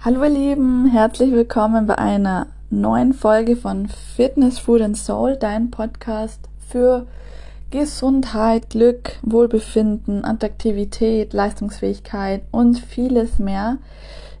Hallo 0.00 0.22
ihr 0.22 0.30
Lieben, 0.30 0.86
herzlich 0.86 1.32
willkommen 1.32 1.88
bei 1.88 1.98
einer 1.98 2.46
neuen 2.70 3.12
Folge 3.12 3.56
von 3.56 3.88
Fitness, 3.88 4.60
Food 4.60 4.80
and 4.80 4.96
Soul, 4.96 5.34
dein 5.34 5.72
Podcast 5.72 6.48
für 6.68 7.08
Gesundheit, 7.72 8.70
Glück, 8.70 9.18
Wohlbefinden, 9.22 10.24
Attraktivität, 10.24 11.32
Leistungsfähigkeit 11.32 12.42
und 12.52 12.78
vieles 12.78 13.40
mehr. 13.40 13.78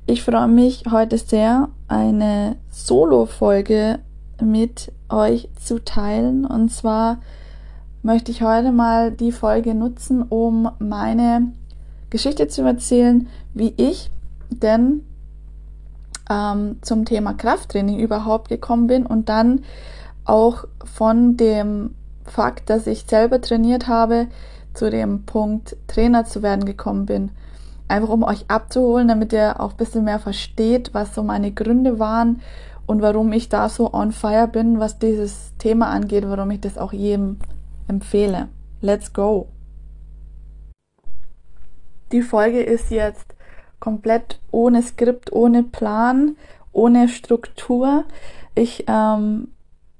Ich 0.06 0.22
freue 0.22 0.46
mich 0.46 0.84
heute 0.92 1.18
sehr, 1.18 1.68
eine 1.88 2.54
Solo-Folge 2.70 3.98
mit 4.40 4.92
euch 5.08 5.48
zu 5.60 5.84
teilen. 5.84 6.46
Und 6.46 6.70
zwar 6.70 7.18
möchte 8.04 8.30
ich 8.30 8.42
heute 8.42 8.70
mal 8.70 9.10
die 9.10 9.32
Folge 9.32 9.74
nutzen, 9.74 10.22
um 10.22 10.70
meine 10.78 11.50
Geschichte 12.10 12.46
zu 12.46 12.62
erzählen, 12.62 13.26
wie 13.54 13.74
ich 13.76 14.12
denn 14.50 15.02
ähm, 16.30 16.78
zum 16.82 17.04
Thema 17.04 17.34
Krafttraining 17.34 17.98
überhaupt 17.98 18.48
gekommen 18.48 18.86
bin 18.86 19.06
und 19.06 19.28
dann 19.28 19.64
auch 20.24 20.64
von 20.84 21.36
dem 21.36 21.94
Fakt, 22.24 22.68
dass 22.70 22.86
ich 22.86 23.04
selber 23.04 23.40
trainiert 23.40 23.88
habe, 23.88 24.28
zu 24.74 24.90
dem 24.90 25.24
Punkt 25.24 25.76
Trainer 25.86 26.24
zu 26.24 26.42
werden 26.42 26.64
gekommen 26.64 27.06
bin. 27.06 27.30
Einfach 27.88 28.10
um 28.10 28.22
euch 28.22 28.44
abzuholen, 28.48 29.08
damit 29.08 29.32
ihr 29.32 29.60
auch 29.60 29.70
ein 29.70 29.76
bisschen 29.76 30.04
mehr 30.04 30.18
versteht, 30.18 30.92
was 30.92 31.14
so 31.14 31.22
meine 31.22 31.52
Gründe 31.52 31.98
waren 31.98 32.42
und 32.86 33.00
warum 33.00 33.32
ich 33.32 33.48
da 33.48 33.68
so 33.68 33.92
on 33.92 34.12
fire 34.12 34.46
bin, 34.46 34.78
was 34.78 34.98
dieses 34.98 35.56
Thema 35.58 35.88
angeht, 35.88 36.28
warum 36.28 36.50
ich 36.50 36.60
das 36.60 36.76
auch 36.76 36.92
jedem 36.92 37.38
empfehle. 37.86 38.48
Let's 38.80 39.12
go! 39.12 39.48
Die 42.12 42.22
Folge 42.22 42.62
ist 42.62 42.90
jetzt 42.90 43.34
komplett 43.80 44.40
ohne 44.50 44.82
Skript, 44.82 45.32
ohne 45.32 45.62
Plan, 45.62 46.36
ohne 46.72 47.08
Struktur. 47.08 48.04
Ich 48.54 48.84
ähm, 48.88 49.48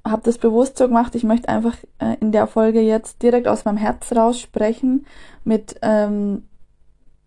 habe 0.04 0.22
das 0.24 0.38
bewusst 0.38 0.78
so 0.78 0.88
gemacht. 0.88 1.14
Ich 1.14 1.24
möchte 1.24 1.48
einfach 1.48 1.76
äh, 1.98 2.16
in 2.20 2.32
der 2.32 2.46
Folge 2.46 2.80
jetzt 2.80 3.22
direkt 3.22 3.48
aus 3.48 3.64
meinem 3.64 3.76
Herz 3.76 4.12
raus 4.12 4.40
sprechen 4.40 5.06
mit 5.44 5.76
ähm, 5.82 6.44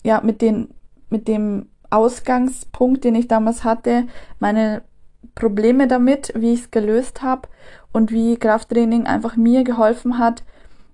ja 0.03 0.21
mit 0.21 0.41
den 0.41 0.69
mit 1.09 1.27
dem 1.27 1.67
Ausgangspunkt, 1.89 3.03
den 3.03 3.15
ich 3.15 3.27
damals 3.27 3.63
hatte, 3.63 4.07
meine 4.39 4.81
Probleme 5.35 5.87
damit, 5.87 6.31
wie 6.35 6.53
ich 6.53 6.61
es 6.61 6.71
gelöst 6.71 7.21
habe 7.21 7.49
und 7.91 8.11
wie 8.11 8.37
Krafttraining 8.37 9.05
einfach 9.05 9.35
mir 9.35 9.63
geholfen 9.63 10.17
hat 10.17 10.43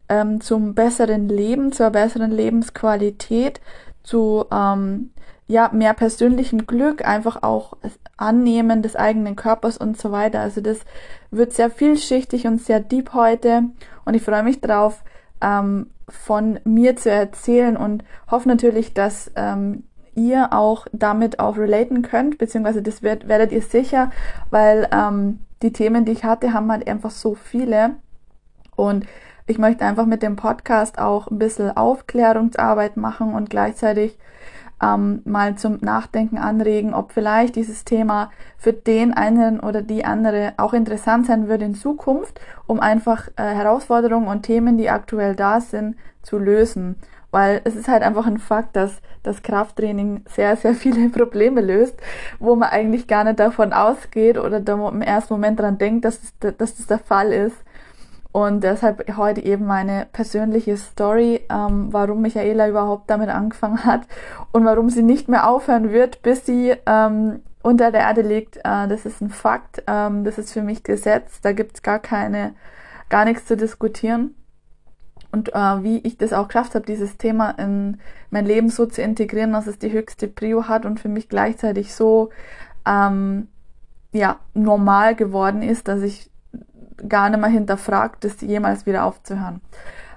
ähm, 0.10 0.42
zum 0.42 0.74
besseren 0.74 1.30
Leben, 1.30 1.72
zur 1.72 1.92
besseren 1.92 2.32
Lebensqualität, 2.32 3.62
zu 4.04 4.46
ähm, 4.52 5.12
ja, 5.48 5.70
mehr 5.74 5.94
persönlichem 5.94 6.68
Glück, 6.68 7.08
einfach 7.08 7.42
auch 7.42 7.74
Annehmen 8.18 8.82
des 8.82 8.96
eigenen 8.96 9.36
Körpers 9.36 9.78
und 9.78 9.98
so 9.98 10.12
weiter. 10.12 10.42
Also 10.42 10.62
das 10.62 10.80
wird 11.32 11.54
sehr 11.54 11.70
vielschichtig 11.70 12.48
und 12.48 12.62
sehr 12.62 12.80
deep 12.82 13.14
heute 13.14 13.64
und 14.06 14.14
ich 14.14 14.22
freue 14.22 14.44
mich 14.44 14.60
drauf, 14.60 15.04
ähm, 15.42 15.92
von 16.10 16.60
mir 16.64 16.96
zu 16.96 17.10
erzählen 17.12 17.78
und 17.78 18.04
hoffe 18.30 18.48
natürlich, 18.48 18.94
dass 18.94 19.32
ähm, 19.36 19.84
ihr 20.16 20.52
auch 20.52 20.88
damit 20.92 21.40
auch 21.40 21.58
relaten 21.58 22.02
könnt, 22.02 22.38
beziehungsweise 22.38 22.82
das 22.82 23.04
wird, 23.04 23.28
werdet 23.28 23.52
ihr 23.52 23.62
sicher, 23.62 24.12
weil 24.50 24.88
ähm, 24.92 25.40
die 25.62 25.72
Themen, 25.72 26.06
die 26.06 26.12
ich 26.12 26.24
hatte, 26.24 26.54
haben 26.54 26.72
halt 26.72 26.88
einfach 26.88 27.12
so 27.12 27.36
viele 27.36 27.96
und 28.76 29.06
ich 29.46 29.58
möchte 29.58 29.86
einfach 29.86 30.06
mit 30.06 30.24
dem 30.24 30.36
Podcast 30.36 31.00
auch 31.00 31.28
ein 31.28 31.40
bisschen 31.40 31.76
Aufklärungsarbeit 31.76 32.98
machen 32.98 33.34
und 33.34 33.50
gleichzeitig 33.50 34.18
ähm, 34.82 35.22
mal 35.26 35.56
zum 35.56 35.80
Nachdenken 35.82 36.38
anregen, 36.38 36.94
ob 36.94 37.12
vielleicht 37.12 37.56
dieses 37.56 37.84
Thema 37.84 38.32
für 38.58 38.74
den 38.74 39.14
einen 39.14 39.60
oder 39.60 39.82
die 39.82 40.06
andere 40.06 40.54
auch 40.58 40.74
interessant 40.74 41.26
sein 41.26 41.48
würde 41.48 41.66
in 41.66 41.76
Zukunft, 41.76 42.40
um 42.68 42.80
einfach 42.80 43.28
äh, 43.36 43.44
Herausforderungen 43.44 44.28
und 44.28 44.44
Themen, 44.44 44.78
die 44.78 44.90
aktuell 44.90 45.36
da 45.36 45.62
sind, 45.62 45.96
zu 46.22 46.38
lösen. 46.38 46.96
Weil 47.32 47.62
es 47.66 47.76
ist 47.76 47.88
halt 47.88 48.04
einfach 48.04 48.26
ein 48.26 48.38
Fakt, 48.38 48.76
dass 48.76 49.02
das 49.24 49.44
Krafttraining 49.44 50.24
sehr, 50.30 50.56
sehr 50.56 50.74
viele 50.74 51.10
Probleme 51.12 51.62
löst, 51.62 51.96
wo 52.40 52.56
man 52.56 52.70
eigentlich 52.70 53.08
gar 53.08 53.24
nicht 53.24 53.40
davon 53.40 53.74
ausgeht 53.74 54.38
oder 54.38 54.60
da 54.60 54.74
im 54.88 55.02
ersten 55.02 55.34
Moment 55.34 55.60
dran 55.60 55.78
denkt, 55.78 56.06
dass, 56.06 56.22
es, 56.24 56.34
dass 56.58 56.78
das 56.78 56.88
der 56.88 57.00
Fall 57.00 57.34
ist. 57.34 57.58
Und 58.32 58.64
deshalb 58.64 59.18
heute 59.18 59.44
eben 59.44 59.66
meine 59.66 60.08
persönliche 60.12 60.78
Story, 60.78 61.42
ähm, 61.50 61.88
warum 61.92 62.22
Michaela 62.22 62.68
überhaupt 62.68 63.10
damit 63.10 63.30
angefangen 63.30 63.84
hat 63.86 64.02
und 64.52 64.66
warum 64.66 64.90
sie 64.90 65.04
nicht 65.04 65.28
mehr 65.28 65.50
aufhören 65.50 65.92
wird, 65.92 66.22
bis 66.22 66.46
sie 66.46 66.76
ähm, 66.86 67.42
unter 67.64 67.92
der 67.92 68.02
Erde 68.02 68.22
liegt. 68.22 68.58
Äh, 68.58 68.88
das 68.88 69.06
ist 69.06 69.22
ein 69.22 69.30
Fakt, 69.30 69.84
ähm, 69.88 70.24
das 70.24 70.38
ist 70.38 70.54
für 70.54 70.62
mich 70.62 70.84
Gesetz, 70.84 71.42
da 71.42 71.52
gibt's 71.52 71.82
gar 71.82 72.00
keine, 72.00 72.54
gar 73.10 73.26
nichts 73.26 73.46
zu 73.46 73.58
diskutieren. 73.58 74.36
Und 75.32 75.54
äh, 75.54 75.84
wie 75.84 75.98
ich 76.00 76.18
das 76.18 76.34
auch 76.34 76.48
geschafft 76.48 76.76
habe, 76.76 76.86
dieses 76.86 77.18
Thema 77.18 77.52
in 77.52 78.00
mein 78.30 78.46
Leben 78.46 78.70
so 78.70 78.86
zu 78.86 79.02
integrieren, 79.02 79.54
dass 79.54 79.68
es 79.68 79.78
die 79.78 79.92
höchste 79.92 80.28
Prio 80.28 80.68
hat 80.68 80.86
und 80.86 81.00
für 81.00 81.10
mich 81.10 81.28
gleichzeitig 81.28 81.94
so 81.94 82.30
ähm, 82.86 83.48
ja 84.14 84.40
normal 84.54 85.16
geworden 85.16 85.62
ist, 85.62 85.88
dass 85.88 86.02
ich 86.02 86.32
gar 87.08 87.30
nicht 87.30 87.40
mehr 87.40 87.50
hinterfragt, 87.50 88.24
das 88.24 88.42
jemals 88.42 88.86
wieder 88.86 89.06
aufzuhören. 89.06 89.62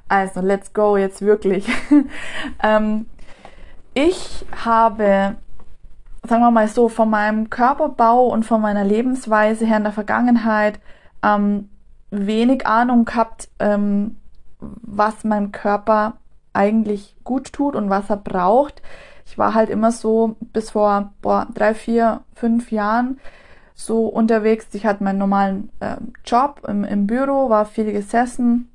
Also, 0.09 0.41
let's 0.41 0.73
go 0.73 0.97
jetzt 0.97 1.23
wirklich. 1.23 1.69
ähm, 2.63 3.07
ich 3.95 4.45
habe, 4.65 5.37
sagen 6.27 6.43
wir 6.43 6.51
mal 6.51 6.69
so, 6.69 6.89
von 6.89 7.11
meinem 7.11 7.51
Körperbau 7.51 8.27
und 8.27 8.45
von 8.45 8.61
meiner 8.61 8.85
Lebensweise 8.85 9.67
her 9.67 9.77
in 9.77 9.85
der 9.85 9.93
Vergangenheit 9.93 10.81
ähm, 11.23 11.69
wenig 12.11 12.67
Ahnung 12.67 13.05
gehabt, 13.05 13.49
ähm, 13.59 14.17
was 14.59 15.25
mein 15.25 15.53
Körper 15.53 16.15
eigentlich 16.53 17.17
gut 17.25 17.53
tut 17.53 17.77
und 17.77 17.91
was 17.91 18.11
er 18.11 18.17
braucht. 18.17 18.83
Ich 19.27 19.39
war 19.39 19.55
halt 19.55 19.71
immer 19.71 19.93
so 19.93 20.37
bis 20.53 20.71
vor 20.71 21.13
boah, 21.23 21.47
drei, 21.55 21.75
vier, 21.75 22.23
fünf 22.35 22.73
Jahren 22.73 23.21
so 23.85 24.07
unterwegs. 24.07 24.67
Ich 24.73 24.87
hatte 24.87 25.03
meinen 25.03 25.19
normalen 25.19 25.71
äh, 25.81 25.97
Job 26.25 26.63
im, 26.69 26.85
im 26.85 27.07
Büro, 27.07 27.49
war 27.49 27.65
viel 27.65 27.93
gesessen, 27.93 28.71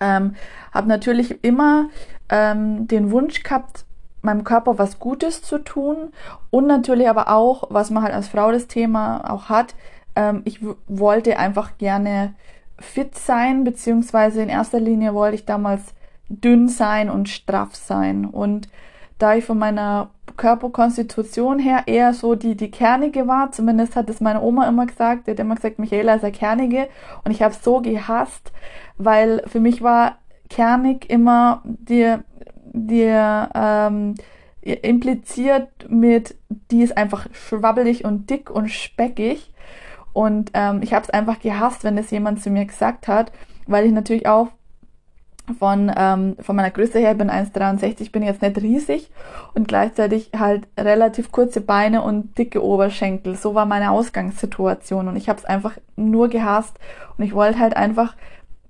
ähm, 0.00 0.34
habe 0.72 0.88
natürlich 0.88 1.44
immer 1.44 1.88
ähm, 2.28 2.88
den 2.88 3.10
Wunsch 3.10 3.42
gehabt, 3.42 3.84
meinem 4.22 4.44
Körper 4.44 4.78
was 4.78 4.98
Gutes 4.98 5.42
zu 5.42 5.58
tun 5.58 6.12
und 6.50 6.66
natürlich 6.66 7.08
aber 7.08 7.28
auch, 7.28 7.64
was 7.70 7.90
man 7.90 8.02
halt 8.02 8.14
als 8.14 8.28
Frau 8.28 8.52
das 8.52 8.66
Thema 8.66 9.30
auch 9.30 9.48
hat, 9.48 9.74
ähm, 10.16 10.42
ich 10.44 10.60
wollte 10.88 11.38
einfach 11.38 11.78
gerne 11.78 12.34
fit 12.78 13.16
sein, 13.16 13.64
beziehungsweise 13.64 14.42
in 14.42 14.48
erster 14.48 14.80
Linie 14.80 15.14
wollte 15.14 15.36
ich 15.36 15.44
damals 15.44 15.94
dünn 16.28 16.68
sein 16.68 17.10
und 17.10 17.28
straff 17.28 17.74
sein 17.74 18.24
und 18.24 18.68
da 19.18 19.34
ich 19.34 19.44
von 19.44 19.58
meiner 19.58 20.10
Körperkonstitution 20.40 21.58
her 21.58 21.82
eher 21.84 22.14
so 22.14 22.34
die, 22.34 22.56
die 22.56 22.70
kernige 22.70 23.28
war. 23.28 23.52
Zumindest 23.52 23.94
hat 23.94 24.08
es 24.08 24.22
meine 24.22 24.40
Oma 24.40 24.66
immer 24.66 24.86
gesagt. 24.86 25.26
Die 25.26 25.32
hat 25.32 25.38
immer 25.38 25.54
gesagt, 25.54 25.78
Michaela 25.78 26.14
ist 26.14 26.22
ja 26.22 26.30
kernige. 26.30 26.88
Und 27.24 27.30
ich 27.30 27.42
habe 27.42 27.54
so 27.54 27.82
gehasst, 27.82 28.50
weil 28.96 29.42
für 29.46 29.60
mich 29.60 29.82
war 29.82 30.16
kernig 30.48 31.10
immer 31.10 31.62
die, 31.64 32.16
die 32.72 33.14
ähm, 33.54 34.14
impliziert 34.62 35.68
mit, 35.90 36.36
die 36.70 36.84
ist 36.84 36.96
einfach 36.96 37.26
schwabbelig 37.32 38.06
und 38.06 38.30
dick 38.30 38.48
und 38.48 38.70
speckig. 38.70 39.52
Und 40.14 40.52
ähm, 40.54 40.80
ich 40.82 40.94
habe 40.94 41.04
es 41.04 41.10
einfach 41.10 41.38
gehasst, 41.40 41.84
wenn 41.84 41.96
das 41.96 42.10
jemand 42.10 42.42
zu 42.42 42.48
mir 42.48 42.64
gesagt 42.64 43.08
hat, 43.08 43.30
weil 43.66 43.84
ich 43.84 43.92
natürlich 43.92 44.26
auch 44.26 44.48
von, 45.54 45.92
ähm, 45.96 46.36
von 46.40 46.56
meiner 46.56 46.70
Größe 46.70 46.98
her, 46.98 47.12
ich 47.12 47.18
bin 47.18 47.30
1,63, 47.30 48.12
bin 48.12 48.22
jetzt 48.22 48.42
nicht 48.42 48.58
riesig 48.58 49.10
und 49.54 49.68
gleichzeitig 49.68 50.30
halt 50.38 50.66
relativ 50.78 51.32
kurze 51.32 51.60
Beine 51.60 52.02
und 52.02 52.36
dicke 52.38 52.64
Oberschenkel. 52.64 53.34
So 53.36 53.54
war 53.54 53.66
meine 53.66 53.90
Ausgangssituation 53.90 55.08
und 55.08 55.16
ich 55.16 55.28
habe 55.28 55.38
es 55.38 55.44
einfach 55.44 55.76
nur 55.96 56.28
gehasst 56.28 56.78
und 57.16 57.24
ich 57.24 57.34
wollte 57.34 57.58
halt 57.58 57.76
einfach 57.76 58.16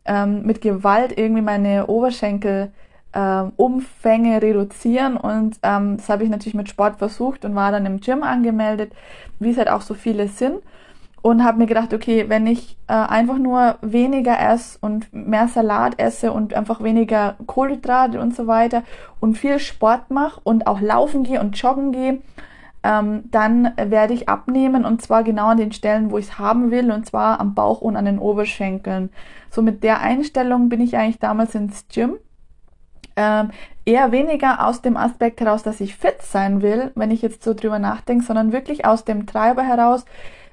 ähm, 0.05 0.43
mit 0.43 0.61
Gewalt 0.61 1.17
irgendwie 1.17 1.43
meine 1.43 1.87
Oberschenkel 1.87 2.73
ähm, 3.13 3.53
Umfänge 3.57 4.41
reduzieren 4.41 5.17
und 5.17 5.59
ähm, 5.63 5.97
das 5.97 6.09
habe 6.09 6.25
ich 6.25 6.31
natürlich 6.31 6.55
mit 6.55 6.69
Sport 6.69 6.97
versucht 6.97 7.45
und 7.45 7.55
war 7.55 7.73
dann 7.73 7.87
im 7.87 8.01
Gym 8.01 8.23
angemeldet, 8.23 8.93
wie 9.39 9.51
es 9.51 9.59
halt 9.59 9.69
auch 9.69 9.83
so 9.83 9.95
viele 9.95 10.29
sind 10.29 10.61
und 11.23 11.45
habe 11.45 11.59
mir 11.59 11.67
gedacht, 11.67 11.93
okay, 11.93 12.27
wenn 12.29 12.47
ich 12.47 12.77
äh, 12.89 12.95
einfach 12.95 13.39
nur 13.39 13.77
weniger 13.83 14.39
esse 14.39 14.79
und 14.81 15.13
mehr 15.13 15.49
Salat 15.49 15.99
esse 15.99 16.33
und 16.33 16.55
einfach 16.55 16.83
weniger 16.83 17.37
Kohlenhydrate 17.47 18.21
und 18.21 18.35
so 18.35 18.47
weiter 18.47 18.83
und 19.21 19.37
viel 19.37 19.59
Sport 19.59 20.11
mache 20.11 20.41
und 20.45 20.67
auch 20.67 20.81
laufen 20.81 21.25
gehe 21.25 21.41
und 21.41 21.61
joggen 21.61 21.93
gehe, 21.93 22.23
ähm, 22.83 23.25
dann 23.31 23.73
werde 23.77 24.15
ich 24.15 24.29
abnehmen 24.29 24.85
und 24.87 25.03
zwar 25.03 25.23
genau 25.23 25.49
an 25.49 25.59
den 25.59 25.73
Stellen, 25.73 26.11
wo 26.11 26.19
ich 26.19 26.27
es 26.27 26.39
haben 26.39 26.71
will 26.71 26.91
und 26.91 27.07
zwar 27.07 27.39
am 27.39 27.55
Bauch 27.55 27.83
und 27.83 27.97
an 27.97 28.07
den 28.07 28.19
Oberschenkeln. 28.19 29.11
So 29.51 29.61
mit 29.61 29.83
der 29.83 30.01
Einstellung 30.01 30.71
bin 30.71 30.81
ich 30.81 30.97
eigentlich 30.97 31.19
damals 31.19 31.55
ins 31.55 31.87
Gym 31.89 32.17
ähm, 33.17 33.51
eher 33.85 34.13
weniger 34.13 34.67
aus 34.67 34.81
dem 34.83 34.97
Aspekt 34.97 35.41
heraus, 35.41 35.63
dass 35.63 35.81
ich 35.81 35.97
fit 35.97 36.23
sein 36.23 36.63
will, 36.63 36.91
wenn 36.95 37.11
ich 37.11 37.23
jetzt 37.23 37.43
so 37.43 37.55
drüber 37.55 37.79
nachdenke, 37.79 38.25
sondern 38.25 38.53
wirklich 38.53 38.87
aus 38.87 39.05
dem 39.05 39.27
Treiber 39.27 39.63
heraus, 39.63 40.05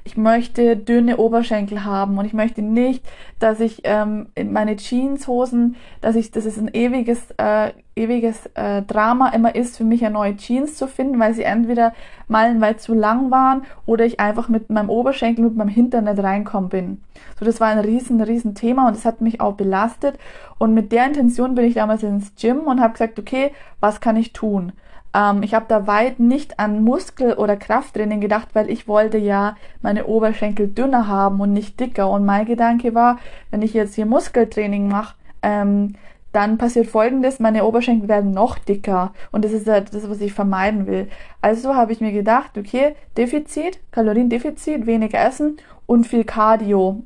ich 0.07 0.15
möchte 0.15 0.77
dünne 0.77 1.18
Oberschenkel 1.18 1.83
haben 1.83 2.18
und 2.18 2.24
ich 2.24 2.31
möchte 2.31 2.62
nicht, 2.62 3.04
dass 3.39 3.59
ich 3.59 3.81
ähm, 3.83 4.27
in 4.36 4.54
meine 4.54 4.77
Jeanshosen, 4.77 5.75
dass 6.00 6.15
ich, 6.15 6.31
dass 6.31 6.45
es 6.45 6.57
ein 6.57 6.74
ewiges, 6.74 7.31
äh, 7.36 7.74
ewiges 7.94 8.45
äh, 8.54 8.83
Drama 8.83 9.31
immer 9.31 9.54
ist, 9.54 9.75
für 9.75 9.83
mich 9.83 10.00
ja 10.00 10.09
neue 10.09 10.38
Jeans 10.38 10.75
zu 10.77 10.88
finden, 10.88 11.19
weil 11.19 11.33
sie 11.33 11.44
entweder 11.44 11.92
meilenweit 12.30 12.80
zu 12.80 12.94
lang 12.94 13.31
waren 13.31 13.63
oder 13.86 14.06
ich 14.06 14.21
einfach 14.21 14.48
mit 14.48 14.69
meinem 14.69 14.89
Oberschenkel 14.89 15.45
und 15.45 15.57
meinem 15.57 15.68
Hintern 15.68 16.06
nicht 16.06 16.24
reinkommen 16.24 16.69
bin. 16.69 17.01
So, 17.38 17.44
das 17.44 17.60
war 17.60 17.68
ein 17.68 17.80
riesen, 17.80 18.21
riesen 18.21 18.56
Thema 18.56 18.88
und 18.88 18.95
das 18.95 19.03
hat 19.03 19.19
mich 19.19 19.42
auch 19.42 19.56
belastet. 19.56 20.18
Und 20.57 20.74
mit 20.74 20.94
der 20.94 21.06
Intention 21.06 21.53
bin 21.53 21.65
ich 21.65 21.74
damals 21.74 22.01
ins 22.03 22.33
Gym 22.36 22.60
und 22.60 22.80
habe 22.80 22.94
gesagt, 22.94 23.19
okay, 23.19 23.51
was 23.81 24.00
kann 24.00 24.15
ich 24.15 24.31
tun? 24.31 24.71
Ähm, 25.18 25.42
ich 25.42 25.54
habe 25.56 25.66
da 25.68 25.88
weit 25.88 26.19
nicht 26.19 26.60
an 26.60 26.84
Muskel- 26.84 27.34
oder 27.34 27.58
Krafttraining 27.58 28.22
gedacht, 28.22 28.50
weil 28.54 28.69
ich 28.69 28.88
wollte 28.88 29.18
ja 29.18 29.56
meine 29.81 30.06
Oberschenkel 30.06 30.68
dünner 30.68 31.08
haben 31.08 31.42
und 31.42 31.54
nicht 31.54 31.80
dicker. 31.80 32.10
Und 32.10 32.25
mein 32.25 32.46
Gedanke 32.46 32.94
war, 32.94 33.18
wenn 33.50 33.64
ich 33.64 33.74
jetzt 33.74 33.96
hier 33.96 34.06
Muskeltraining 34.06 34.88
mache, 34.88 35.16
ähm, 35.42 35.96
dann 36.34 36.60
passiert 36.60 36.88
folgendes, 36.88 37.40
meine 37.40 37.66
Oberschenkel 37.66 38.08
werden 38.08 38.31
noch 38.31 38.60
dicker 38.60 39.14
und 39.31 39.44
das 39.44 39.54
ist 39.54 39.66
ja 39.66 39.80
das, 39.80 40.08
was 40.08 40.22
ich 40.22 40.34
vermeiden 40.34 40.86
will. 40.86 41.08
Also 41.42 41.74
habe 41.74 41.94
ich 41.94 42.02
mir 42.02 42.12
gedacht, 42.12 42.58
okay, 42.58 42.96
Defizit, 43.18 43.80
Kaloriendefizit, 43.92 44.86
weniger 44.86 45.20
essen 45.20 45.58
und 45.88 46.06
viel 46.06 46.25
Cardio. 46.25 47.02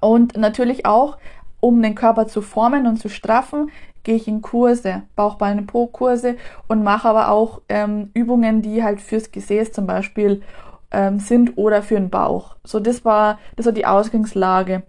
Und 0.00 0.38
natürlich 0.38 0.86
auch, 0.86 1.18
um 1.58 1.82
den 1.82 1.94
Körper 1.94 2.28
zu 2.28 2.40
formen 2.40 2.86
und 2.86 2.96
zu 2.96 3.10
straffen, 3.10 3.70
gehe 4.02 4.16
ich 4.16 4.28
in 4.28 4.42
Kurse, 4.42 5.02
Bauchbeine 5.16 5.62
Po 5.62 5.86
Kurse 5.86 6.36
und 6.68 6.82
mache 6.82 7.08
aber 7.08 7.30
auch 7.30 7.60
ähm, 7.68 8.10
Übungen, 8.14 8.62
die 8.62 8.82
halt 8.82 9.00
fürs 9.00 9.30
Gesäß 9.30 9.72
zum 9.72 9.86
Beispiel 9.86 10.42
ähm, 10.90 11.18
sind 11.18 11.56
oder 11.56 11.82
für 11.82 11.94
den 11.94 12.10
Bauch. 12.10 12.56
So 12.64 12.80
das 12.80 13.04
war 13.04 13.38
das 13.56 13.66
war 13.66 13.72
die 13.72 13.86
Ausgangslage 13.86 14.82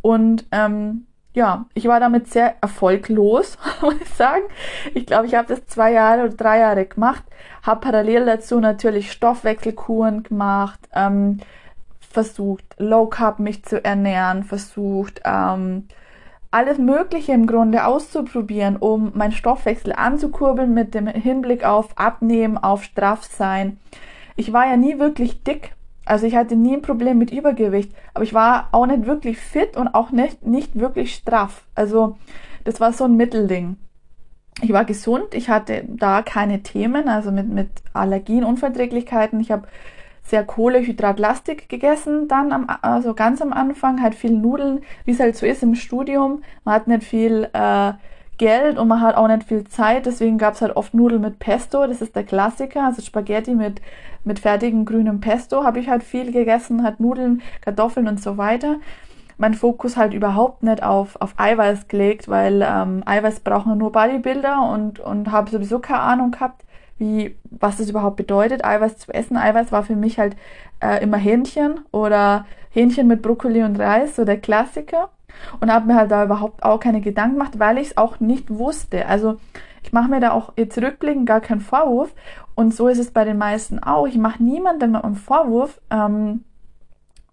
und 0.00 0.46
ähm, 0.52 1.06
ja, 1.34 1.64
ich 1.72 1.86
war 1.86 1.98
damit 1.98 2.30
sehr 2.30 2.56
erfolglos, 2.60 3.56
muss 3.80 3.94
ich 4.00 4.08
sagen. 4.10 4.42
Ich 4.94 5.06
glaube, 5.06 5.26
ich 5.26 5.34
habe 5.34 5.48
das 5.48 5.66
zwei 5.66 5.92
Jahre 5.92 6.24
oder 6.24 6.34
drei 6.34 6.58
Jahre 6.58 6.84
gemacht, 6.84 7.24
habe 7.62 7.80
parallel 7.80 8.26
dazu 8.26 8.60
natürlich 8.60 9.12
Stoffwechselkuren 9.12 10.24
gemacht, 10.24 10.80
ähm, 10.94 11.38
versucht 12.00 12.64
Low 12.78 13.06
Carb 13.06 13.38
mich 13.38 13.64
zu 13.64 13.82
ernähren, 13.82 14.44
versucht 14.44 15.22
ähm, 15.24 15.88
alles 16.52 16.78
Mögliche 16.78 17.32
im 17.32 17.46
Grunde 17.46 17.86
auszuprobieren, 17.86 18.76
um 18.76 19.10
meinen 19.14 19.32
Stoffwechsel 19.32 19.92
anzukurbeln 19.92 20.72
mit 20.72 20.94
dem 20.94 21.06
Hinblick 21.06 21.64
auf 21.64 21.98
Abnehmen, 21.98 22.58
auf 22.58 22.84
Straffsein. 22.84 23.78
Ich 24.36 24.52
war 24.52 24.66
ja 24.66 24.76
nie 24.76 24.98
wirklich 24.98 25.42
dick, 25.42 25.72
also 26.04 26.26
ich 26.26 26.36
hatte 26.36 26.54
nie 26.54 26.74
ein 26.74 26.82
Problem 26.82 27.18
mit 27.18 27.32
Übergewicht, 27.32 27.92
aber 28.12 28.24
ich 28.24 28.34
war 28.34 28.68
auch 28.72 28.86
nicht 28.86 29.06
wirklich 29.06 29.38
fit 29.38 29.76
und 29.76 29.88
auch 29.88 30.10
nicht, 30.10 30.46
nicht 30.46 30.78
wirklich 30.78 31.14
straff. 31.14 31.64
Also 31.74 32.18
das 32.64 32.80
war 32.80 32.92
so 32.92 33.04
ein 33.04 33.16
Mittelding. 33.16 33.76
Ich 34.60 34.72
war 34.72 34.84
gesund, 34.84 35.32
ich 35.32 35.48
hatte 35.48 35.84
da 35.88 36.20
keine 36.20 36.62
Themen, 36.62 37.08
also 37.08 37.32
mit, 37.32 37.48
mit 37.48 37.70
Allergien, 37.94 38.44
Unverträglichkeiten. 38.44 39.40
Ich 39.40 39.50
habe 39.50 39.66
sehr 40.22 40.44
Kohlehydratlastig 40.44 41.68
gegessen, 41.68 42.28
dann 42.28 42.52
am, 42.52 42.66
also 42.82 43.14
ganz 43.14 43.42
am 43.42 43.52
Anfang, 43.52 44.02
halt 44.02 44.14
viel 44.14 44.32
Nudeln, 44.32 44.80
wie 45.04 45.10
es 45.10 45.20
halt 45.20 45.36
so 45.36 45.46
ist 45.46 45.62
im 45.62 45.74
Studium. 45.74 46.42
Man 46.64 46.74
hat 46.74 46.86
nicht 46.86 47.04
viel 47.04 47.48
äh, 47.52 47.92
Geld 48.38 48.78
und 48.78 48.88
man 48.88 49.00
hat 49.00 49.16
auch 49.16 49.28
nicht 49.28 49.44
viel 49.44 49.64
Zeit, 49.64 50.06
deswegen 50.06 50.38
gab 50.38 50.54
es 50.54 50.62
halt 50.62 50.74
oft 50.74 50.94
Nudeln 50.94 51.20
mit 51.20 51.38
Pesto, 51.38 51.86
das 51.86 52.00
ist 52.00 52.16
der 52.16 52.24
Klassiker, 52.24 52.84
also 52.84 53.02
Spaghetti 53.02 53.54
mit, 53.54 53.80
mit 54.24 54.38
fertigem 54.38 54.84
grünem 54.84 55.20
Pesto 55.20 55.64
habe 55.64 55.80
ich 55.80 55.88
halt 55.88 56.02
viel 56.02 56.32
gegessen, 56.32 56.82
halt 56.82 56.98
Nudeln, 56.98 57.42
Kartoffeln 57.60 58.08
und 58.08 58.22
so 58.22 58.38
weiter. 58.38 58.76
Mein 59.38 59.54
Fokus 59.54 59.96
halt 59.96 60.14
überhaupt 60.14 60.62
nicht 60.62 60.82
auf, 60.82 61.20
auf 61.20 61.34
Eiweiß 61.36 61.88
gelegt, 61.88 62.28
weil 62.28 62.66
ähm, 62.66 63.02
Eiweiß 63.04 63.40
brauchen 63.40 63.76
nur 63.78 63.92
Bodybuilder 63.92 64.68
und, 64.70 65.00
und 65.00 65.30
habe 65.30 65.50
sowieso 65.50 65.78
keine 65.78 66.00
Ahnung 66.00 66.30
gehabt, 66.32 66.64
wie, 66.98 67.36
was 67.50 67.78
das 67.78 67.90
überhaupt 67.90 68.16
bedeutet, 68.16 68.64
Eiweiß 68.64 68.98
zu 68.98 69.12
essen. 69.12 69.36
Eiweiß 69.36 69.72
war 69.72 69.82
für 69.82 69.96
mich 69.96 70.18
halt 70.18 70.36
äh, 70.80 71.02
immer 71.02 71.16
Hähnchen 71.16 71.80
oder 71.90 72.46
Hähnchen 72.70 73.06
mit 73.06 73.22
Brokkoli 73.22 73.62
und 73.62 73.78
Reis, 73.78 74.16
so 74.16 74.24
der 74.24 74.40
Klassiker. 74.40 75.10
Und 75.60 75.72
habe 75.72 75.86
mir 75.86 75.96
halt 75.96 76.10
da 76.10 76.24
überhaupt 76.24 76.62
auch 76.62 76.78
keine 76.78 77.00
Gedanken 77.00 77.36
gemacht, 77.36 77.58
weil 77.58 77.78
ich 77.78 77.88
es 77.88 77.96
auch 77.96 78.20
nicht 78.20 78.50
wusste. 78.50 79.06
Also 79.06 79.38
ich 79.82 79.92
mache 79.92 80.08
mir 80.08 80.20
da 80.20 80.32
auch 80.32 80.52
jetzt 80.56 80.78
rückblickend 80.78 81.26
gar 81.26 81.40
keinen 81.40 81.60
Vorwurf. 81.60 82.14
Und 82.54 82.74
so 82.74 82.88
ist 82.88 82.98
es 82.98 83.10
bei 83.10 83.24
den 83.24 83.38
meisten 83.38 83.78
auch. 83.78 84.06
Ich 84.06 84.18
mache 84.18 84.42
niemandem 84.42 84.94
einen 84.94 85.16
Vorwurf, 85.16 85.80
ähm, 85.90 86.44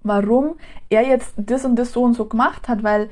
warum 0.01 0.55
er 0.89 1.05
jetzt 1.05 1.33
das 1.37 1.65
und 1.65 1.75
das 1.75 1.91
so 1.91 2.03
und 2.03 2.13
so 2.13 2.25
gemacht 2.25 2.67
hat, 2.69 2.83
weil 2.83 3.09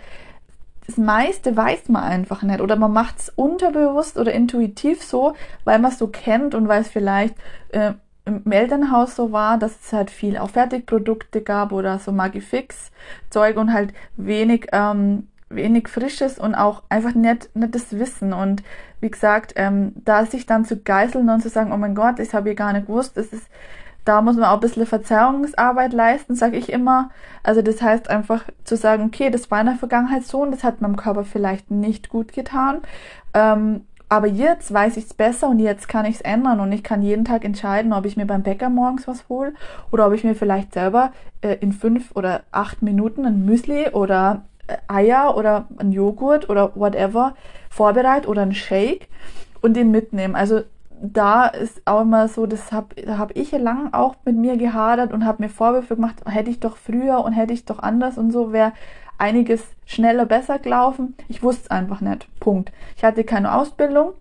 das 0.88 0.98
meiste 0.98 1.56
weiß 1.56 1.90
man 1.90 2.04
einfach 2.04 2.42
nicht 2.42 2.62
oder 2.62 2.76
man 2.78 2.94
macht 2.94 3.20
es 3.20 3.30
unterbewusst 3.30 4.18
oder 4.18 4.34
intuitiv 4.34 5.04
so, 5.04 5.36
weil 5.66 5.80
man 5.80 5.92
es 5.92 6.00
so 6.00 6.08
kennt 6.08 6.56
und 6.56 6.68
weil 6.68 6.82
es 6.82 6.88
vielleicht 6.88 7.36
äh, 7.70 7.94
im 8.26 8.52
Elternhaus 8.52 9.16
so 9.16 9.32
war, 9.32 9.58
dass 9.58 9.80
es 9.84 9.94
halt 9.94 10.10
viel 10.10 10.38
auch 10.38 10.50
Fertigprodukte 10.50 11.42
gab 11.42 11.72
oder 11.72 12.00
so 12.00 12.12
Magifix 12.12 12.92
Zeug 13.30 13.58
und 13.58 13.74
halt 13.74 13.94
wenig 14.16 14.68
ähm, 14.72 15.28
wenig 15.50 15.88
Frisches 15.88 16.40
und 16.40 16.56
auch 16.56 16.84
einfach 16.90 17.14
nicht, 17.14 17.56
nicht 17.56 17.76
das 17.76 17.98
Wissen. 17.98 18.34
Und 18.34 18.64
wie 19.00 19.10
gesagt, 19.10 19.54
ähm, 19.56 19.94
da 19.96 20.26
sich 20.26 20.46
dann 20.46 20.66
zu 20.66 20.78
geißeln 20.78 21.30
und 21.30 21.42
zu 21.42 21.50
sagen, 21.50 21.72
oh 21.72 21.78
mein 21.78 21.96
Gott, 21.96 22.20
ich 22.20 22.34
habe 22.34 22.50
hier 22.50 22.56
gar 22.56 22.74
nicht 22.74 22.88
gewusst, 22.88 23.18
das 23.18 23.28
ist 23.28 23.48
da 24.08 24.22
muss 24.22 24.36
man 24.36 24.46
auch 24.46 24.56
ein 24.56 24.60
bisschen 24.60 24.86
Verzerrungsarbeit 24.86 25.94
leisten, 25.94 26.36
sage 26.36 26.58
ich 26.58 26.72
immer. 26.72 27.10
Also 27.44 27.62
das 27.62 27.82
heißt 27.82 28.10
einfach 28.10 28.46
zu 28.64 28.78
sagen, 28.78 29.04
okay, 29.04 29.30
das 29.30 29.52
war 29.52 29.60
in 29.60 29.68
der 29.68 29.76
Vergangenheit 29.76 30.24
so 30.24 30.42
und 30.42 30.52
das 30.52 30.64
hat 30.64 30.82
meinem 30.82 30.96
Körper 30.96 31.26
vielleicht 31.26 31.72
nicht 31.72 32.10
gut 32.10 32.32
getan. 32.32 32.82
Ähm, 33.34 33.82
aber 34.10 34.28
jetzt 34.28 34.74
weiß 34.74 34.96
ich 34.96 35.06
es 35.06 35.14
besser 35.14 35.50
und 35.50 35.60
jetzt 35.60 35.90
kann 35.90 36.06
ich 36.06 36.16
es 36.16 36.22
ändern 36.22 36.62
und 36.62 36.72
ich 36.72 36.84
kann 36.84 37.02
jeden 37.02 37.26
Tag 37.26 37.44
entscheiden, 37.44 37.92
ob 37.92 38.06
ich 38.06 38.16
mir 38.16 38.26
beim 38.26 38.44
Bäcker 38.44 38.70
morgens 38.70 39.08
was 39.08 39.28
hole 39.28 39.54
oder 39.92 40.08
ob 40.08 40.14
ich 40.14 40.24
mir 40.24 40.36
vielleicht 40.36 40.74
selber 40.74 41.12
äh, 41.42 41.56
in 41.56 41.74
fünf 41.74 42.16
oder 42.16 42.44
acht 42.52 42.82
Minuten 42.82 43.26
ein 43.26 43.44
Müsli 43.44 43.90
oder 43.90 44.46
äh, 44.68 44.78
Eier 44.88 45.36
oder 45.36 45.68
ein 45.78 45.92
Joghurt 45.92 46.50
oder 46.50 46.72
whatever 46.76 47.36
vorbereite 47.70 48.30
oder 48.30 48.44
ein 48.44 48.54
Shake 48.54 49.10
und 49.62 49.76
den 49.76 49.92
mitnehme. 49.92 50.36
Also 50.38 50.62
da 51.02 51.48
ist 51.48 51.82
auch 51.86 52.02
immer 52.02 52.28
so, 52.28 52.46
das 52.46 52.72
hab, 52.72 52.96
da 52.96 53.18
habe 53.18 53.34
ich 53.34 53.52
lang 53.52 53.94
auch 53.94 54.16
mit 54.26 54.36
mir 54.36 54.58
gehadert 54.58 55.14
und 55.14 55.26
habe 55.26 55.44
mir 55.44 55.50
Vorwürfe 55.50 55.96
gemacht, 55.96 56.16
hätte 56.26 56.50
ich 56.50 56.60
doch 56.60 56.78
früher 56.78 57.24
und 57.24 57.34
hätte 57.34 57.54
ich 57.54 57.66
doch 57.66 57.80
anders 57.80 58.18
und 58.18 58.32
so, 58.32 58.52
wäre 58.52 58.74
einiges 59.18 59.64
schneller 59.86 60.26
besser 60.26 60.60
gelaufen. 60.60 61.16
Ich 61.28 61.44
wusste 61.44 61.64
es 61.64 61.72
einfach 61.72 62.02
nicht. 62.02 62.28
Punkt. 62.40 62.72
Ich 62.96 63.04
hatte 63.04 63.24
keine 63.24 63.54
Ausbildung, 63.54 64.14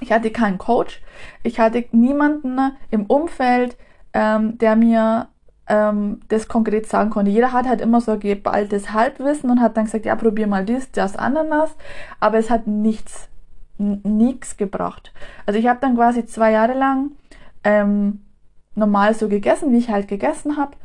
ich 0.00 0.12
hatte 0.12 0.30
keinen 0.30 0.58
Coach, 0.58 1.02
ich 1.42 1.60
hatte 1.60 1.84
niemanden 1.92 2.58
im 2.90 3.06
Umfeld, 3.06 3.76
ähm, 4.12 4.58
der 4.58 4.76
mir 4.76 5.28
ähm, 5.68 6.20
das 6.28 6.48
konkret 6.48 6.86
sagen 6.86 7.10
konnte. 7.10 7.30
Jeder 7.30 7.52
hat 7.52 7.66
halt 7.66 7.80
immer 7.80 8.00
so 8.00 8.18
geballtes 8.18 8.92
Halbwissen 8.92 9.50
und 9.50 9.60
hat 9.60 9.76
dann 9.76 9.84
gesagt, 9.84 10.06
ja, 10.06 10.16
probier 10.16 10.46
mal 10.46 10.64
dies, 10.64 10.90
das, 10.92 11.16
Ananas, 11.16 11.76
aber 12.20 12.38
es 12.38 12.50
hat 12.50 12.66
nichts 12.66 13.28
nichts 13.78 14.56
gebracht. 14.56 15.12
Also 15.46 15.58
ich 15.58 15.66
habe 15.66 15.80
dann 15.80 15.96
quasi 15.96 16.26
zwei 16.26 16.52
Jahre 16.52 16.74
lang 16.74 17.12
ähm, 17.64 18.20
normal 18.74 19.14
so 19.14 19.28
gegessen, 19.28 19.72
wie 19.72 19.78
ich 19.78 19.90
halt 19.90 20.08
gegessen 20.08 20.56
habe 20.56 20.76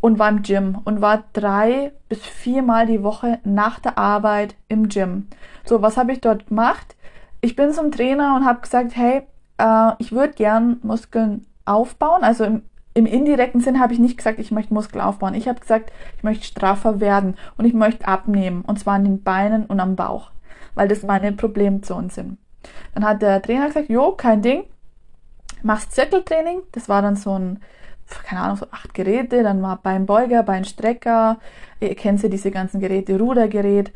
und 0.00 0.18
war 0.18 0.28
im 0.28 0.42
Gym 0.42 0.78
und 0.84 1.00
war 1.00 1.24
drei 1.32 1.92
bis 2.08 2.20
viermal 2.20 2.86
die 2.86 3.02
Woche 3.02 3.38
nach 3.44 3.80
der 3.80 3.96
Arbeit 3.96 4.54
im 4.68 4.88
Gym. 4.88 5.28
So, 5.64 5.80
was 5.80 5.96
habe 5.96 6.12
ich 6.12 6.20
dort 6.20 6.48
gemacht? 6.48 6.96
Ich 7.40 7.56
bin 7.56 7.72
zum 7.72 7.90
Trainer 7.90 8.36
und 8.36 8.44
habe 8.44 8.60
gesagt, 8.60 8.96
hey, 8.96 9.22
äh, 9.58 9.92
ich 9.98 10.12
würde 10.12 10.34
gern 10.34 10.78
Muskeln 10.82 11.46
aufbauen. 11.64 12.22
Also 12.22 12.44
im, 12.44 12.62
im 12.92 13.06
indirekten 13.06 13.60
Sinn 13.60 13.80
habe 13.80 13.92
ich 13.92 13.98
nicht 13.98 14.18
gesagt, 14.18 14.38
ich 14.38 14.50
möchte 14.50 14.74
Muskeln 14.74 15.02
aufbauen. 15.02 15.34
Ich 15.34 15.48
habe 15.48 15.60
gesagt, 15.60 15.90
ich 16.16 16.22
möchte 16.22 16.44
straffer 16.44 17.00
werden 17.00 17.36
und 17.56 17.64
ich 17.64 17.74
möchte 17.74 18.06
abnehmen 18.06 18.62
und 18.62 18.78
zwar 18.78 18.94
an 18.94 19.04
den 19.04 19.22
Beinen 19.22 19.66
und 19.66 19.80
am 19.80 19.96
Bauch 19.96 20.30
weil 20.74 20.88
das 20.88 21.02
meine 21.02 21.32
Problemzonen 21.32 22.10
sind. 22.10 22.38
Dann 22.94 23.04
hat 23.04 23.22
der 23.22 23.42
Trainer 23.42 23.66
gesagt, 23.66 23.88
jo, 23.88 24.12
kein 24.12 24.42
Ding, 24.42 24.64
machst 25.62 25.92
Zirkeltraining. 25.92 26.62
Das 26.72 26.88
war 26.88 27.02
dann 27.02 27.16
so 27.16 27.38
ein, 27.38 27.60
keine 28.24 28.42
Ahnung, 28.42 28.56
so 28.56 28.66
acht 28.70 28.94
Geräte. 28.94 29.42
Dann 29.42 29.62
war 29.62 29.76
Beinbeuger, 29.76 30.42
Beinstrecker. 30.42 31.38
Ihr 31.80 31.94
kennt 31.94 32.22
ja 32.22 32.28
diese 32.28 32.50
ganzen 32.50 32.80
Geräte, 32.80 33.18
Rudergerät. 33.18 33.92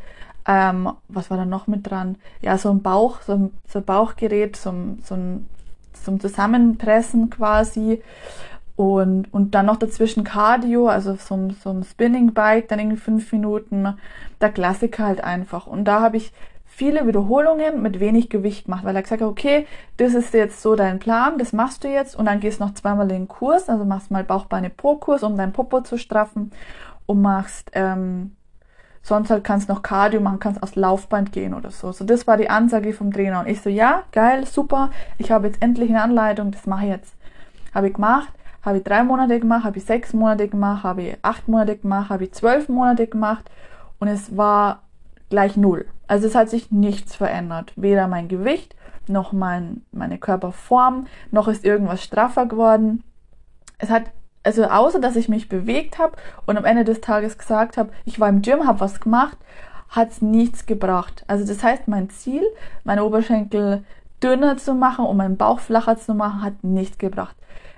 Ähm, 0.47 0.91
was 1.07 1.29
war 1.29 1.37
da 1.37 1.45
noch 1.45 1.67
mit 1.67 1.89
dran? 1.89 2.17
Ja, 2.41 2.57
so 2.57 2.71
ein 2.71 2.81
Bauch, 2.81 3.21
so 3.21 3.33
ein, 3.33 3.51
so 3.67 3.79
ein 3.79 3.85
Bauchgerät, 3.85 4.55
so 4.55 4.71
ein, 4.71 4.99
so 5.03 5.15
ein 5.15 5.47
zum 5.93 6.19
Zusammenpressen 6.19 7.29
quasi. 7.29 8.01
Und, 8.75 9.33
und 9.33 9.55
dann 9.55 9.65
noch 9.65 9.75
dazwischen 9.75 10.23
Cardio, 10.23 10.87
also 10.87 11.15
so, 11.15 11.49
so 11.61 11.69
ein 11.69 11.83
Spinning 11.83 12.33
Bike, 12.33 12.69
dann 12.69 12.79
irgendwie 12.79 12.97
fünf 12.97 13.31
Minuten. 13.33 13.95
Der 14.39 14.49
Klassiker 14.51 15.05
halt 15.05 15.21
einfach. 15.21 15.67
Und 15.67 15.83
da 15.83 16.01
habe 16.01 16.17
ich 16.17 16.31
viele 16.79 17.05
Wiederholungen 17.05 17.81
mit 17.81 17.99
wenig 17.99 18.29
Gewicht 18.29 18.63
gemacht, 18.63 18.85
weil 18.85 18.95
er 18.95 19.01
gesagt 19.01 19.21
hat, 19.21 19.27
okay, 19.27 19.67
das 19.97 20.13
ist 20.13 20.33
jetzt 20.33 20.61
so 20.61 20.77
dein 20.77 20.99
Plan, 20.99 21.37
das 21.37 21.51
machst 21.51 21.83
du 21.83 21.89
jetzt 21.89 22.15
und 22.15 22.25
dann 22.25 22.39
gehst 22.39 22.61
noch 22.61 22.73
zweimal 22.73 23.09
den 23.09 23.27
Kurs, 23.27 23.67
also 23.67 23.83
machst 23.83 24.11
mal 24.11 24.23
Bauchbeine 24.23 24.69
pro 24.69 24.95
Kurs, 24.95 25.21
um 25.21 25.35
dein 25.35 25.51
Popo 25.51 25.81
zu 25.81 25.97
straffen 25.97 26.51
und 27.05 27.21
machst 27.21 27.69
ähm, 27.73 28.31
sonst 29.01 29.29
halt 29.29 29.43
kannst 29.43 29.67
noch 29.67 29.81
Cardio 29.81 30.21
machen, 30.21 30.39
kannst 30.39 30.63
aufs 30.63 30.77
Laufband 30.77 31.33
gehen 31.33 31.53
oder 31.53 31.69
so. 31.69 31.91
So 31.91 32.05
das 32.05 32.27
war 32.27 32.37
die 32.37 32.49
Ansage 32.49 32.93
vom 32.93 33.11
Trainer 33.11 33.41
und 33.41 33.49
ich 33.49 33.61
so 33.61 33.69
ja, 33.69 34.03
geil, 34.13 34.45
super, 34.45 34.89
ich 35.17 35.31
habe 35.31 35.47
jetzt 35.47 35.61
endlich 35.61 35.89
eine 35.89 36.01
Anleitung, 36.01 36.51
das 36.51 36.65
mache 36.65 36.85
ich 36.85 36.91
jetzt. 36.91 37.13
Habe 37.73 37.89
ich 37.89 37.93
gemacht, 37.93 38.29
habe 38.61 38.77
ich 38.77 38.85
drei 38.85 39.03
Monate 39.03 39.37
gemacht, 39.41 39.65
habe 39.65 39.77
ich 39.79 39.83
sechs 39.83 40.13
Monate 40.13 40.47
gemacht, 40.47 40.83
habe 40.83 41.01
ich 41.01 41.17
acht 41.23 41.49
Monate 41.49 41.75
gemacht, 41.75 42.09
habe 42.09 42.23
ich 42.23 42.31
zwölf 42.31 42.69
Monate 42.69 43.05
gemacht 43.05 43.51
und 43.99 44.07
es 44.07 44.37
war 44.37 44.83
gleich 45.29 45.57
null. 45.57 45.85
Also 46.07 46.27
es 46.27 46.35
hat 46.35 46.49
sich 46.49 46.71
nichts 46.71 47.15
verändert. 47.15 47.73
Weder 47.75 48.07
mein 48.07 48.27
Gewicht, 48.27 48.75
noch 49.07 49.31
mein, 49.31 49.81
meine 49.91 50.17
Körperform, 50.17 51.07
noch 51.31 51.47
ist 51.47 51.65
irgendwas 51.65 52.03
straffer 52.03 52.45
geworden. 52.45 53.03
Es 53.77 53.89
hat, 53.89 54.03
also 54.43 54.65
außer 54.65 54.99
dass 54.99 55.15
ich 55.15 55.29
mich 55.29 55.49
bewegt 55.49 55.99
habe 55.99 56.17
und 56.45 56.57
am 56.57 56.65
Ende 56.65 56.83
des 56.83 57.01
Tages 57.01 57.37
gesagt 57.37 57.77
habe, 57.77 57.91
ich 58.05 58.19
war 58.19 58.29
im 58.29 58.41
Gym, 58.41 58.67
habe 58.67 58.79
was 58.79 58.99
gemacht, 58.99 59.37
hat 59.89 60.11
es 60.11 60.21
nichts 60.21 60.65
gebracht. 60.65 61.23
Also 61.27 61.45
das 61.45 61.63
heißt, 61.63 61.87
mein 61.87 62.09
Ziel, 62.09 62.43
meine 62.83 63.03
Oberschenkel 63.03 63.83
dünner 64.21 64.57
zu 64.57 64.73
machen 64.73 65.05
und 65.05 65.17
meinen 65.17 65.37
Bauch 65.37 65.59
flacher 65.59 65.97
zu 65.97 66.13
machen, 66.13 66.43
hat 66.43 66.63
nichts 66.63 66.97
gebracht. 66.97 67.35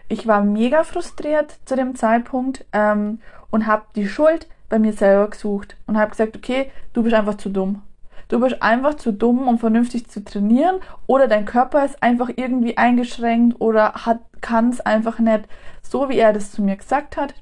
Ich 0.09 0.27
war 0.27 0.43
mega 0.43 0.83
frustriert 0.83 1.57
zu 1.65 1.75
dem 1.75 1.95
Zeitpunkt 1.95 2.65
ähm, 2.73 3.19
und 3.49 3.67
habe 3.67 3.83
die 3.95 4.07
Schuld 4.07 4.47
bei 4.71 4.79
mir 4.79 4.93
selber 4.93 5.29
gesucht 5.29 5.75
und 5.85 5.97
habe 5.97 6.09
gesagt, 6.09 6.35
okay, 6.35 6.71
du 6.93 7.03
bist 7.03 7.13
einfach 7.13 7.35
zu 7.35 7.49
dumm. 7.49 7.83
Du 8.29 8.39
bist 8.39 8.63
einfach 8.63 8.95
zu 8.95 9.11
dumm, 9.11 9.47
um 9.47 9.59
vernünftig 9.59 10.09
zu 10.09 10.23
trainieren 10.23 10.77
oder 11.05 11.27
dein 11.27 11.45
Körper 11.45 11.85
ist 11.85 12.01
einfach 12.01 12.29
irgendwie 12.35 12.77
eingeschränkt 12.77 13.59
oder 13.59 13.93
kann 14.39 14.69
es 14.69 14.79
einfach 14.79 15.19
nicht, 15.19 15.41
so 15.81 16.07
wie 16.09 16.17
er 16.17 16.31
das 16.31 16.51
zu 16.51 16.61
mir 16.61 16.77
gesagt 16.77 17.17
hat, 17.17 17.35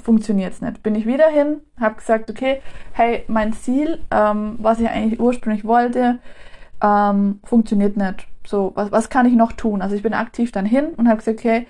funktioniert 0.00 0.52
es 0.52 0.60
nicht. 0.60 0.82
Bin 0.82 0.94
ich 0.94 1.06
wieder 1.06 1.28
hin, 1.28 1.62
habe 1.80 1.96
gesagt, 1.96 2.30
okay, 2.30 2.60
hey, 2.92 3.24
mein 3.28 3.54
Ziel, 3.54 3.98
ähm, 4.10 4.56
was 4.58 4.78
ich 4.78 4.88
eigentlich 4.88 5.18
ursprünglich 5.18 5.64
wollte, 5.64 6.18
ähm, 6.82 7.40
funktioniert 7.42 7.96
nicht. 7.96 8.28
So, 8.46 8.72
was, 8.74 8.92
was 8.92 9.08
kann 9.08 9.26
ich 9.26 9.34
noch 9.34 9.52
tun? 9.52 9.80
Also 9.80 9.96
ich 9.96 10.02
bin 10.02 10.12
aktiv 10.12 10.52
dann 10.52 10.66
hin 10.66 10.88
und 10.96 11.08
habe 11.08 11.18
gesagt, 11.18 11.38
okay, 11.38 11.66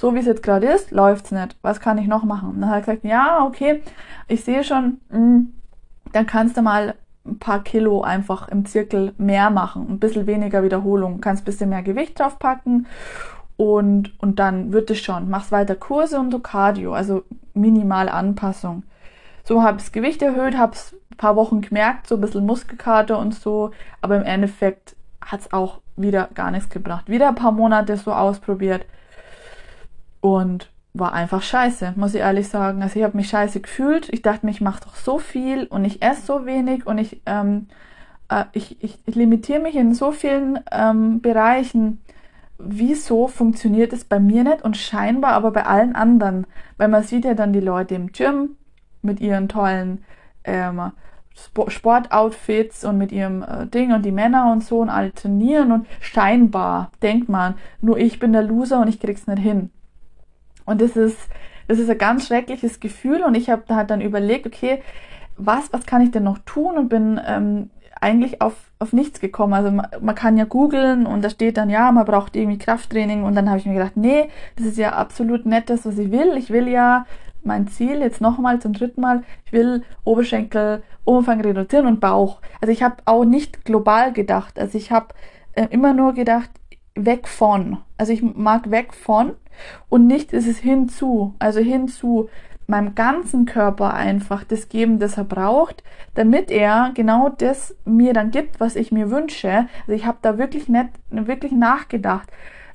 so 0.00 0.14
wie 0.14 0.20
es 0.20 0.24
jetzt 0.24 0.42
gerade 0.42 0.66
ist, 0.66 0.92
läuft's 0.92 1.30
nicht. 1.30 1.58
Was 1.60 1.78
kann 1.78 1.98
ich 1.98 2.06
noch 2.06 2.24
machen? 2.24 2.48
Und 2.48 2.62
dann 2.62 2.70
hat 2.70 2.76
er 2.76 2.80
gesagt, 2.80 3.04
ja, 3.04 3.44
okay, 3.44 3.82
ich 4.28 4.42
sehe 4.42 4.64
schon, 4.64 4.98
mh, 5.10 5.16
hm, 5.18 5.52
dann 6.12 6.26
kannst 6.26 6.56
du 6.56 6.62
mal 6.62 6.94
ein 7.26 7.38
paar 7.38 7.62
Kilo 7.62 8.00
einfach 8.00 8.48
im 8.48 8.64
Zirkel 8.64 9.12
mehr 9.18 9.50
machen, 9.50 9.88
ein 9.90 9.98
bisschen 9.98 10.26
weniger 10.26 10.62
Wiederholung, 10.62 11.20
kannst 11.20 11.42
ein 11.42 11.44
bisschen 11.44 11.68
mehr 11.68 11.82
Gewicht 11.82 12.18
draufpacken 12.18 12.86
und, 13.58 14.18
und 14.18 14.38
dann 14.38 14.72
wird 14.72 14.90
es 14.90 15.00
schon. 15.00 15.28
Machst 15.28 15.52
weiter 15.52 15.74
Kurse 15.74 16.18
und 16.18 16.30
so 16.30 16.38
Cardio, 16.38 16.94
also 16.94 17.22
minimale 17.52 18.14
Anpassung. 18.14 18.84
So 19.44 19.62
habe 19.62 19.76
ich 19.76 19.82
das 19.82 19.92
Gewicht 19.92 20.22
erhöht, 20.22 20.56
habe 20.56 20.72
es 20.72 20.96
ein 21.12 21.18
paar 21.18 21.36
Wochen 21.36 21.60
gemerkt, 21.60 22.06
so 22.06 22.14
ein 22.14 22.22
bisschen 22.22 22.46
Muskelkater 22.46 23.18
und 23.18 23.34
so, 23.34 23.72
aber 24.00 24.16
im 24.16 24.24
Endeffekt 24.24 24.96
hat 25.20 25.40
es 25.40 25.52
auch 25.52 25.80
wieder 25.96 26.30
gar 26.32 26.50
nichts 26.50 26.70
gebracht. 26.70 27.10
Wieder 27.10 27.28
ein 27.28 27.34
paar 27.34 27.52
Monate 27.52 27.98
so 27.98 28.14
ausprobiert 28.14 28.86
und 30.20 30.70
war 30.92 31.12
einfach 31.12 31.42
scheiße, 31.42 31.94
muss 31.96 32.14
ich 32.14 32.20
ehrlich 32.20 32.48
sagen. 32.48 32.82
Also 32.82 32.98
ich 32.98 33.04
habe 33.04 33.16
mich 33.16 33.28
scheiße 33.28 33.60
gefühlt. 33.60 34.08
Ich 34.12 34.22
dachte 34.22 34.44
mir, 34.44 34.52
ich 34.52 34.60
mache 34.60 34.84
doch 34.84 34.96
so 34.96 35.18
viel 35.18 35.66
und 35.66 35.84
ich 35.84 36.02
esse 36.02 36.22
so 36.22 36.46
wenig 36.46 36.86
und 36.86 36.98
ich, 36.98 37.22
ähm, 37.26 37.68
äh, 38.28 38.44
ich, 38.52 38.82
ich, 38.82 38.98
ich 39.06 39.14
limitiere 39.14 39.60
mich 39.60 39.76
in 39.76 39.94
so 39.94 40.10
vielen 40.10 40.58
ähm, 40.72 41.20
Bereichen. 41.20 42.00
Wieso 42.58 43.28
funktioniert 43.28 43.92
es 43.92 44.04
bei 44.04 44.18
mir 44.18 44.44
nicht 44.44 44.62
und 44.62 44.76
scheinbar 44.76 45.32
aber 45.32 45.52
bei 45.52 45.64
allen 45.64 45.94
anderen? 45.94 46.46
Weil 46.76 46.88
man 46.88 47.04
sieht 47.04 47.24
ja 47.24 47.34
dann 47.34 47.52
die 47.52 47.60
Leute 47.60 47.94
im 47.94 48.12
Gym 48.12 48.56
mit 49.02 49.20
ihren 49.20 49.48
tollen 49.48 50.04
ähm, 50.44 50.92
Sportoutfits 51.68 52.84
und 52.84 52.98
mit 52.98 53.12
ihrem 53.12 53.42
äh, 53.42 53.66
Ding 53.66 53.92
und 53.92 54.04
die 54.04 54.12
Männer 54.12 54.50
und 54.52 54.64
so 54.64 54.80
und 54.80 54.90
alle 54.90 55.14
trainieren 55.14 55.72
und 55.72 55.86
scheinbar 56.00 56.90
denkt 57.00 57.28
man, 57.28 57.54
nur 57.80 57.96
ich 57.96 58.18
bin 58.18 58.32
der 58.32 58.42
Loser 58.42 58.80
und 58.80 58.88
ich 58.88 59.00
krieg's 59.00 59.26
nicht 59.26 59.40
hin. 59.40 59.70
Und 60.70 60.80
das 60.80 60.96
ist, 60.96 61.18
das 61.66 61.80
ist 61.80 61.90
ein 61.90 61.98
ganz 61.98 62.28
schreckliches 62.28 62.78
Gefühl 62.78 63.22
und 63.22 63.34
ich 63.34 63.50
habe 63.50 63.74
halt 63.74 63.90
dann 63.90 64.00
überlegt, 64.00 64.46
okay, 64.46 64.82
was, 65.36 65.72
was 65.72 65.84
kann 65.84 66.00
ich 66.00 66.12
denn 66.12 66.22
noch 66.22 66.38
tun 66.38 66.78
und 66.78 66.88
bin 66.88 67.20
ähm, 67.26 67.70
eigentlich 68.00 68.40
auf, 68.40 68.54
auf 68.78 68.92
nichts 68.92 69.20
gekommen. 69.20 69.52
Also 69.52 69.72
man, 69.72 69.88
man 70.00 70.14
kann 70.14 70.38
ja 70.38 70.44
googeln 70.44 71.06
und 71.06 71.24
da 71.24 71.30
steht 71.30 71.56
dann, 71.56 71.70
ja, 71.70 71.90
man 71.90 72.04
braucht 72.04 72.36
irgendwie 72.36 72.58
Krafttraining 72.58 73.24
und 73.24 73.34
dann 73.34 73.48
habe 73.48 73.58
ich 73.58 73.66
mir 73.66 73.74
gedacht, 73.74 73.96
nee, 73.96 74.28
das 74.54 74.66
ist 74.66 74.78
ja 74.78 74.92
absolut 74.92 75.44
nicht 75.44 75.70
das, 75.70 75.84
was 75.84 75.98
ich 75.98 76.12
will. 76.12 76.36
Ich 76.36 76.50
will 76.50 76.68
ja 76.68 77.04
mein 77.42 77.66
Ziel 77.66 77.98
jetzt 77.98 78.20
nochmal 78.20 78.60
zum 78.60 78.72
dritten 78.72 79.00
Mal, 79.00 79.24
ich 79.46 79.52
will 79.52 79.82
Oberschenkel, 80.04 80.84
Umfang 81.04 81.40
reduzieren 81.40 81.86
und 81.86 81.98
Bauch. 81.98 82.40
Also 82.60 82.70
ich 82.70 82.84
habe 82.84 82.96
auch 83.06 83.24
nicht 83.24 83.64
global 83.64 84.12
gedacht. 84.12 84.56
Also 84.56 84.78
ich 84.78 84.92
habe 84.92 85.08
äh, 85.54 85.66
immer 85.70 85.94
nur 85.94 86.12
gedacht, 86.14 86.50
weg 86.94 87.26
von. 87.26 87.78
Also 87.96 88.12
ich 88.12 88.22
mag 88.22 88.70
weg 88.70 88.94
von 88.94 89.32
und 89.88 90.06
nicht 90.06 90.32
ist 90.32 90.46
es 90.46 90.58
hinzu. 90.58 91.34
Also 91.38 91.60
hinzu 91.60 92.28
meinem 92.66 92.94
ganzen 92.94 93.46
Körper 93.46 93.94
einfach 93.94 94.44
das 94.44 94.68
geben, 94.68 94.98
das 94.98 95.18
er 95.18 95.24
braucht, 95.24 95.82
damit 96.14 96.50
er 96.50 96.92
genau 96.94 97.28
das 97.28 97.76
mir 97.84 98.12
dann 98.14 98.30
gibt, 98.30 98.60
was 98.60 98.76
ich 98.76 98.92
mir 98.92 99.10
wünsche. 99.10 99.66
Also 99.80 99.92
ich 99.92 100.06
habe 100.06 100.18
da 100.22 100.38
wirklich 100.38 100.68
nicht 100.68 100.88
wirklich 101.10 101.52
nachgedacht. 101.52 102.30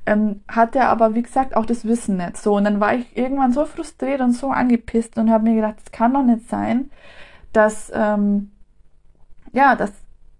Ähm, 0.05 0.41
hat 0.47 0.75
er 0.75 0.89
aber 0.89 1.15
wie 1.15 1.23
gesagt 1.23 1.55
auch 1.55 1.65
das 1.65 1.85
Wissen 1.85 2.17
nicht 2.17 2.37
so 2.37 2.55
und 2.55 2.65
dann 2.65 2.79
war 2.79 2.93
ich 2.93 3.17
irgendwann 3.17 3.53
so 3.53 3.65
frustriert 3.65 4.21
und 4.21 4.33
so 4.33 4.51
angepisst 4.51 5.17
und 5.17 5.31
habe 5.31 5.45
mir 5.45 5.55
gedacht, 5.55 5.77
es 5.83 5.91
kann 5.91 6.13
doch 6.13 6.21
nicht 6.21 6.47
sein, 6.47 6.91
dass 7.53 7.91
ähm, 7.95 8.51
ja, 9.51 9.75
dass 9.75 9.91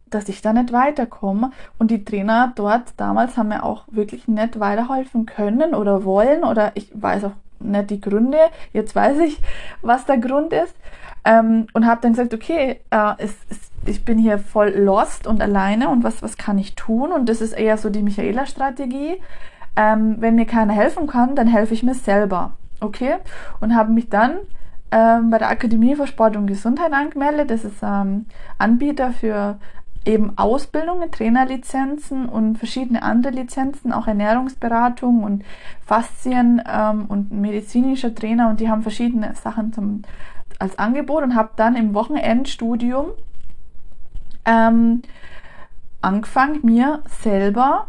dass 0.09 0.29
ich 0.29 0.41
da 0.41 0.53
nicht 0.53 0.71
weiterkomme. 0.71 1.51
Und 1.77 1.91
die 1.91 2.05
Trainer 2.05 2.53
dort 2.55 2.93
damals 2.97 3.37
haben 3.37 3.49
mir 3.49 3.63
auch 3.63 3.83
wirklich 3.87 4.27
nicht 4.27 4.59
weiterhelfen 4.59 5.25
können 5.25 5.73
oder 5.73 6.03
wollen 6.05 6.43
oder 6.43 6.71
ich 6.75 6.89
weiß 6.93 7.25
auch 7.25 7.31
nicht 7.59 7.89
die 7.89 8.01
Gründe. 8.01 8.37
Jetzt 8.73 8.95
weiß 8.95 9.19
ich, 9.19 9.39
was 9.81 10.05
der 10.05 10.17
Grund 10.17 10.53
ist. 10.53 10.75
Ähm, 11.23 11.67
und 11.73 11.87
habe 11.87 12.01
dann 12.01 12.13
gesagt, 12.13 12.33
okay, 12.33 12.81
äh, 12.91 13.13
es, 13.17 13.35
es, 13.49 13.71
ich 13.85 14.05
bin 14.05 14.19
hier 14.19 14.37
voll 14.37 14.69
lost 14.69 15.25
und 15.25 15.41
alleine 15.41 15.89
und 15.89 16.03
was, 16.03 16.21
was 16.21 16.37
kann 16.37 16.59
ich 16.59 16.75
tun? 16.75 17.11
Und 17.11 17.29
das 17.29 17.41
ist 17.41 17.53
eher 17.53 17.77
so 17.77 17.89
die 17.89 18.03
Michaela-Strategie. 18.03 19.21
Ähm, 19.75 20.17
wenn 20.19 20.35
mir 20.35 20.45
keiner 20.45 20.73
helfen 20.73 21.07
kann, 21.07 21.35
dann 21.35 21.47
helfe 21.47 21.73
ich 21.73 21.83
mir 21.83 21.95
selber. 21.95 22.53
Okay? 22.79 23.15
Und 23.59 23.75
habe 23.75 23.91
mich 23.91 24.09
dann 24.09 24.37
ähm, 24.91 25.31
bei 25.31 25.39
der 25.39 25.49
Akademie 25.49 25.95
für 25.95 26.07
Sport 26.07 26.37
und 26.37 26.45
Gesundheit 26.45 26.93
angemeldet. 26.93 27.49
Das 27.49 27.65
ist 27.65 27.81
ähm, 27.81 28.27
Anbieter 28.59 29.11
für 29.11 29.57
eben 30.05 30.37
Ausbildungen, 30.37 31.11
Trainerlizenzen 31.11 32.29
und 32.29 32.57
verschiedene 32.57 33.01
andere 33.01 33.33
Lizenzen, 33.33 33.91
auch 33.91 34.07
Ernährungsberatung 34.07 35.23
und 35.23 35.43
Faszien 35.83 36.61
ähm, 36.71 37.05
und 37.07 37.31
medizinischer 37.31 38.13
Trainer 38.13 38.49
und 38.49 38.59
die 38.59 38.69
haben 38.69 38.83
verschiedene 38.83 39.33
Sachen 39.35 39.73
zum, 39.73 40.03
als 40.59 40.77
Angebot 40.77 41.23
und 41.23 41.35
habe 41.35 41.49
dann 41.55 41.75
im 41.75 41.93
Wochenendstudium 41.93 43.07
ähm, 44.45 45.01
angefangen, 46.01 46.59
mir 46.63 47.01
selber 47.09 47.87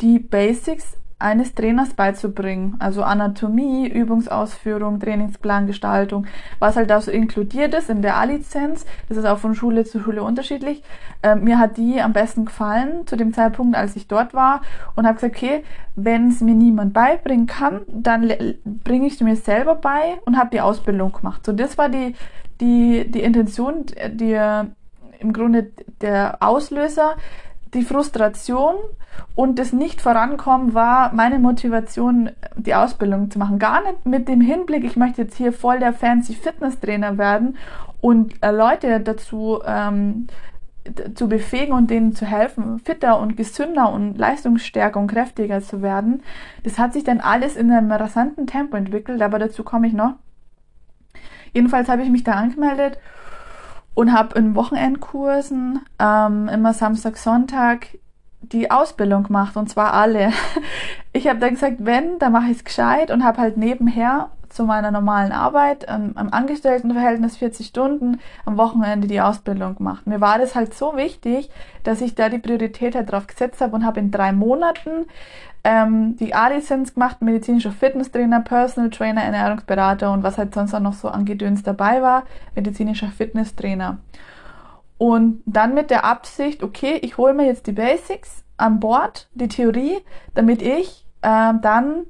die 0.00 0.20
Basics 0.20 0.96
eines 1.20 1.54
Trainers 1.54 1.94
beizubringen. 1.94 2.76
Also 2.78 3.02
Anatomie, 3.02 3.88
Übungsausführung, 3.88 4.98
Trainingsplangestaltung, 5.00 6.26
was 6.58 6.76
halt 6.76 6.90
da 6.90 7.00
so 7.00 7.10
inkludiert 7.10 7.74
ist 7.74 7.90
in 7.90 8.02
der 8.02 8.16
A-Lizenz. 8.16 8.86
Das 9.08 9.18
ist 9.18 9.26
auch 9.26 9.38
von 9.38 9.54
Schule 9.54 9.84
zu 9.84 10.00
Schule 10.00 10.22
unterschiedlich. 10.22 10.82
Äh, 11.22 11.36
mir 11.36 11.58
hat 11.58 11.76
die 11.76 12.00
am 12.00 12.12
besten 12.12 12.46
gefallen 12.46 13.06
zu 13.06 13.16
dem 13.16 13.34
Zeitpunkt, 13.34 13.76
als 13.76 13.96
ich 13.96 14.08
dort 14.08 14.34
war 14.34 14.62
und 14.96 15.06
habe 15.06 15.16
gesagt, 15.16 15.36
okay, 15.36 15.64
wenn 15.94 16.28
es 16.28 16.40
mir 16.40 16.54
niemand 16.54 16.94
beibringen 16.94 17.46
kann, 17.46 17.82
dann 17.86 18.32
bringe 18.64 19.06
ich 19.06 19.14
es 19.14 19.20
mir 19.20 19.36
selber 19.36 19.74
bei 19.74 20.18
und 20.24 20.38
habe 20.38 20.50
die 20.50 20.60
Ausbildung 20.60 21.12
gemacht. 21.12 21.44
So, 21.44 21.52
das 21.52 21.76
war 21.76 21.88
die, 21.88 22.14
die, 22.60 23.10
die 23.10 23.22
Intention, 23.22 23.84
die 24.12 24.38
im 25.20 25.32
Grunde 25.32 25.70
der 26.00 26.38
Auslöser, 26.40 27.16
die 27.74 27.82
Frustration 27.82 28.74
und 29.34 29.58
das 29.58 29.72
Nicht-Vorankommen 29.72 30.74
war 30.74 31.12
meine 31.14 31.38
Motivation, 31.38 32.30
die 32.56 32.74
Ausbildung 32.74 33.30
zu 33.30 33.38
machen. 33.38 33.58
Gar 33.58 33.82
nicht 33.82 34.06
mit 34.06 34.28
dem 34.28 34.40
Hinblick, 34.40 34.84
ich 34.84 34.96
möchte 34.96 35.22
jetzt 35.22 35.36
hier 35.36 35.52
voll 35.52 35.78
der 35.78 35.92
fancy 35.92 36.34
Fitnesstrainer 36.34 37.18
werden 37.18 37.56
und 38.00 38.34
äh, 38.42 38.50
Leute 38.50 39.00
dazu 39.00 39.60
ähm, 39.64 40.26
zu 41.14 41.28
befähigen 41.28 41.74
und 41.74 41.90
denen 41.90 42.14
zu 42.14 42.24
helfen, 42.24 42.78
fitter 42.80 43.20
und 43.20 43.36
gesünder 43.36 43.92
und 43.92 44.16
leistungsstärker 44.16 44.98
und 44.98 45.08
kräftiger 45.08 45.60
zu 45.60 45.82
werden. 45.82 46.22
Das 46.64 46.78
hat 46.78 46.94
sich 46.94 47.04
dann 47.04 47.20
alles 47.20 47.56
in 47.56 47.70
einem 47.70 47.92
rasanten 47.92 48.46
Tempo 48.46 48.76
entwickelt, 48.76 49.20
aber 49.20 49.38
dazu 49.38 49.62
komme 49.62 49.86
ich 49.86 49.92
noch. 49.92 50.14
Jedenfalls 51.52 51.88
habe 51.88 52.02
ich 52.02 52.10
mich 52.10 52.24
da 52.24 52.32
angemeldet 52.32 52.98
und 53.94 54.12
habe 54.12 54.38
in 54.38 54.54
Wochenendkursen 54.54 55.80
ähm, 55.98 56.48
immer 56.48 56.72
Samstag, 56.72 57.16
Sonntag 57.16 57.98
die 58.40 58.70
Ausbildung 58.70 59.24
gemacht 59.24 59.56
und 59.56 59.68
zwar 59.68 59.94
alle. 59.94 60.32
Ich 61.12 61.26
habe 61.26 61.40
dann 61.40 61.54
gesagt, 61.54 61.78
wenn, 61.80 62.20
dann 62.20 62.30
mache 62.30 62.52
ich 62.52 62.58
es 62.58 62.64
gescheit 62.64 63.10
und 63.10 63.24
habe 63.24 63.38
halt 63.38 63.56
nebenher 63.56 64.30
zu 64.50 64.64
meiner 64.64 64.90
normalen 64.90 65.32
Arbeit 65.32 65.86
ähm, 65.88 66.12
am 66.16 66.28
Angestelltenverhältnis 66.30 67.38
40 67.38 67.68
Stunden 67.68 68.20
am 68.44 68.58
Wochenende 68.58 69.08
die 69.08 69.20
Ausbildung 69.20 69.76
gemacht. 69.76 70.06
Mir 70.06 70.20
war 70.20 70.38
das 70.38 70.54
halt 70.54 70.74
so 70.74 70.96
wichtig, 70.96 71.50
dass 71.84 72.00
ich 72.00 72.14
da 72.14 72.28
die 72.28 72.38
Priorität 72.38 72.94
halt 72.94 73.10
drauf 73.10 73.26
gesetzt 73.26 73.60
habe 73.60 73.74
und 73.76 73.86
habe 73.86 74.00
in 74.00 74.10
drei 74.10 74.32
Monaten 74.32 75.06
ähm, 75.62 76.16
die 76.16 76.34
A-Lizenz 76.34 76.94
gemacht, 76.94 77.22
medizinischer 77.22 77.72
Fitnesstrainer, 77.72 78.40
Personal 78.40 78.90
Trainer, 78.90 79.22
Ernährungsberater 79.22 80.12
und 80.12 80.22
was 80.22 80.38
halt 80.38 80.54
sonst 80.54 80.74
auch 80.74 80.80
noch 80.80 80.94
so 80.94 81.08
an 81.08 81.24
Gedöns 81.24 81.62
dabei 81.62 82.02
war, 82.02 82.24
medizinischer 82.54 83.08
Fitnesstrainer. 83.08 83.98
Und 84.98 85.42
dann 85.46 85.74
mit 85.74 85.90
der 85.90 86.04
Absicht, 86.04 86.62
okay, 86.62 86.98
ich 87.02 87.16
hole 87.16 87.32
mir 87.32 87.46
jetzt 87.46 87.66
die 87.66 87.72
Basics 87.72 88.44
an 88.56 88.80
Bord, 88.80 89.28
die 89.32 89.48
Theorie, 89.48 89.98
damit 90.34 90.60
ich 90.60 91.06
äh, 91.22 91.52
dann 91.62 92.06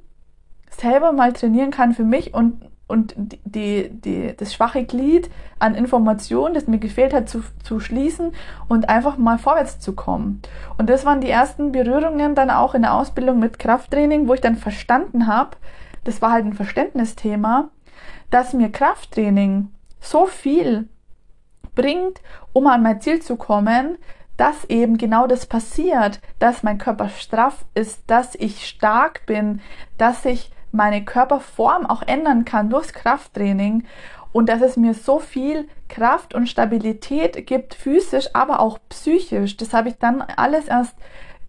selber 0.81 1.11
mal 1.11 1.33
trainieren 1.33 1.71
kann 1.71 1.93
für 1.93 2.03
mich 2.03 2.33
und, 2.33 2.69
und 2.87 3.15
die, 3.17 3.89
die, 3.89 4.35
das 4.35 4.53
schwache 4.53 4.83
Glied 4.83 5.29
an 5.59 5.75
Informationen, 5.75 6.53
das 6.53 6.67
mir 6.67 6.79
gefehlt 6.79 7.13
hat, 7.13 7.29
zu, 7.29 7.43
zu 7.63 7.79
schließen 7.79 8.33
und 8.67 8.89
einfach 8.89 9.17
mal 9.17 9.37
vorwärts 9.37 9.79
zu 9.79 9.93
kommen. 9.93 10.41
Und 10.77 10.89
das 10.89 11.05
waren 11.05 11.21
die 11.21 11.29
ersten 11.29 11.71
Berührungen 11.71 12.35
dann 12.35 12.49
auch 12.49 12.73
in 12.73 12.81
der 12.81 12.93
Ausbildung 12.93 13.39
mit 13.39 13.59
Krafttraining, 13.59 14.27
wo 14.27 14.33
ich 14.33 14.41
dann 14.41 14.55
verstanden 14.55 15.27
habe, 15.27 15.57
das 16.03 16.21
war 16.21 16.31
halt 16.31 16.45
ein 16.45 16.53
Verständnisthema, 16.53 17.69
dass 18.31 18.53
mir 18.53 18.71
Krafttraining 18.71 19.69
so 19.99 20.25
viel 20.25 20.87
bringt, 21.75 22.21
um 22.53 22.67
an 22.67 22.81
mein 22.81 23.01
Ziel 23.01 23.21
zu 23.21 23.35
kommen, 23.35 23.97
dass 24.37 24.65
eben 24.65 24.97
genau 24.97 25.27
das 25.27 25.45
passiert, 25.45 26.19
dass 26.39 26.63
mein 26.63 26.79
Körper 26.79 27.09
straff 27.09 27.63
ist, 27.75 28.01
dass 28.07 28.33
ich 28.33 28.67
stark 28.67 29.25
bin, 29.27 29.61
dass 29.99 30.25
ich 30.25 30.51
meine 30.71 31.03
Körperform 31.03 31.85
auch 31.85 32.01
ändern 32.01 32.45
kann 32.45 32.69
durchs 32.69 32.93
Krafttraining 32.93 33.83
und 34.31 34.47
dass 34.47 34.61
es 34.61 34.77
mir 34.77 34.93
so 34.93 35.19
viel 35.19 35.67
Kraft 35.89 36.33
und 36.33 36.47
Stabilität 36.47 37.45
gibt, 37.47 37.73
physisch, 37.73 38.29
aber 38.33 38.59
auch 38.59 38.79
psychisch. 38.89 39.57
Das 39.57 39.73
habe 39.73 39.89
ich 39.89 39.97
dann 39.97 40.21
alles 40.21 40.67
erst 40.67 40.95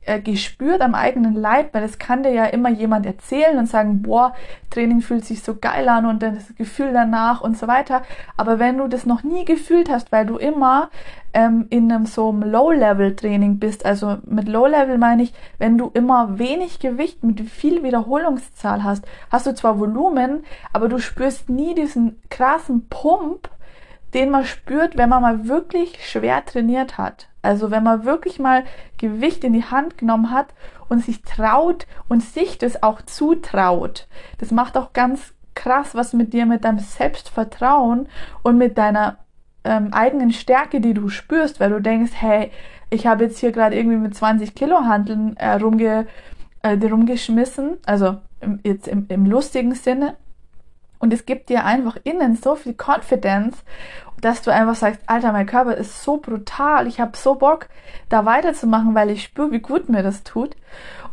äh, 0.05 0.21
gespürt 0.21 0.81
am 0.81 0.95
eigenen 0.95 1.35
Leib, 1.35 1.75
weil 1.75 1.85
es 1.85 1.99
kann 1.99 2.23
dir 2.23 2.33
ja 2.33 2.45
immer 2.47 2.71
jemand 2.71 3.07
erzählen 3.07 3.59
und 3.59 3.67
sagen, 3.67 4.03
boah, 4.03 4.35
Training 4.71 5.01
fühlt 5.01 5.25
sich 5.25 5.43
so 5.43 5.57
geil 5.57 5.89
an 5.89 6.07
und 6.07 6.23
dann 6.23 6.35
das 6.35 6.55
Gefühl 6.57 6.93
danach 6.93 7.41
und 7.41 7.57
so 7.57 7.69
weiter. 7.69 8.03
Aber 8.37 8.59
wenn 8.59 8.79
du 8.79 8.89
das 8.89 9.07
noch 9.07 9.23
nie 9.23 9.45
gefühlt 9.45 9.91
hast, 9.91 10.11
weil 10.11 10.27
du 10.27 10.37
immer 10.37 10.91
ähm, 11.35 11.67
in 11.71 11.91
einem 11.93 12.07
so 12.07 12.31
einem 12.31 12.43
Low-Level-Training 12.43 13.59
bist, 13.59 13.87
also 13.87 14.19
mit 14.25 14.49
Low-Level 14.49 14.99
meine 14.99 15.23
ich, 15.23 15.35
wenn 15.59 15.79
du 15.79 15.91
immer 15.95 16.39
wenig 16.39 16.81
Gewicht 16.81 17.23
mit 17.23 17.41
viel 17.49 17.83
Wiederholungszahl 17.83 18.83
hast, 18.83 19.05
hast 19.31 19.47
du 19.47 19.55
zwar 19.55 19.79
Volumen, 19.79 20.45
aber 20.73 20.89
du 20.89 20.99
spürst 20.99 21.49
nie 21.49 21.75
diesen 21.75 22.21
krassen 22.29 22.89
Pump, 22.89 23.51
den 24.15 24.31
man 24.31 24.45
spürt, 24.45 24.97
wenn 24.97 25.09
man 25.09 25.23
mal 25.23 25.49
wirklich 25.49 26.07
schwer 26.07 26.45
trainiert 26.45 26.99
hat. 26.99 27.29
Also 27.43 27.71
wenn 27.71 27.83
man 27.83 28.05
wirklich 28.05 28.39
mal 28.39 28.65
Gewicht 28.99 29.45
in 29.45 29.53
die 29.53 29.65
Hand 29.65 29.99
genommen 29.99 30.31
hat 30.31 30.55
und 30.89 31.05
sich 31.05 31.23
traut 31.23 31.87
und 32.09 32.23
sich 32.23 32.57
das 32.59 32.83
auch 32.83 33.03
zutraut. 33.03 34.07
Das 34.39 34.53
macht 34.53 34.77
auch 34.77 34.93
ganz 34.93 35.35
krass 35.55 35.95
was 35.95 36.13
mit 36.13 36.33
dir, 36.33 36.47
mit 36.47 36.65
deinem 36.65 36.79
Selbstvertrauen 36.79 38.09
und 38.43 38.59
mit 38.59 38.79
deiner 38.79 39.19
ähm, 39.65 39.93
eigenen 39.93 40.33
Stärke, 40.33 40.81
die 40.81 40.95
du 40.95 41.09
spürst, 41.09 41.61
weil 41.61 41.71
du 41.71 41.81
denkst, 41.81 42.13
hey, 42.15 42.51
ich 42.91 43.07
habe 43.07 43.25
jetzt 43.25 43.39
hier 43.39 43.53
gerade 43.53 43.77
irgendwie 43.77 43.97
mit 43.97 44.15
20 44.15 44.55
Kilo 44.55 44.85
Handeln 44.85 45.37
äh, 45.37 45.55
rumge, 45.55 46.07
äh, 46.63 46.75
rumgeschmissen, 46.75 47.79
also 47.87 48.19
im, 48.41 48.61
jetzt 48.65 48.89
im, 48.89 49.07
im 49.09 49.27
lustigen 49.27 49.75
Sinne. 49.75 50.17
Und 51.03 51.13
es 51.13 51.27
gibt 51.27 51.49
dir 51.49 51.65
einfach 51.65 51.97
innen 52.05 52.37
so 52.37 52.55
viel 52.55 52.75
Confidence, 52.75 53.65
dass 54.21 54.41
du 54.41 54.53
einfach 54.53 54.77
sagst, 54.77 55.01
Alter, 55.07 55.33
mein 55.33 55.47
Körper 55.47 55.75
ist 55.77 56.05
so 56.05 56.19
brutal, 56.19 56.87
ich 56.87 57.01
habe 57.01 57.17
so 57.17 57.35
Bock, 57.35 57.67
da 58.09 58.25
weiterzumachen, 58.25 58.95
weil 58.95 59.11
ich 59.11 59.25
spüre, 59.25 59.51
wie 59.51 59.59
gut 59.59 59.89
mir 59.89 60.05
das 60.05 60.23
tut. 60.23 60.55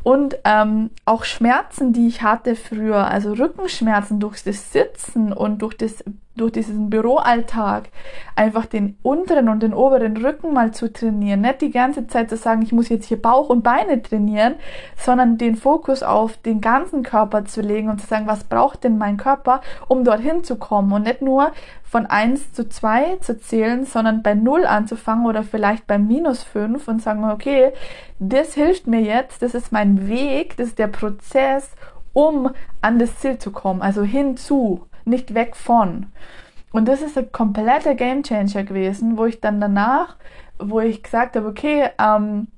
Und 0.04 0.38
ähm, 0.46 0.92
auch 1.06 1.24
Schmerzen, 1.24 1.94
die 1.94 2.08
ich 2.08 2.22
hatte 2.22 2.56
früher, 2.56 3.08
also 3.08 3.34
Rückenschmerzen 3.34 4.20
durch 4.20 4.44
das 4.44 4.72
Sitzen 4.72 5.34
und 5.34 5.62
durch, 5.62 5.76
das, 5.76 6.04
durch 6.36 6.54
diesen 6.54 6.90
Büroalltag, 6.90 7.90
einfach 8.36 8.66
den 8.66 8.98
unteren 9.04 9.50
und 9.50 9.62
den 9.62 9.74
oberen 9.74 10.16
Rücken 10.16 10.54
mal 10.54 10.72
zu 10.72 10.92
trainieren. 10.92 11.42
Nicht 11.42 11.62
die 11.62 11.72
ganze 11.72 12.08
Zeit 12.08 12.30
zu 12.30 12.38
sagen, 12.38 12.62
ich 12.62 12.72
muss 12.72 12.88
jetzt 12.88 13.08
hier 13.08 13.22
Bauch 13.22 13.50
und 13.50 13.62
Beine 13.62 14.02
trainieren, 14.02 14.56
sondern 14.98 15.38
den 15.38 15.58
Fokus 15.58 16.02
auf 16.02 16.38
den 16.38 16.62
ganzen 16.62 17.04
Körper 17.04 17.44
zu 17.46 17.62
legen 17.62 17.90
und 17.90 18.00
zu 18.00 18.08
sagen, 18.08 18.28
was 18.28 18.46
braucht 18.46 18.86
denn 18.86 18.98
mein 18.98 19.18
Körper, 19.18 19.62
um 19.90 20.06
dorthin 20.06 20.46
zu 20.46 20.56
kommen. 20.56 20.94
Und 20.94 21.04
nicht 21.04 21.22
nur 21.22 21.52
von 21.89 22.06
eins 22.06 22.54
zu 22.54 22.69
zwei 22.69 23.15
zu 23.17 23.39
zählen, 23.39 23.84
sondern 23.84 24.21
bei 24.21 24.36
null 24.36 24.65
anzufangen 24.65 25.25
oder 25.25 25.41
vielleicht 25.41 25.88
bei 25.88 25.97
minus 25.97 26.43
fünf 26.43 26.88
und 26.88 27.02
sagen, 27.02 27.23
okay, 27.30 27.73
das 28.19 28.54
hilft 28.54 28.86
mir 28.86 29.02
jetzt, 29.02 29.41
das 29.41 29.56
ist 29.56 29.71
mein 29.71 30.08
Weg, 30.08 30.56
das 30.58 30.67
ist 30.67 30.80
der 30.80 30.88
Prozess, 30.88 31.71
um 32.13 32.52
an 32.82 32.99
das 32.99 33.17
Ziel 33.17 33.39
zu 33.39 33.52
kommen, 33.52 33.82
also 33.82 34.04
hinzu, 34.04 34.86
nicht 35.04 35.34
weg 35.34 35.56
von. 35.56 36.08
Und 36.71 36.88
das 36.88 37.02
ist 37.02 37.17
ein 37.17 37.32
kompletter 37.32 37.95
Gamechanger 37.95 38.63
gewesen, 38.63 39.17
wo 39.17 39.25
ich 39.25 39.41
dann 39.41 39.60
danach, 39.60 40.15
wo 40.60 40.80
ich 40.82 41.02
gesagt 41.02 41.36
habe, 41.36 41.47
okay, 41.47 41.89
ähm, 41.99 42.49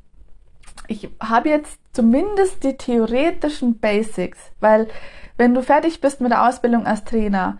ich 0.88 1.10
habe 1.22 1.48
jetzt 1.48 1.80
zumindest 1.94 2.65
die 2.65 2.76
theoretischen 2.76 3.80
Basics, 3.80 4.39
weil 4.60 4.89
wenn 5.38 5.54
du 5.54 5.63
fertig 5.63 6.02
bist 6.02 6.20
mit 6.20 6.32
der 6.32 6.46
Ausbildung 6.46 6.86
als 6.86 7.06
Trainer, 7.06 7.60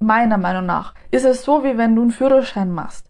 meiner 0.00 0.38
Meinung 0.38 0.66
nach, 0.66 0.94
ist 1.10 1.24
es 1.24 1.44
so, 1.44 1.62
wie 1.62 1.78
wenn 1.78 1.94
du 1.94 2.02
einen 2.02 2.10
Führerschein 2.10 2.72
machst. 2.72 3.06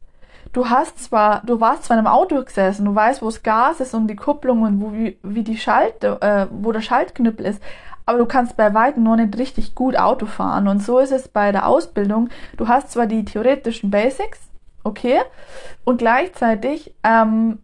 Du 0.52 0.68
hast 0.68 0.98
zwar, 1.04 1.42
du 1.46 1.60
warst 1.60 1.84
zwar 1.84 1.96
in 1.96 2.04
einem 2.04 2.12
Auto 2.12 2.42
gesessen, 2.42 2.84
du 2.84 2.94
weißt, 2.94 3.22
wo 3.22 3.26
das 3.26 3.42
Gas 3.42 3.80
ist 3.80 3.94
und 3.94 4.08
die 4.08 4.16
Kupplung 4.16 4.62
und 4.62 4.80
wo, 4.80 4.92
wie, 4.92 5.16
wie 5.22 5.44
die 5.44 5.56
Schalt, 5.56 6.02
äh, 6.02 6.46
wo 6.50 6.72
der 6.72 6.80
Schaltknüppel 6.80 7.46
ist, 7.46 7.62
aber 8.04 8.18
du 8.18 8.26
kannst 8.26 8.56
bei 8.56 8.74
weitem 8.74 9.04
noch 9.04 9.14
nicht 9.14 9.38
richtig 9.38 9.76
gut 9.76 9.96
Auto 9.96 10.26
fahren. 10.26 10.66
Und 10.66 10.82
so 10.82 10.98
ist 10.98 11.12
es 11.12 11.28
bei 11.28 11.52
der 11.52 11.68
Ausbildung. 11.68 12.28
Du 12.56 12.66
hast 12.66 12.90
zwar 12.90 13.06
die 13.06 13.24
theoretischen 13.24 13.90
Basics, 13.90 14.40
okay, 14.82 15.20
und 15.84 15.98
gleichzeitig 15.98 16.92
ähm, 17.04 17.60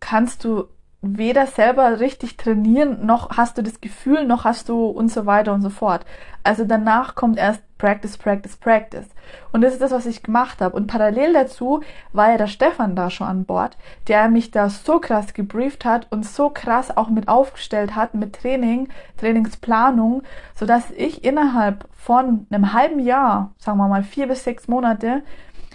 kannst 0.00 0.42
du 0.42 0.64
weder 1.04 1.46
selber 1.46 2.00
richtig 2.00 2.36
trainieren, 2.36 3.04
noch 3.04 3.36
hast 3.36 3.58
du 3.58 3.62
das 3.62 3.80
Gefühl, 3.80 4.24
noch 4.24 4.44
hast 4.44 4.68
du 4.68 4.86
und 4.86 5.10
so 5.10 5.26
weiter 5.26 5.52
und 5.52 5.62
so 5.62 5.70
fort. 5.70 6.04
Also 6.42 6.64
danach 6.64 7.14
kommt 7.14 7.38
erst 7.38 7.62
Practice, 7.78 8.16
Practice, 8.16 8.56
Practice. 8.56 9.06
Und 9.52 9.62
das 9.62 9.72
ist 9.72 9.82
das, 9.82 9.90
was 9.90 10.06
ich 10.06 10.22
gemacht 10.22 10.60
habe. 10.60 10.76
Und 10.76 10.86
parallel 10.86 11.32
dazu 11.32 11.82
war 12.12 12.30
ja 12.30 12.36
der 12.38 12.46
Stefan 12.46 12.96
da 12.96 13.10
schon 13.10 13.26
an 13.26 13.44
Bord, 13.44 13.76
der 14.08 14.28
mich 14.28 14.50
da 14.50 14.70
so 14.70 15.00
krass 15.00 15.34
gebrieft 15.34 15.84
hat 15.84 16.06
und 16.10 16.24
so 16.24 16.50
krass 16.50 16.96
auch 16.96 17.08
mit 17.08 17.28
aufgestellt 17.28 17.94
hat 17.94 18.14
mit 18.14 18.34
Training, 18.34 18.88
Trainingsplanung, 19.18 20.22
so 20.54 20.66
dass 20.66 20.90
ich 20.90 21.24
innerhalb 21.24 21.86
von 21.92 22.46
einem 22.50 22.72
halben 22.72 23.00
Jahr, 23.00 23.52
sagen 23.58 23.78
wir 23.78 23.88
mal 23.88 24.02
vier 24.02 24.28
bis 24.28 24.44
sechs 24.44 24.68
Monate, 24.68 25.22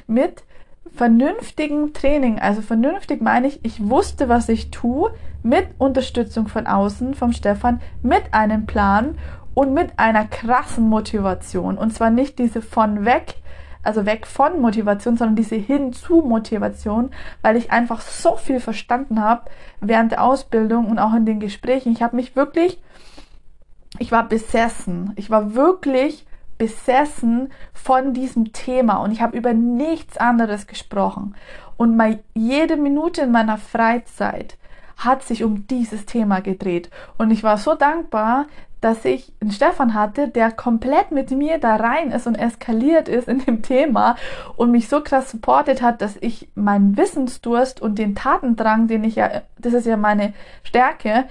mit 0.07 0.43
vernünftigen 0.93 1.93
Training, 1.93 2.39
also 2.39 2.62
vernünftig 2.62 3.21
meine 3.21 3.47
ich, 3.47 3.63
ich 3.63 3.89
wusste, 3.89 4.30
was 4.30 4.49
ich 4.49 4.71
tue, 4.71 5.12
mit 5.43 5.67
Unterstützung 5.78 6.47
von 6.47 6.67
außen, 6.67 7.13
vom 7.13 7.32
Stefan, 7.32 7.82
mit 8.02 8.34
einem 8.34 8.65
Plan 8.65 9.17
und 9.54 9.73
mit 9.73 9.97
einer 9.97 10.25
krassen 10.25 10.88
Motivation. 10.89 11.78
Und 11.78 11.93
zwar 11.93 12.10
nicht 12.10 12.39
diese 12.39 12.62
von 12.62 13.06
weg, 13.06 13.36
also 13.84 14.06
weg 14.06 14.28
von 14.28 14.62
Motivation, 14.62 15.17
sondern 15.17 15.36
diese 15.36 15.56
hin 15.56 15.93
zu 15.93 16.21
Motivation, 16.21 17.12
weil 17.41 17.56
ich 17.56 17.71
einfach 17.71 18.02
so 18.02 18.36
viel 18.36 18.60
verstanden 18.60 19.21
habe 19.21 19.49
während 19.80 20.12
der 20.12 20.23
Ausbildung 20.23 20.88
und 20.88 20.99
auch 20.99 21.13
in 21.13 21.25
den 21.25 21.39
Gesprächen. 21.39 21.91
Ich 21.93 22.02
habe 22.04 22.15
mich 22.15 22.36
wirklich, 22.36 22.82
ich 23.97 24.12
war 24.12 24.28
besessen. 24.28 25.13
Ich 25.15 25.30
war 25.30 25.56
wirklich 25.56 26.25
besessen 26.59 27.51
von 27.73 28.13
diesem 28.13 28.53
Thema 28.53 28.97
und 28.97 29.11
ich 29.11 29.21
habe 29.21 29.35
über 29.35 29.55
nichts 29.55 30.17
anderes 30.17 30.67
gesprochen. 30.67 31.35
Und 31.77 31.97
mal 31.97 32.19
jede 32.35 32.77
Minute 32.77 33.21
in 33.21 33.31
meiner 33.31 33.57
Freizeit 33.57 34.57
hat 34.97 35.23
sich 35.23 35.43
um 35.43 35.65
dieses 35.65 36.05
Thema 36.05 36.41
gedreht. 36.41 36.91
Und 37.17 37.31
ich 37.31 37.41
war 37.41 37.57
so 37.57 37.73
dankbar, 37.73 38.45
dass 38.81 39.03
ich 39.05 39.33
einen 39.41 39.51
Stefan 39.51 39.93
hatte, 39.93 40.27
der 40.27 40.51
komplett 40.51 41.11
mit 41.11 41.31
mir 41.31 41.57
da 41.57 41.77
rein 41.77 42.11
ist 42.11 42.27
und 42.27 42.35
eskaliert 42.35 43.09
ist 43.09 43.27
in 43.27 43.39
dem 43.39 43.61
Thema 43.61 44.15
und 44.55 44.71
mich 44.71 44.87
so 44.87 45.01
krass 45.01 45.31
supportet 45.31 45.81
hat, 45.81 46.01
dass 46.01 46.17
ich 46.21 46.49
meinen 46.55 46.97
Wissensdurst 46.97 47.81
und 47.81 47.97
den 47.99 48.15
Tatendrang, 48.15 48.87
den 48.87 49.03
ich 49.03 49.15
ja, 49.15 49.41
das 49.57 49.73
ist 49.73 49.85
ja 49.85 49.97
meine 49.97 50.33
Stärke, 50.63 51.25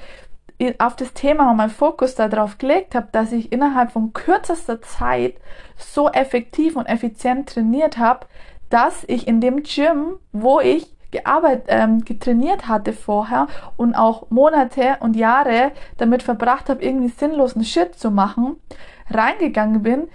auf 0.79 0.97
das 0.97 1.13
Thema 1.13 1.51
und 1.51 1.57
meinen 1.57 1.71
Fokus 1.71 2.15
darauf 2.15 2.59
gelegt 2.59 2.95
habe, 2.95 3.09
dass 3.13 3.33
ich 3.33 3.53
innerhalb 3.53 3.93
von 3.93 4.13
kürzester 4.13 4.83
Zeit 4.83 5.35
so 5.77 6.09
effektiv 6.09 6.77
und 6.77 6.87
effizient 6.87 7.49
trainiert 7.49 7.99
habe, 7.99 8.27
dass 8.69 9.05
ich 9.07 9.29
in 9.29 9.41
dem 9.41 9.63
Gym, 9.63 10.19
wo 10.33 10.61
ich 10.61 10.95
gearbeitet, 11.11 11.67
ähm, 11.69 12.05
getrainiert 12.05 12.69
hatte 12.69 12.93
vorher 12.93 13.47
und 13.77 13.95
auch 13.95 14.31
Monate 14.31 14.97
und 15.01 15.17
Jahre 15.17 15.73
damit 15.97 16.23
verbracht 16.23 16.69
habe, 16.69 16.85
irgendwie 16.85 17.09
sinnlosen 17.09 17.65
Shit 17.65 17.95
zu 17.95 18.11
machen, 18.11 18.57
reingegangen 19.11 19.83
bin, 19.83 20.09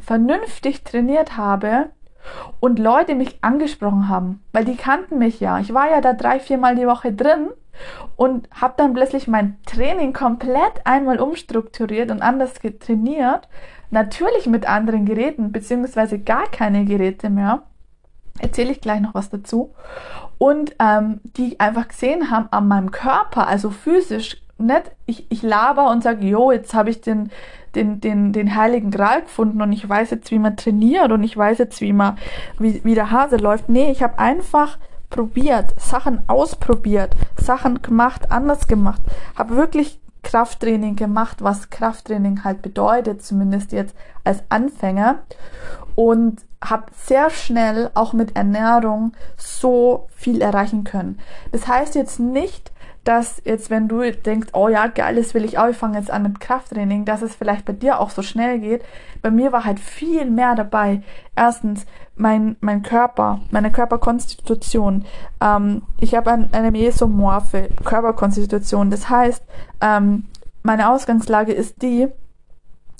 vernünftig 0.00 0.82
trainiert 0.82 1.36
habe 1.36 1.90
und 2.58 2.78
Leute 2.78 3.14
mich 3.14 3.38
angesprochen 3.42 4.08
haben, 4.08 4.42
weil 4.52 4.64
die 4.64 4.76
kannten 4.76 5.18
mich 5.18 5.40
ja. 5.40 5.60
Ich 5.60 5.72
war 5.72 5.90
ja 5.90 6.00
da 6.00 6.14
drei, 6.14 6.40
viermal 6.40 6.74
die 6.74 6.86
Woche 6.86 7.12
drin 7.12 7.50
und 8.16 8.48
habe 8.52 8.74
dann 8.76 8.92
plötzlich 8.94 9.28
mein 9.28 9.58
Training 9.66 10.12
komplett 10.12 10.84
einmal 10.84 11.20
umstrukturiert 11.20 12.10
und 12.10 12.22
anders 12.22 12.54
trainiert. 12.80 13.48
Natürlich 13.90 14.46
mit 14.46 14.68
anderen 14.68 15.04
Geräten, 15.04 15.52
beziehungsweise 15.52 16.18
gar 16.18 16.48
keine 16.50 16.84
Geräte 16.84 17.30
mehr. 17.30 17.62
Erzähle 18.38 18.72
ich 18.72 18.80
gleich 18.80 19.00
noch 19.00 19.14
was 19.14 19.30
dazu. 19.30 19.74
Und 20.38 20.74
ähm, 20.78 21.20
die 21.36 21.58
einfach 21.60 21.88
gesehen 21.88 22.30
haben 22.30 22.48
an 22.50 22.68
meinem 22.68 22.90
Körper, 22.90 23.46
also 23.46 23.70
physisch, 23.70 24.40
nicht 24.60 24.92
ich, 25.06 25.26
ich 25.30 25.42
laber 25.42 25.90
und 25.90 26.02
sage, 26.02 26.26
jo, 26.26 26.52
jetzt 26.52 26.74
habe 26.74 26.90
ich 26.90 27.00
den, 27.00 27.30
den, 27.74 28.00
den, 28.00 28.32
den 28.32 28.56
heiligen 28.56 28.90
Gral 28.90 29.22
gefunden 29.22 29.60
und 29.62 29.72
ich 29.72 29.88
weiß 29.88 30.10
jetzt, 30.10 30.30
wie 30.30 30.38
man 30.38 30.56
trainiert 30.56 31.10
und 31.12 31.22
ich 31.22 31.36
weiß 31.36 31.58
jetzt, 31.58 31.80
wie 31.80 31.92
man, 31.92 32.18
wie, 32.58 32.80
wie 32.84 32.94
der 32.94 33.10
Hase 33.10 33.36
läuft. 33.36 33.68
Nee, 33.68 33.90
ich 33.90 34.02
habe 34.02 34.18
einfach 34.18 34.78
probiert, 35.10 35.78
Sachen 35.78 36.22
ausprobiert, 36.28 37.14
Sachen 37.36 37.82
gemacht, 37.82 38.30
anders 38.30 38.66
gemacht, 38.66 39.02
habe 39.36 39.56
wirklich 39.56 40.00
Krafttraining 40.22 40.96
gemacht, 40.96 41.42
was 41.42 41.70
Krafttraining 41.70 42.44
halt 42.44 42.62
bedeutet, 42.62 43.22
zumindest 43.22 43.72
jetzt 43.72 43.94
als 44.24 44.42
Anfänger 44.48 45.20
und 45.94 46.42
habe 46.62 46.86
sehr 46.94 47.30
schnell 47.30 47.90
auch 47.94 48.12
mit 48.12 48.36
Ernährung 48.36 49.12
so 49.36 50.08
viel 50.14 50.42
erreichen 50.42 50.84
können. 50.84 51.18
Das 51.52 51.66
heißt 51.66 51.94
jetzt 51.94 52.20
nicht, 52.20 52.70
dass 53.10 53.42
jetzt, 53.44 53.70
wenn 53.70 53.88
du 53.88 54.08
denkst, 54.12 54.50
oh 54.52 54.68
ja, 54.68 54.86
geil, 54.86 55.16
das 55.16 55.34
will 55.34 55.44
ich 55.44 55.58
auch, 55.58 55.66
ich 55.66 55.76
fange 55.76 55.98
jetzt 55.98 56.12
an 56.12 56.22
mit 56.22 56.38
Krafttraining, 56.38 57.04
dass 57.04 57.22
es 57.22 57.34
vielleicht 57.34 57.64
bei 57.64 57.72
dir 57.72 57.98
auch 57.98 58.10
so 58.10 58.22
schnell 58.22 58.60
geht. 58.60 58.84
Bei 59.20 59.32
mir 59.32 59.50
war 59.50 59.64
halt 59.64 59.80
viel 59.80 60.30
mehr 60.30 60.54
dabei. 60.54 61.02
Erstens, 61.34 61.86
mein, 62.14 62.54
mein 62.60 62.84
Körper, 62.84 63.40
meine 63.50 63.72
Körperkonstitution. 63.72 65.06
Ähm, 65.40 65.82
ich 65.98 66.14
habe 66.14 66.30
ein, 66.30 66.50
eine 66.52 66.70
mesomorphe 66.70 67.70
Körperkonstitution. 67.82 68.92
Das 68.92 69.10
heißt, 69.10 69.42
ähm, 69.80 70.26
meine 70.62 70.88
Ausgangslage 70.88 71.52
ist 71.52 71.82
die, 71.82 72.06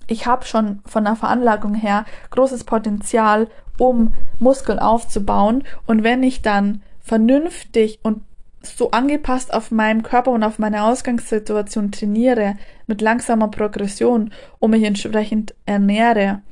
ich 0.09 0.27
habe 0.27 0.45
schon 0.45 0.81
von 0.87 1.05
der 1.05 1.15
Veranlagung 1.15 1.75
her 1.75 2.05
großes 2.31 2.65
Potenzial, 2.65 3.47
um 3.79 4.13
Muskeln 4.41 4.81
aufzubauen. 4.81 5.63
Und 5.87 6.03
wenn 6.03 6.25
ich 6.25 6.43
dann 6.43 6.83
vernünftig 6.99 8.01
und 8.03 8.25
so 8.63 8.91
angepasst 8.91 9.53
auf 9.55 9.71
meinem 9.71 10.03
Körper 10.03 10.33
und 10.33 10.43
auf 10.43 10.59
meine 10.59 10.85
Ausgangssituation 10.85 11.93
trainiere, 11.93 12.57
mit 12.87 13.01
langsamer 13.01 13.49
Progression 13.49 14.33
und 14.59 14.71
mich 14.71 14.83
entsprechend 14.83 15.55
ernähre, 15.65 16.43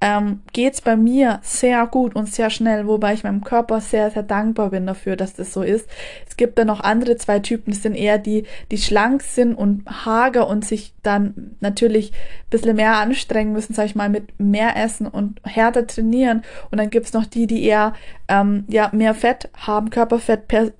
ähm, 0.00 0.42
geht's 0.52 0.82
bei 0.82 0.96
mir 0.96 1.40
sehr 1.42 1.86
gut 1.86 2.14
und 2.14 2.30
sehr 2.30 2.50
schnell, 2.50 2.86
wobei 2.86 3.14
ich 3.14 3.24
meinem 3.24 3.42
Körper 3.42 3.80
sehr, 3.80 4.10
sehr 4.10 4.22
dankbar 4.22 4.68
bin 4.68 4.86
dafür, 4.86 5.16
dass 5.16 5.34
das 5.34 5.54
so 5.54 5.62
ist. 5.62 5.88
Es 6.28 6.36
gibt 6.36 6.58
dann 6.58 6.66
noch 6.66 6.80
andere 6.80 7.16
zwei 7.16 7.38
Typen, 7.38 7.72
das 7.72 7.82
sind 7.82 7.94
eher 7.94 8.18
die, 8.18 8.44
die 8.70 8.76
schlank 8.76 9.22
sind 9.22 9.54
und 9.54 9.86
hager 10.04 10.46
und 10.46 10.62
sich 10.62 10.92
dann 11.02 11.56
natürlich 11.60 12.12
ein 12.12 12.50
bisschen 12.50 12.76
mehr 12.76 12.96
anstrengen 12.96 13.54
müssen, 13.54 13.72
sag 13.72 13.86
ich 13.86 13.94
mal, 13.94 14.10
mit 14.10 14.38
mehr 14.38 14.76
Essen 14.76 15.06
und 15.06 15.40
härter 15.42 15.86
trainieren. 15.86 16.42
Und 16.70 16.78
dann 16.78 16.90
gibt's 16.90 17.14
noch 17.14 17.24
die, 17.24 17.46
die 17.46 17.64
eher 17.64 17.94
ähm, 18.28 18.64
ja, 18.68 18.90
mehr 18.92 19.14
Fett 19.14 19.48
haben, 19.56 19.88
Körperfett 19.88 20.48
per, 20.48 20.72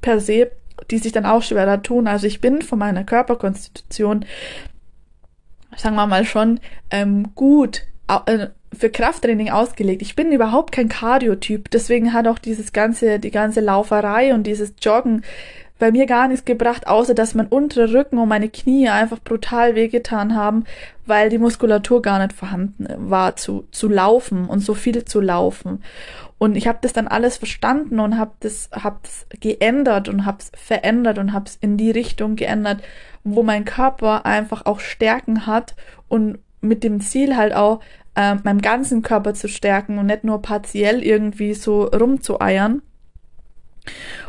per 0.00 0.20
se, 0.20 0.50
die 0.90 0.98
sich 0.98 1.12
dann 1.12 1.26
auch 1.26 1.42
schwerer 1.42 1.82
tun. 1.82 2.06
Also 2.06 2.26
ich 2.26 2.40
bin 2.40 2.62
von 2.62 2.78
meiner 2.78 3.04
Körperkonstitution, 3.04 4.24
sagen 5.76 5.96
wir 5.96 6.06
mal 6.06 6.24
schon, 6.24 6.60
ähm, 6.90 7.34
gut 7.34 7.82
äh, 8.08 8.48
für 8.72 8.90
Krafttraining 8.90 9.50
ausgelegt. 9.50 10.02
Ich 10.02 10.16
bin 10.16 10.32
überhaupt 10.32 10.72
kein 10.72 10.88
Cardio-Typ, 10.88 11.70
deswegen 11.70 12.12
hat 12.12 12.28
auch 12.28 12.38
dieses 12.38 12.72
ganze, 12.72 13.18
die 13.18 13.30
ganze 13.30 13.60
Lauferei 13.60 14.32
und 14.32 14.46
dieses 14.46 14.74
Joggen 14.80 15.22
bei 15.80 15.90
mir 15.90 16.06
gar 16.06 16.28
nichts 16.28 16.44
gebracht, 16.44 16.86
außer 16.86 17.14
dass 17.14 17.34
mein 17.34 17.46
unterer 17.46 17.92
Rücken 17.92 18.18
und 18.18 18.28
meine 18.28 18.50
Knie 18.50 18.88
einfach 18.88 19.18
brutal 19.18 19.74
wehgetan 19.74 20.36
haben, 20.36 20.64
weil 21.06 21.30
die 21.30 21.38
Muskulatur 21.38 22.02
gar 22.02 22.18
nicht 22.18 22.34
vorhanden 22.34 22.86
war 22.98 23.34
zu, 23.36 23.66
zu 23.72 23.88
laufen 23.88 24.46
und 24.46 24.60
so 24.60 24.74
viel 24.74 25.04
zu 25.04 25.20
laufen. 25.20 25.82
Und 26.40 26.56
ich 26.56 26.66
habe 26.66 26.78
das 26.80 26.94
dann 26.94 27.06
alles 27.06 27.36
verstanden 27.36 28.00
und 28.00 28.16
habe 28.16 28.32
das, 28.40 28.70
hab 28.72 29.02
das 29.02 29.26
geändert 29.40 30.08
und 30.08 30.24
habe 30.24 30.38
es 30.38 30.50
verändert 30.54 31.18
und 31.18 31.34
habe 31.34 31.44
es 31.44 31.56
in 31.56 31.76
die 31.76 31.90
Richtung 31.90 32.34
geändert, 32.34 32.82
wo 33.24 33.42
mein 33.42 33.66
Körper 33.66 34.24
einfach 34.24 34.64
auch 34.64 34.80
Stärken 34.80 35.46
hat 35.46 35.76
und 36.08 36.38
mit 36.62 36.82
dem 36.82 37.02
Ziel 37.02 37.36
halt 37.36 37.52
auch 37.52 37.80
äh, 38.16 38.36
meinem 38.36 38.62
ganzen 38.62 39.02
Körper 39.02 39.34
zu 39.34 39.48
stärken 39.48 39.98
und 39.98 40.06
nicht 40.06 40.24
nur 40.24 40.40
partiell 40.40 41.04
irgendwie 41.04 41.52
so 41.52 41.82
rumzueiern. 41.82 42.80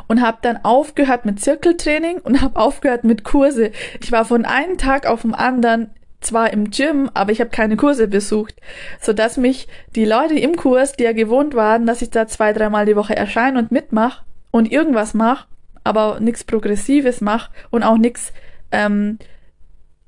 Und 0.10 0.22
habe 0.22 0.40
dann 0.42 0.66
aufgehört 0.66 1.24
mit 1.24 1.40
Zirkeltraining 1.40 2.18
und 2.18 2.42
habe 2.42 2.60
aufgehört 2.60 3.06
mit 3.06 3.24
Kurse. 3.24 3.72
Ich 4.02 4.12
war 4.12 4.26
von 4.26 4.44
einem 4.44 4.78
Tag 4.78 5.06
auf 5.06 5.22
den 5.22 5.34
anderen 5.34 5.92
zwar 6.22 6.54
im 6.54 6.70
Gym, 6.70 7.10
aber 7.14 7.32
ich 7.32 7.40
habe 7.40 7.50
keine 7.50 7.76
Kurse 7.76 8.08
besucht, 8.08 8.56
so 9.02 9.12
dass 9.12 9.38
mich 9.38 9.68
die 9.96 10.06
Leute 10.06 10.36
im 10.36 10.56
Kurs, 10.56 10.94
die 10.94 11.04
ja 11.04 11.14
gewohnt 11.14 11.54
waren, 11.56 11.86
dass 11.86 12.02
ich 12.02 12.12
da 12.12 12.28
zwei, 12.28 12.54
dreimal 12.54 12.86
die 12.86 12.96
Woche 12.96 13.16
erscheine 13.16 13.60
und 13.60 13.72
mitmache 13.72 14.24
und 14.52 14.72
irgendwas 14.72 15.14
mache, 15.14 15.48
aber 15.84 16.20
nichts 16.20 16.44
Progressives 16.44 17.22
mache 17.22 17.52
und 17.72 17.84
auch 17.84 17.98
nichts 17.98 18.34
ähm, 18.72 19.18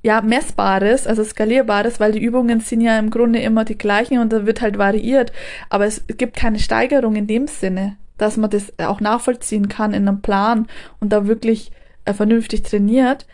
ja, 0.04 0.21
Messbares, 0.21 1.08
also 1.08 1.23
Skalierbares, 1.23 1.99
weil 1.99 2.12
die 2.12 2.21
Übungen 2.21 2.60
sind 2.60 2.82
ja 2.82 2.99
im 2.99 3.10
Grunde 3.10 3.39
immer 3.39 3.63
die 3.63 3.78
gleichen 3.78 4.19
und 4.19 4.34
da 4.34 4.45
wird 4.45 4.62
halt 4.62 4.78
variiert. 4.78 5.32
Aber 5.69 5.86
es 5.86 6.06
gibt 6.08 6.36
keine 6.36 6.60
Steigerung 6.60 7.15
in 7.15 7.26
dem 7.26 7.47
Sinne, 7.47 7.97
dass 8.17 8.36
man 8.36 8.49
das 8.49 8.78
auch 8.80 8.99
nachvollziehen 8.99 9.69
kann 9.69 9.93
in 9.93 10.08
einem 10.08 10.21
Plan 10.21 10.67
und 10.99 11.13
da 11.13 11.26
wirklich 11.26 11.71
äh, 12.04 12.13
vernünftig 12.13 12.63
trainiert. 12.63 13.26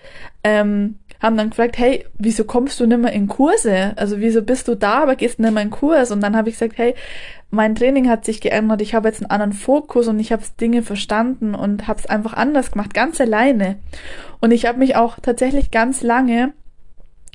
Ähm, 0.44 1.00
haben 1.22 1.38
dann 1.38 1.50
gefragt, 1.50 1.78
hey, 1.78 2.06
wieso 2.18 2.46
kommst 2.46 2.80
du 2.80 2.86
nicht 2.86 3.00
mehr 3.00 3.12
in 3.12 3.28
Kurse? 3.28 3.94
Also 3.98 4.20
wieso 4.20 4.42
bist 4.42 4.68
du 4.68 4.76
da, 4.76 5.04
aber 5.04 5.16
gehst 5.16 5.40
nicht 5.40 5.52
mehr 5.52 5.64
in 5.64 5.70
Kurs? 5.70 6.12
Und 6.12 6.22
dann 6.22 6.36
habe 6.36 6.50
ich 6.50 6.56
gesagt, 6.58 6.78
hey, 6.78 6.96
mein 7.52 7.76
Training 7.76 8.10
hat 8.10 8.26
sich 8.26 8.42
geändert, 8.42 8.82
ich 8.82 8.94
habe 8.94 9.08
jetzt 9.08 9.22
einen 9.22 9.32
anderen 9.32 9.54
Fokus 9.54 10.08
und 10.08 10.20
ich 10.20 10.32
habe 10.32 10.44
Dinge 10.62 10.82
verstanden 10.82 11.56
und 11.56 11.88
habe 11.88 12.00
es 12.00 12.06
einfach 12.06 12.34
anders 12.34 12.72
gemacht, 12.72 12.94
ganz 12.94 13.20
alleine. 13.20 13.78
Und 14.40 14.52
ich 14.52 14.66
habe 14.66 14.80
mich 14.80 14.96
auch 14.96 15.20
tatsächlich 15.20 15.72
ganz 15.72 16.04
lange 16.04 16.54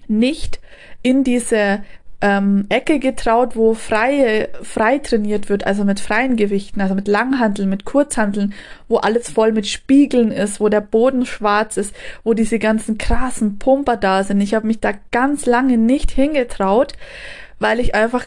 nicht 0.07 0.61
in 1.03 1.25
diese 1.25 1.83
ähm, 2.25 2.65
Ecke 2.71 3.01
getraut, 3.01 3.55
wo 3.55 3.75
frei, 3.75 4.49
frei 4.63 4.97
trainiert 4.97 5.51
wird, 5.51 5.67
also 5.67 5.85
mit 5.85 6.01
freien 6.01 6.37
Gewichten, 6.37 6.81
also 6.81 6.95
mit 6.95 7.07
Langhanteln, 7.07 7.69
mit 7.69 7.85
Kurzhanteln, 7.85 8.55
wo 8.89 8.97
alles 8.97 9.31
voll 9.31 9.53
mit 9.53 9.67
Spiegeln 9.67 10.33
ist, 10.33 10.59
wo 10.59 10.71
der 10.71 10.81
Boden 10.81 11.27
schwarz 11.27 11.77
ist, 11.77 11.95
wo 12.23 12.33
diese 12.33 12.59
ganzen 12.59 12.97
krassen 12.97 13.59
Pumper 13.59 13.99
da 13.99 14.25
sind. 14.25 14.41
Ich 14.41 14.55
habe 14.55 14.67
mich 14.67 14.81
da 14.81 14.93
ganz 15.11 15.45
lange 15.45 15.77
nicht 15.77 16.11
hingetraut, 16.13 16.95
weil 17.59 17.79
ich 17.79 17.95
einfach 17.95 18.25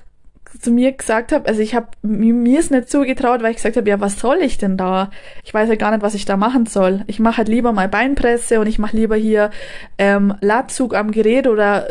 zu 0.60 0.72
mir 0.72 0.92
gesagt 0.92 1.32
habe, 1.32 1.48
also 1.48 1.62
ich 1.62 1.76
habe 1.76 1.88
mir 2.02 2.60
ist 2.60 2.72
nicht 2.72 2.90
zugetraut, 2.90 3.42
weil 3.42 3.52
ich 3.52 3.58
gesagt 3.58 3.78
habe, 3.78 3.90
ja, 3.90 4.00
was 4.00 4.20
soll 4.20 4.38
ich 4.38 4.58
denn 4.58 4.78
da? 4.78 5.12
Ich 5.44 5.54
weiß 5.54 5.70
ja 5.70 5.76
gar 5.76 5.92
nicht, 5.92 6.02
was 6.02 6.14
ich 6.14 6.26
da 6.26 6.38
machen 6.38 6.66
soll. 6.66 7.04
Ich 7.08 7.20
mache 7.20 7.38
halt 7.38 7.48
lieber 7.48 7.74
mal 7.74 7.88
Beinpresse 7.88 8.60
und 8.60 8.68
ich 8.68 8.80
mache 8.80 8.96
lieber 8.96 9.16
hier 9.16 9.52
ähm, 9.98 10.34
Latzug 10.42 10.96
am 10.96 11.12
Gerät 11.12 11.48
oder 11.48 11.88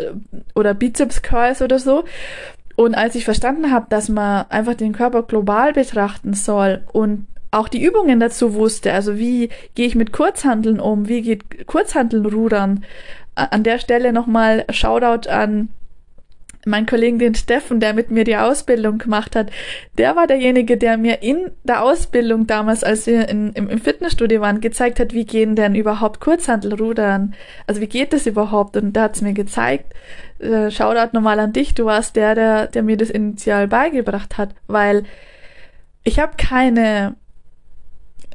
oder 0.55 0.75
Bizeps 0.75 1.23
Curls 1.23 1.63
oder 1.63 1.79
so. 1.79 2.05
Und 2.77 2.95
als 2.95 3.15
ich 3.15 3.25
verstanden 3.25 3.71
habe, 3.73 3.87
dass 3.89 4.09
man 4.09 4.47
einfach 4.51 4.75
den 4.75 4.93
Körper 4.93 5.23
global 5.23 5.73
betrachten 5.73 6.35
soll 6.35 6.83
und 6.93 7.27
auch 7.51 7.69
die 7.69 7.83
Übungen 7.83 8.21
dazu 8.21 8.55
wusste, 8.55 8.93
also 8.93 9.19
wie 9.19 9.49
gehe 9.75 9.87
ich 9.87 9.95
mit 9.95 10.13
Kurzhanteln 10.13 10.79
um, 10.79 11.09
wie 11.09 11.23
geht 11.23 11.67
Kurzhantelrudern, 11.67 12.85
an 13.35 13.63
der 13.63 13.79
Stelle 13.79 14.13
nochmal 14.13 14.65
Shoutout 14.71 15.29
an 15.29 15.69
mein 16.67 16.87
Kollegen, 16.87 17.19
den 17.19 17.35
Steffen, 17.35 17.81
der 17.81 17.95
mit 17.95 18.11
mir 18.11 18.25
die 18.25 18.37
Ausbildung 18.37 18.99
gemacht 18.99 19.37
hat, 19.37 19.51
der 19.99 20.17
war 20.17 20.27
derjenige, 20.27 20.77
der 20.77 20.99
mir 20.99 21.23
in 21.23 21.51
der 21.63 21.83
Ausbildung 21.83 22.47
damals, 22.47 22.83
als 22.83 23.07
wir 23.07 23.29
in, 23.29 23.53
im, 23.53 23.69
im, 23.69 23.79
Fitnessstudio 23.79 24.41
waren, 24.41 24.61
gezeigt 24.61 24.99
hat, 24.99 25.15
wie 25.15 25.25
gehen 25.25 25.55
denn 25.55 25.75
überhaupt 25.75 26.21
Kurzhantelrudern? 26.21 27.35
Also 27.67 27.81
wie 27.81 27.87
geht 27.87 28.13
das 28.13 28.27
überhaupt? 28.27 28.77
Und 28.77 28.95
da 28.95 29.05
hat's 29.05 29.23
mir 29.23 29.33
gezeigt. 29.33 29.95
Äh, 30.39 30.71
Shoutout 30.71 31.11
nochmal 31.13 31.39
an 31.39 31.53
dich, 31.53 31.75
du 31.75 31.87
warst 31.87 32.17
der, 32.17 32.35
der, 32.35 32.67
der 32.67 32.83
mir 32.83 32.97
das 32.97 33.11
initial 33.11 33.69
beigebracht 33.69 34.37
hat, 34.37 34.51
weil 34.67 35.05
ich 36.03 36.19
habe 36.19 36.33
keine, 36.37 37.15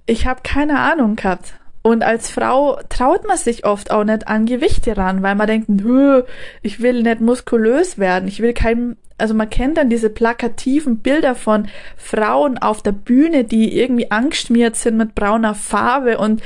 ich 0.06 0.26
habe 0.26 0.42
keine 0.44 0.80
Ahnung 0.80 1.16
gehabt 1.16 1.54
Und 1.84 2.04
als 2.04 2.30
Frau 2.30 2.80
traut 2.90 3.28
man 3.28 3.38
sich 3.38 3.66
oft 3.66 3.90
auch 3.90 4.04
nicht 4.04 4.28
an 4.28 4.46
Gewichte 4.46 4.98
ran, 4.98 5.24
weil 5.24 5.36
man 5.36 5.48
denkt, 5.48 5.70
nö, 5.70 6.24
ich 6.62 6.82
will 6.82 7.02
nicht 7.02 7.22
muskulös 7.22 7.98
werden, 7.98 8.28
ich 8.28 8.40
will 8.40 8.54
kein, 8.54 8.98
also 9.18 9.34
man 9.34 9.50
kennt 9.50 9.78
dann 9.78 9.90
diese 9.90 10.12
plakativen 10.12 11.00
Bilder 11.00 11.34
von 11.34 11.68
Frauen 11.98 12.60
auf 12.60 12.84
der 12.84 12.92
Bühne, 12.92 13.46
die 13.46 13.76
irgendwie 13.80 14.12
angstschmiert 14.12 14.76
sind 14.76 14.96
mit 14.98 15.16
brauner 15.16 15.56
Farbe 15.56 16.20
und 16.20 16.44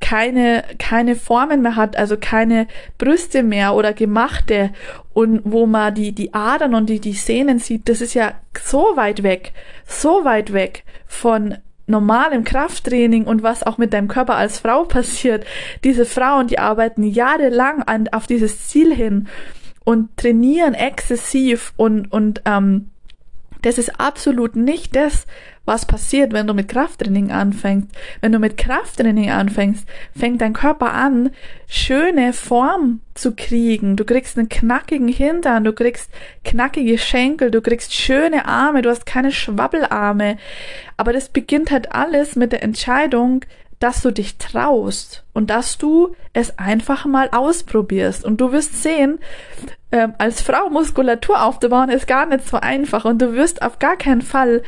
keine, 0.00 0.64
keine 0.78 1.16
Formen 1.16 1.62
mehr 1.62 1.76
hat, 1.76 1.96
also 1.96 2.18
keine 2.18 2.66
Brüste 2.98 3.42
mehr 3.42 3.74
oder 3.74 3.94
gemachte. 3.94 4.70
Und 5.14 5.40
wo 5.44 5.64
man 5.64 5.94
die, 5.94 6.12
die 6.12 6.34
Adern 6.34 6.74
und 6.74 6.90
die, 6.90 7.00
die 7.00 7.14
Sehnen 7.14 7.58
sieht, 7.58 7.88
das 7.88 8.02
ist 8.02 8.12
ja 8.12 8.34
so 8.62 8.84
weit 8.96 9.22
weg, 9.22 9.54
so 9.86 10.26
weit 10.26 10.52
weg 10.52 10.84
von 11.06 11.56
normalem 11.86 12.44
Krafttraining 12.44 13.24
und 13.24 13.42
was 13.42 13.62
auch 13.62 13.78
mit 13.78 13.92
deinem 13.92 14.08
Körper 14.08 14.36
als 14.36 14.58
Frau 14.58 14.84
passiert. 14.84 15.44
Diese 15.84 16.04
Frauen, 16.04 16.46
die 16.46 16.58
arbeiten 16.58 17.02
jahrelang 17.02 17.82
an, 17.82 18.08
auf 18.08 18.26
dieses 18.26 18.68
Ziel 18.68 18.94
hin 18.94 19.28
und 19.84 20.16
trainieren 20.16 20.74
exzessiv 20.74 21.72
und, 21.76 22.10
und 22.10 22.42
ähm, 22.46 22.90
das 23.64 23.78
ist 23.78 23.98
absolut 23.98 24.56
nicht 24.56 24.94
das, 24.94 25.26
was 25.64 25.86
passiert, 25.86 26.32
wenn 26.34 26.46
du 26.46 26.52
mit 26.52 26.68
Krafttraining 26.68 27.32
anfängst. 27.32 27.88
Wenn 28.20 28.32
du 28.32 28.38
mit 28.38 28.58
Krafttraining 28.58 29.30
anfängst, 29.30 29.88
fängt 30.14 30.42
dein 30.42 30.52
Körper 30.52 30.92
an, 30.92 31.30
schöne 31.66 32.34
Form 32.34 33.00
zu 33.14 33.34
kriegen. 33.34 33.96
Du 33.96 34.04
kriegst 34.04 34.36
einen 34.36 34.50
knackigen 34.50 35.08
Hintern, 35.08 35.64
du 35.64 35.72
kriegst 35.72 36.10
knackige 36.44 36.98
Schenkel, 36.98 37.50
du 37.50 37.62
kriegst 37.62 37.94
schöne 37.94 38.46
Arme, 38.46 38.82
du 38.82 38.90
hast 38.90 39.06
keine 39.06 39.32
Schwabbelarme. 39.32 40.36
Aber 40.98 41.14
das 41.14 41.30
beginnt 41.30 41.70
halt 41.70 41.92
alles 41.92 42.36
mit 42.36 42.52
der 42.52 42.62
Entscheidung, 42.62 43.44
dass 43.78 44.02
du 44.02 44.10
dich 44.10 44.38
traust 44.38 45.24
und 45.32 45.50
dass 45.50 45.78
du 45.78 46.14
es 46.32 46.58
einfach 46.58 47.04
mal 47.04 47.28
ausprobierst. 47.32 48.24
Und 48.24 48.40
du 48.40 48.52
wirst 48.52 48.82
sehen, 48.82 49.18
äh, 49.90 50.08
als 50.18 50.42
Frau 50.42 50.70
Muskulatur 50.70 51.42
aufzubauen 51.42 51.90
ist 51.90 52.06
gar 52.06 52.26
nicht 52.26 52.46
so 52.48 52.58
einfach 52.58 53.04
und 53.04 53.20
du 53.20 53.34
wirst 53.34 53.62
auf 53.62 53.78
gar 53.78 53.96
keinen 53.96 54.22
Fall 54.22 54.62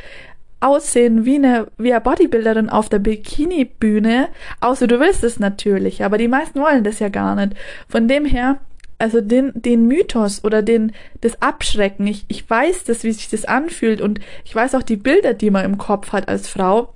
aussehen 0.59 1.25
wie 1.25 1.35
eine, 1.35 1.67
wie 1.77 1.93
eine 1.93 2.01
Bodybuilderin 2.01 2.69
auf 2.69 2.89
der 2.89 2.99
Bikini-Bühne, 2.99 4.29
außer 4.59 4.87
du 4.87 4.99
willst 4.99 5.23
es 5.23 5.39
natürlich, 5.39 6.03
aber 6.03 6.17
die 6.17 6.27
meisten 6.27 6.59
wollen 6.59 6.83
das 6.83 6.99
ja 6.99 7.09
gar 7.09 7.35
nicht. 7.35 7.55
Von 7.87 8.07
dem 8.07 8.25
her, 8.25 8.57
also 8.97 9.21
den, 9.21 9.51
den 9.53 9.87
Mythos 9.87 10.43
oder 10.43 10.63
den, 10.63 10.93
das 11.21 11.41
Abschrecken, 11.41 12.07
ich, 12.07 12.25
ich 12.27 12.49
weiß 12.49 12.85
das, 12.85 13.03
wie 13.03 13.11
sich 13.11 13.29
das 13.29 13.45
anfühlt 13.45 14.01
und 14.01 14.19
ich 14.45 14.55
weiß 14.55 14.73
auch 14.73 14.83
die 14.83 14.97
Bilder, 14.97 15.33
die 15.33 15.51
man 15.51 15.65
im 15.65 15.77
Kopf 15.77 16.11
hat 16.11 16.27
als 16.27 16.49
Frau 16.49 16.93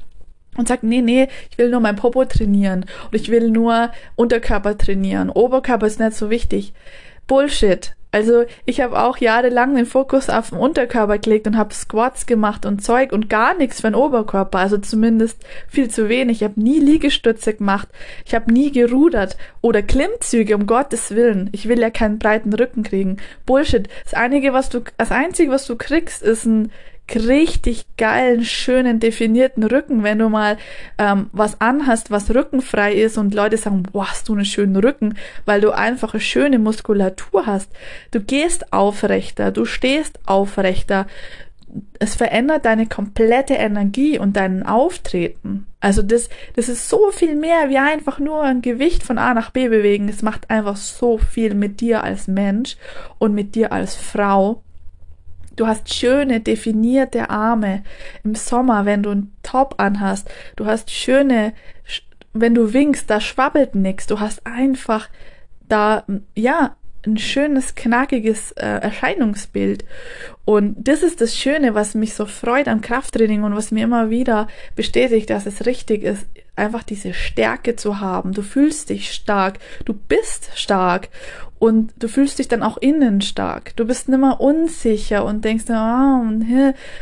und 0.57 0.67
sagt, 0.67 0.83
nee, 0.83 1.01
nee, 1.01 1.27
ich 1.49 1.57
will 1.57 1.69
nur 1.69 1.79
mein 1.79 1.95
Popo 1.95 2.25
trainieren 2.25 2.85
und 3.05 3.15
ich 3.15 3.29
will 3.29 3.49
nur 3.49 3.91
Unterkörper 4.15 4.77
trainieren. 4.77 5.29
Oberkörper 5.29 5.87
ist 5.87 5.99
nicht 5.99 6.13
so 6.13 6.29
wichtig. 6.29 6.73
Bullshit. 7.27 7.95
Also 8.13 8.43
ich 8.65 8.81
habe 8.81 9.01
auch 9.01 9.17
jahrelang 9.17 9.73
den 9.73 9.85
Fokus 9.85 10.29
auf 10.29 10.49
den 10.49 10.57
Unterkörper 10.57 11.17
gelegt 11.17 11.47
und 11.47 11.57
habe 11.57 11.73
Squats 11.73 12.25
gemacht 12.25 12.65
und 12.65 12.83
Zeug 12.83 13.13
und 13.13 13.29
gar 13.29 13.55
nichts 13.55 13.79
für 13.79 13.87
den 13.87 13.95
Oberkörper, 13.95 14.59
also 14.59 14.77
zumindest 14.77 15.45
viel 15.69 15.89
zu 15.89 16.09
wenig. 16.09 16.41
Ich 16.41 16.43
habe 16.43 16.59
nie 16.59 16.79
Liegestütze 16.79 17.53
gemacht, 17.53 17.87
ich 18.25 18.35
habe 18.35 18.51
nie 18.51 18.69
gerudert 18.69 19.37
oder 19.61 19.81
Klimmzüge, 19.81 20.55
um 20.55 20.67
Gottes 20.67 21.15
Willen. 21.15 21.49
Ich 21.53 21.69
will 21.69 21.79
ja 21.79 21.89
keinen 21.89 22.19
breiten 22.19 22.53
Rücken 22.53 22.83
kriegen. 22.83 23.15
Bullshit. 23.45 23.87
Das 24.03 24.13
einige, 24.13 24.51
was 24.51 24.67
du, 24.67 24.81
das 24.97 25.11
einzige, 25.11 25.51
was 25.51 25.65
du 25.65 25.77
kriegst, 25.77 26.21
ist 26.21 26.45
ein 26.45 26.69
richtig 27.15 27.85
geilen, 27.97 28.45
schönen, 28.45 28.99
definierten 28.99 29.63
Rücken, 29.63 30.03
wenn 30.03 30.19
du 30.19 30.29
mal 30.29 30.57
ähm, 30.97 31.29
was 31.31 31.61
anhast, 31.61 32.11
was 32.11 32.33
rückenfrei 32.33 32.93
ist 32.93 33.17
und 33.17 33.33
Leute 33.33 33.57
sagen, 33.57 33.83
boah, 33.83 34.09
hast 34.09 34.29
du 34.29 34.33
einen 34.33 34.45
schönen 34.45 34.75
Rücken, 34.75 35.15
weil 35.45 35.61
du 35.61 35.71
einfach 35.71 36.13
eine 36.13 36.21
schöne 36.21 36.59
Muskulatur 36.59 37.45
hast. 37.45 37.71
Du 38.11 38.21
gehst 38.21 38.73
aufrechter, 38.73 39.51
du 39.51 39.65
stehst 39.65 40.19
aufrechter. 40.25 41.07
Es 41.99 42.15
verändert 42.15 42.65
deine 42.65 42.87
komplette 42.87 43.53
Energie 43.53 44.19
und 44.19 44.35
deinen 44.35 44.63
Auftreten. 44.63 45.67
Also 45.79 46.01
das, 46.01 46.29
das 46.55 46.67
ist 46.67 46.89
so 46.89 47.11
viel 47.11 47.35
mehr 47.35 47.69
wie 47.69 47.77
einfach 47.77 48.19
nur 48.19 48.43
ein 48.43 48.61
Gewicht 48.61 49.03
von 49.03 49.17
A 49.17 49.33
nach 49.33 49.51
B 49.51 49.69
bewegen. 49.69 50.09
Es 50.09 50.21
macht 50.21 50.49
einfach 50.49 50.75
so 50.75 51.17
viel 51.17 51.53
mit 51.53 51.79
dir 51.79 52.03
als 52.03 52.27
Mensch 52.27 52.75
und 53.19 53.33
mit 53.33 53.55
dir 53.55 53.71
als 53.71 53.95
Frau 53.95 54.61
Du 55.55 55.67
hast 55.67 55.93
schöne, 55.93 56.39
definierte 56.39 57.29
Arme 57.29 57.83
im 58.23 58.35
Sommer, 58.35 58.85
wenn 58.85 59.03
du 59.03 59.11
einen 59.11 59.35
Top 59.43 59.75
anhast. 59.77 60.29
Du 60.55 60.65
hast 60.65 60.91
schöne, 60.91 61.53
wenn 62.33 62.55
du 62.55 62.73
winkst, 62.73 63.09
da 63.09 63.19
schwabbelt 63.19 63.75
nix. 63.75 64.07
Du 64.07 64.19
hast 64.19 64.45
einfach 64.45 65.09
da, 65.67 66.05
ja, 66.35 66.75
ein 67.05 67.17
schönes, 67.17 67.75
knackiges 67.75 68.51
äh, 68.53 68.65
Erscheinungsbild. 68.65 69.85
Und 70.45 70.75
das 70.87 71.03
ist 71.03 71.21
das 71.21 71.35
Schöne, 71.35 71.73
was 71.73 71.95
mich 71.95 72.13
so 72.13 72.25
freut 72.25 72.67
am 72.67 72.81
Krafttraining 72.81 73.43
und 73.43 73.55
was 73.55 73.71
mir 73.71 73.83
immer 73.83 74.09
wieder 74.09 74.47
bestätigt, 74.75 75.29
dass 75.29 75.45
es 75.45 75.65
richtig 75.65 76.03
ist, 76.03 76.27
einfach 76.55 76.83
diese 76.83 77.13
Stärke 77.13 77.75
zu 77.75 77.99
haben. 77.99 78.33
Du 78.33 78.41
fühlst 78.41 78.89
dich 78.89 79.11
stark, 79.11 79.59
du 79.85 79.93
bist 79.93 80.51
stark 80.55 81.09
und 81.61 81.93
du 81.99 82.07
fühlst 82.07 82.39
dich 82.39 82.47
dann 82.47 82.63
auch 82.63 82.77
innen 82.77 83.21
stark. 83.21 83.75
Du 83.75 83.85
bist 83.85 84.09
nimmer 84.09 84.41
unsicher 84.41 85.23
und 85.23 85.45
denkst, 85.45 85.65
oh, 85.69 86.23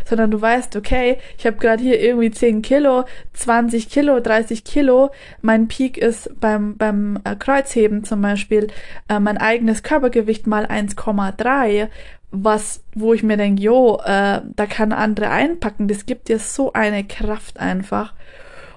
sondern 0.04 0.32
du 0.32 0.41
weißt, 0.41 0.76
okay, 0.76 1.17
ich 1.38 1.48
habe 1.48 1.56
gerade 1.56 1.82
hier 1.82 2.02
irgendwie 2.02 2.30
10 2.30 2.62
Kilo, 2.62 3.06
20 3.36 3.88
Kilo, 3.88 4.19
30 4.19 4.65
Kilo. 4.65 5.12
Mein 5.41 5.69
Peak 5.69 5.98
ist 5.98 6.30
beim, 6.41 6.76
beim 6.76 7.22
äh, 7.24 7.38
Kreuzheben 7.38 8.04
zum 8.04 8.22
Beispiel 8.22 8.67
äh, 9.08 9.22
mein 9.22 9.38
eigenes 9.38 9.82
Körpergewicht 9.82 10.45
mal 10.45 10.65
1,3 10.65 11.88
was, 12.32 12.84
wo 12.93 13.13
ich 13.13 13.24
mir 13.24 13.38
denke, 13.38 13.63
jo, 13.63 14.02
äh, 14.04 14.41
da 14.56 14.65
kann 14.67 14.91
andere 14.91 15.30
einpacken, 15.30 15.88
das 15.88 16.06
gibt 16.06 16.28
dir 16.28 16.38
so 16.38 16.74
eine 16.74 17.06
Kraft 17.06 17.62
einfach. 17.62 18.13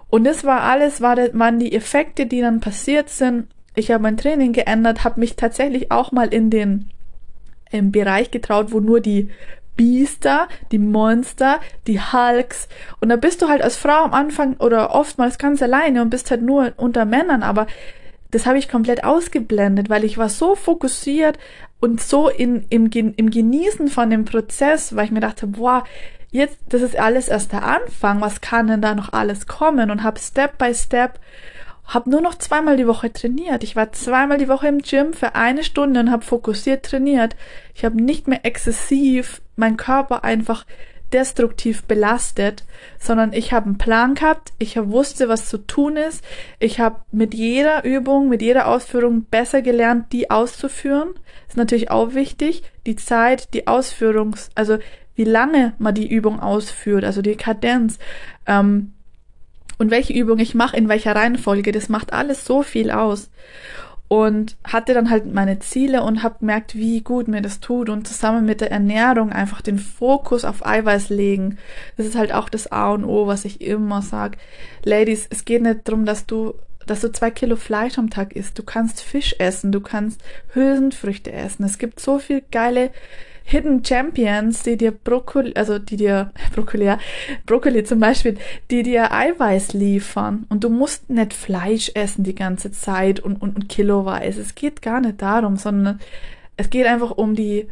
Und 0.09 0.25
das 0.25 0.45
war 0.45 0.63
alles, 0.63 1.01
war, 1.01 1.17
waren 1.17 1.59
die 1.59 1.75
Effekte, 1.75 2.27
die 2.27 2.41
dann 2.41 2.61
passiert 2.61 3.09
sind, 3.09 3.49
ich 3.75 3.91
habe 3.91 4.03
mein 4.03 4.17
Training 4.17 4.53
geändert, 4.53 5.05
habe 5.05 5.21
mich 5.21 5.37
tatsächlich 5.37 5.91
auch 5.91 6.13
mal 6.13 6.29
in 6.29 6.51
den 6.51 6.91
im 7.71 7.91
Bereich 7.91 8.31
getraut, 8.31 8.71
wo 8.71 8.81
nur 8.81 9.01
die 9.01 9.31
Biester, 9.77 10.49
die 10.71 10.79
Monster, 10.79 11.59
die 11.87 12.01
Hulks 12.01 12.69
und 13.01 13.09
da 13.09 13.17
bist 13.17 13.41
du 13.41 13.49
halt 13.49 13.63
als 13.63 13.77
Frau 13.77 14.05
am 14.05 14.13
Anfang 14.13 14.57
oder 14.59 14.95
oftmals 14.95 15.39
ganz 15.39 15.63
alleine 15.63 16.03
und 16.03 16.11
bist 16.11 16.31
halt 16.31 16.43
nur 16.43 16.73
unter 16.77 17.07
Männern, 17.07 17.43
aber 17.43 17.67
das 18.31 18.47
habe 18.47 18.59
ich 18.59 18.69
komplett 18.69 19.05
ausgeblendet, 19.05 19.89
weil 19.89 20.05
ich 20.05 20.19
war 20.19 20.29
so 20.29 20.55
fokussiert 20.55 21.39
und 21.81 22.01
so 22.01 22.29
in, 22.29 22.65
im, 22.71 22.91
im 22.91 23.31
Genießen 23.31 23.89
von 23.89 24.11
dem 24.11 24.25
Prozess, 24.25 24.97
weil 24.97 25.07
ich 25.07 25.11
mir 25.11 25.21
dachte, 25.21 25.47
boah, 25.47 25.85
jetzt, 26.31 26.59
das 26.69 26.83
ist 26.83 26.99
alles 26.99 27.29
erst 27.29 27.53
der 27.53 27.63
Anfang, 27.63 28.21
was 28.21 28.41
kann 28.41 28.67
denn 28.67 28.81
da 28.81 28.95
noch 28.95 29.13
alles 29.13 29.47
kommen 29.47 29.91
und 29.91 30.03
habe 30.03 30.19
Step 30.19 30.59
by 30.59 30.75
Step 30.75 31.21
habe 31.85 32.11
nur 32.11 32.21
noch 32.21 32.37
zweimal 32.37 32.77
die 32.77 32.87
Woche 32.87 33.13
trainiert. 33.13 33.65
Ich 33.65 33.77
war 33.77 33.93
zweimal 33.93 34.39
die 34.39 34.49
Woche 34.49 34.69
im 34.69 34.79
Gym 34.79 35.13
für 35.13 35.35
eine 35.35 35.65
Stunde 35.65 36.01
und 36.01 36.11
habe 36.11 36.25
fokussiert 36.25 36.85
trainiert. 36.85 37.37
Ich 37.75 37.85
habe 37.85 38.03
nicht 38.03 38.29
mehr 38.29 38.45
exzessiv 38.45 39.43
meinen 39.57 39.77
Körper 39.77 40.25
einfach 40.25 40.65
destruktiv 41.13 41.85
belastet, 41.85 42.65
sondern 42.99 43.33
ich 43.33 43.53
habe 43.53 43.67
einen 43.67 43.79
Plan 43.79 44.15
gehabt, 44.15 44.53
ich 44.59 44.77
wusste, 44.77 45.29
was 45.29 45.49
zu 45.49 45.59
tun 45.59 45.97
ist, 45.97 46.25
ich 46.59 46.81
habe 46.81 47.03
mit 47.13 47.35
jeder 47.35 47.85
Übung, 47.85 48.29
mit 48.29 48.43
jeder 48.43 48.67
Ausführung 48.67 49.25
besser 49.25 49.63
gelernt, 49.63 50.13
die 50.13 50.31
auszuführen. 50.31 51.11
Ist 51.49 51.57
natürlich 51.57 51.91
auch 51.91 52.15
wichtig, 52.15 52.63
die 52.87 52.97
Zeit, 52.97 53.53
die 53.53 53.67
Ausführungs, 53.67 54.49
also 54.55 54.79
wie 55.15 55.25
lange 55.25 55.75
man 55.79 55.95
die 55.95 56.09
Übung 56.09 56.41
ausführt, 56.41 57.05
also 57.05 57.21
die 57.21 57.37
Kadenz. 57.37 57.99
Ähm, 58.47 58.92
und 59.83 59.91
welche 59.91 60.13
Übung 60.13 60.39
ich 60.39 60.55
mache, 60.55 60.77
in 60.77 60.89
welcher 60.89 61.17
Reihenfolge, 61.17 61.73
das 61.73 61.89
macht 61.89 62.13
alles 62.13 62.45
so 62.45 62.63
viel 62.63 62.93
aus. 62.93 63.31
Und 64.07 64.57
hatte 64.63 64.95
dann 64.95 65.11
halt 65.11 65.27
meine 65.35 65.59
Ziele 65.59 66.05
und 66.05 66.23
habe 66.23 66.39
gemerkt, 66.39 66.77
wie 66.77 67.01
gut 67.01 67.27
mir 67.27 67.43
das 67.43 67.59
tut 67.59 67.89
und 67.89 68.07
zusammen 68.07 68.47
mit 68.47 68.61
der 68.61 68.71
Ernährung 68.71 69.33
einfach 69.33 69.61
den 69.61 69.81
Fokus 69.81 70.45
auf 70.45 70.65
Eiweiß 70.65 71.09
legen. 71.09 71.59
Das 71.97 72.07
ist 72.07 72.15
halt 72.15 72.33
auch 72.33 72.49
das 72.49 72.71
A 72.71 72.93
und 72.93 73.05
O, 73.05 73.27
was 73.27 73.45
ich 73.45 73.61
immer 73.61 74.03
sag. 74.03 74.37
Ladies, 74.85 75.27
es 75.31 75.45
geht 75.45 75.63
nicht 75.63 75.81
darum, 75.89 76.05
dass 76.05 76.27
du 76.27 76.55
dass 76.87 77.01
du 77.01 77.11
zwei 77.13 77.31
Kilo 77.31 77.57
Fleisch 77.57 77.99
am 77.99 78.11
Tag 78.11 78.35
isst. 78.35 78.59
Du 78.59 78.63
kannst 78.63 79.03
Fisch 79.03 79.37
essen, 79.39 79.73
du 79.73 79.81
kannst 79.81 80.21
Hülsenfrüchte 80.53 81.33
essen. 81.33 81.65
Es 81.65 81.79
gibt 81.79 81.99
so 81.99 82.19
viel 82.19 82.43
geile 82.51 82.91
Hidden 83.45 83.85
Champions, 83.85 84.63
die 84.63 84.77
dir 84.77 84.93
Brokkoli, 84.93 85.53
also 85.55 85.79
die 85.79 85.97
dir 85.97 86.33
Brokkoli, 86.55 86.95
Brokkoli 87.47 87.85
zum 87.85 88.01
Beispiel, 88.01 88.37
die 88.71 88.83
dir 88.83 89.13
Eiweiß 89.13 89.73
liefern. 89.73 90.47
Und 90.49 90.65
du 90.65 90.71
musst 90.71 91.11
nicht 91.11 91.35
Fleisch 91.35 91.91
essen 91.95 92.25
die 92.25 92.35
ganze 92.35 92.73
Zeit 92.73 93.21
und, 93.21 93.41
und, 93.41 93.57
und 93.57 93.69
kiloweise. 93.69 94.41
Es 94.41 94.55
geht 94.55 94.83
gar 94.83 95.01
nicht 95.01 95.21
darum, 95.21 95.57
sondern 95.57 96.01
es 96.57 96.71
geht 96.71 96.87
einfach 96.87 97.11
um 97.11 97.35
die 97.35 97.69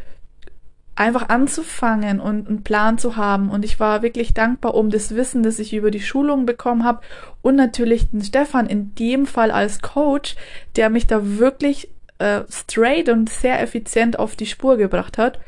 einfach 1.00 1.30
anzufangen 1.30 2.20
und 2.20 2.46
einen 2.46 2.62
Plan 2.62 2.98
zu 2.98 3.16
haben. 3.16 3.50
Und 3.50 3.64
ich 3.64 3.80
war 3.80 4.02
wirklich 4.02 4.34
dankbar 4.34 4.74
um 4.74 4.90
das 4.90 5.14
Wissen, 5.14 5.42
das 5.42 5.58
ich 5.58 5.72
über 5.72 5.90
die 5.90 6.02
Schulung 6.02 6.44
bekommen 6.44 6.84
habe 6.84 7.00
und 7.40 7.56
natürlich 7.56 8.10
den 8.10 8.22
Stefan 8.22 8.66
in 8.66 8.94
dem 8.96 9.24
Fall 9.24 9.50
als 9.50 9.80
Coach, 9.80 10.36
der 10.76 10.90
mich 10.90 11.06
da 11.06 11.38
wirklich 11.38 11.88
äh, 12.20 12.42
straight 12.50 13.08
und 13.08 13.28
sehr 13.28 13.60
effizient 13.60 14.18
auf 14.18 14.36
die 14.36 14.46
Spur 14.46 14.76
gebracht 14.76 15.18
hat. 15.18 15.40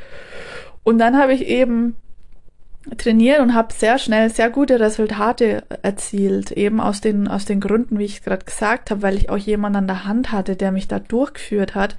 Und 0.83 0.99
dann 0.99 1.17
habe 1.17 1.33
ich 1.33 1.47
eben 1.47 1.97
trainiert 2.99 3.39
und 3.41 3.55
habe 3.55 3.73
sehr 3.73 3.99
schnell 3.99 4.29
sehr 4.31 4.51
gute 4.51 4.81
Resultate 4.81 5.63
erzielt, 5.83 6.51
eben 6.51 6.81
aus 6.81 7.01
den 7.01 7.29
aus 7.29 7.45
den 7.45 7.61
Gründen, 7.61 7.99
wie 7.99 8.05
ich 8.05 8.25
gerade 8.25 8.45
gesagt 8.45 8.91
habe, 8.91 9.03
weil 9.03 9.17
ich 9.17 9.31
auch 9.31 9.37
jemanden 9.37 9.77
an 9.79 9.87
der 9.87 10.05
Hand 10.05 10.33
hatte, 10.33 10.57
der 10.57 10.73
mich 10.73 10.89
da 10.89 10.99
durchgeführt 10.99 11.77
hat 11.77 11.97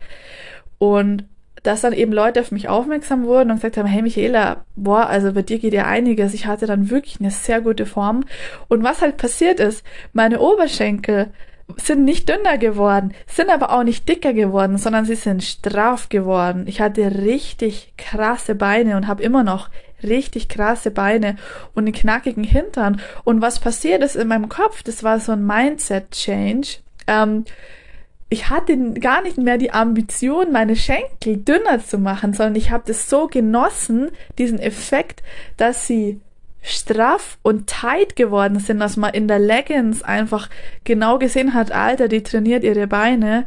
und 0.80 1.26
dass 1.62 1.80
dann 1.80 1.94
eben 1.94 2.12
Leute 2.12 2.42
auf 2.42 2.52
mich 2.52 2.68
aufmerksam 2.68 3.24
wurden 3.24 3.50
und 3.50 3.58
gesagt 3.58 3.78
haben, 3.78 3.88
hey 3.88 4.02
Michaela, 4.02 4.66
boah, 4.76 5.08
also 5.08 5.32
bei 5.32 5.44
dir 5.44 5.60
geht 5.60 5.74
ja 5.74 5.86
einiges. 5.86 6.34
Ich 6.34 6.46
hatte 6.46 6.66
dann 6.66 6.90
wirklich 6.90 7.22
eine 7.22 7.32
sehr 7.32 7.62
gute 7.62 7.86
Form. 7.86 8.26
Und 8.68 8.84
was 8.84 9.02
halt 9.02 9.16
passiert 9.16 9.62
ist, 9.62 9.86
meine 10.12 10.42
Oberschenkel 10.42 11.30
sind 11.78 12.04
nicht 12.04 12.30
dünner 12.30 12.58
geworden, 12.58 13.14
sind 13.28 13.50
aber 13.50 13.72
auch 13.72 13.84
nicht 13.84 14.08
dicker 14.08 14.34
geworden, 14.34 14.78
sondern 14.78 15.06
sie 15.06 15.16
sind 15.16 15.44
straff 15.44 16.10
geworden. 16.10 16.66
Ich 16.68 16.82
hatte 16.82 17.24
richtig 17.24 17.94
krasse 17.98 18.56
Beine 18.56 18.98
und 18.98 19.08
habe 19.08 19.24
immer 19.24 19.44
noch 19.44 19.70
richtig 20.04 20.50
krasse 20.50 20.92
Beine 20.92 21.38
und 21.74 21.86
einen 21.86 21.94
knackigen 21.94 22.44
Hintern. 22.44 23.02
Und 23.24 23.42
was 23.42 23.60
passiert 23.60 24.04
ist 24.04 24.16
in 24.16 24.28
meinem 24.28 24.50
Kopf, 24.50 24.84
das 24.84 25.04
war 25.04 25.20
so 25.20 25.32
ein 25.32 25.46
Mindset-Change. 25.46 26.80
Ähm, 27.08 27.46
ich 28.30 28.50
hatte 28.50 28.94
gar 28.94 29.22
nicht 29.22 29.38
mehr 29.38 29.58
die 29.58 29.72
Ambition, 29.72 30.52
meine 30.52 30.76
Schenkel 30.76 31.38
dünner 31.38 31.86
zu 31.86 31.98
machen, 31.98 32.34
sondern 32.34 32.56
ich 32.56 32.72
habe 32.72 32.84
das 32.88 33.10
so 33.10 33.28
genossen, 33.28 34.10
diesen 34.38 34.60
Effekt, 34.60 35.22
dass 35.56 35.88
sie 35.88 36.20
straff 36.64 37.38
und 37.44 37.68
tight 37.68 38.16
geworden 38.16 38.60
sind, 38.60 38.80
dass 38.80 38.98
man 38.98 39.14
in 39.14 39.28
der 39.28 39.40
Leggings 39.40 40.02
einfach 40.02 40.50
genau 40.86 41.20
gesehen 41.20 41.54
hat, 41.54 41.72
Alter, 41.72 42.08
die 42.08 42.24
trainiert 42.24 42.64
ihre 42.64 42.88
Beine 42.88 43.46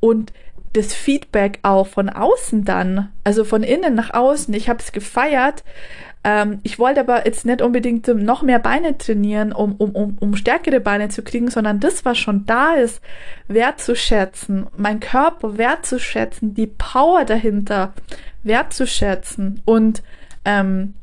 und 0.00 0.32
das 0.74 0.92
Feedback 0.92 1.60
auch 1.62 1.86
von 1.86 2.10
außen 2.10 2.64
dann, 2.64 3.10
also 3.24 3.44
von 3.44 3.62
innen 3.62 3.94
nach 3.94 4.12
außen. 4.12 4.52
Ich 4.52 4.68
habe 4.68 4.80
es 4.80 4.92
gefeiert, 4.92 5.64
ähm, 6.24 6.58
ich 6.62 6.78
wollte 6.78 7.00
aber 7.00 7.26
jetzt 7.26 7.46
nicht 7.46 7.62
unbedingt 7.62 8.08
noch 8.08 8.42
mehr 8.42 8.58
Beine 8.58 8.98
trainieren, 8.98 9.52
um, 9.52 9.76
um, 9.76 9.92
um, 9.92 10.18
um 10.20 10.36
stärkere 10.36 10.80
Beine 10.80 11.08
zu 11.08 11.22
kriegen, 11.22 11.48
sondern 11.48 11.80
das, 11.80 12.04
was 12.04 12.18
schon 12.18 12.44
da 12.44 12.74
ist, 12.74 13.00
wertzuschätzen, 13.46 14.66
mein 14.76 15.00
Körper 15.00 15.56
wertzuschätzen, 15.56 16.54
die 16.54 16.66
Power 16.66 17.24
dahinter 17.24 17.94
wertzuschätzen 18.42 19.62
und 19.64 20.02
ähm, 20.44 20.94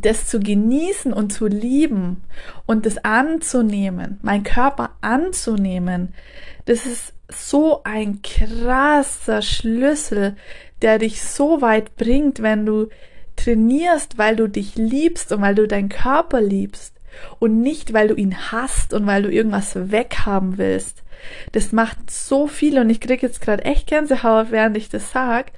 das 0.00 0.26
zu 0.26 0.40
genießen 0.40 1.12
und 1.12 1.32
zu 1.32 1.46
lieben 1.46 2.22
und 2.66 2.86
das 2.86 2.98
anzunehmen, 2.98 4.18
mein 4.22 4.42
Körper 4.42 4.90
anzunehmen, 5.00 6.14
das 6.64 6.86
ist 6.86 7.14
so 7.28 7.82
ein 7.84 8.20
krasser 8.22 9.42
Schlüssel, 9.42 10.36
der 10.82 10.98
dich 10.98 11.22
so 11.22 11.60
weit 11.60 11.96
bringt, 11.96 12.42
wenn 12.42 12.66
du 12.66 12.88
trainierst, 13.36 14.18
weil 14.18 14.36
du 14.36 14.48
dich 14.48 14.76
liebst 14.76 15.32
und 15.32 15.40
weil 15.40 15.54
du 15.54 15.66
deinen 15.66 15.88
Körper 15.88 16.40
liebst 16.40 16.94
und 17.38 17.60
nicht, 17.60 17.92
weil 17.92 18.08
du 18.08 18.14
ihn 18.14 18.36
hast 18.52 18.92
und 18.92 19.06
weil 19.06 19.22
du 19.22 19.30
irgendwas 19.30 19.90
weghaben 19.90 20.58
willst. 20.58 21.02
Das 21.52 21.72
macht 21.72 22.10
so 22.10 22.46
viel 22.46 22.78
und 22.78 22.90
ich 22.90 23.00
kriege 23.00 23.26
jetzt 23.26 23.40
gerade 23.40 23.64
echt 23.64 23.86
Gänsehaut, 23.86 24.50
während 24.50 24.76
ich 24.76 24.88
das 24.88 25.10
sag. 25.10 25.52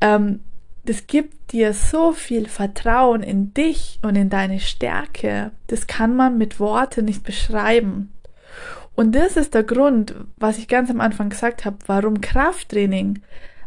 Ähm, 0.00 0.40
das 0.84 1.06
gibt 1.06 1.52
dir 1.52 1.72
so 1.72 2.12
viel 2.12 2.48
Vertrauen 2.48 3.22
in 3.22 3.52
dich 3.52 3.98
und 4.02 4.16
in 4.16 4.30
deine 4.30 4.60
Stärke. 4.60 5.52
Das 5.66 5.86
kann 5.86 6.16
man 6.16 6.38
mit 6.38 6.58
Worten 6.58 7.04
nicht 7.04 7.22
beschreiben. 7.22 8.12
Und 8.94 9.14
das 9.14 9.36
ist 9.36 9.54
der 9.54 9.62
Grund, 9.62 10.14
was 10.36 10.58
ich 10.58 10.68
ganz 10.68 10.90
am 10.90 11.00
Anfang 11.00 11.30
gesagt 11.30 11.64
habe, 11.64 11.76
warum 11.86 12.20
Krafttraining 12.20 13.20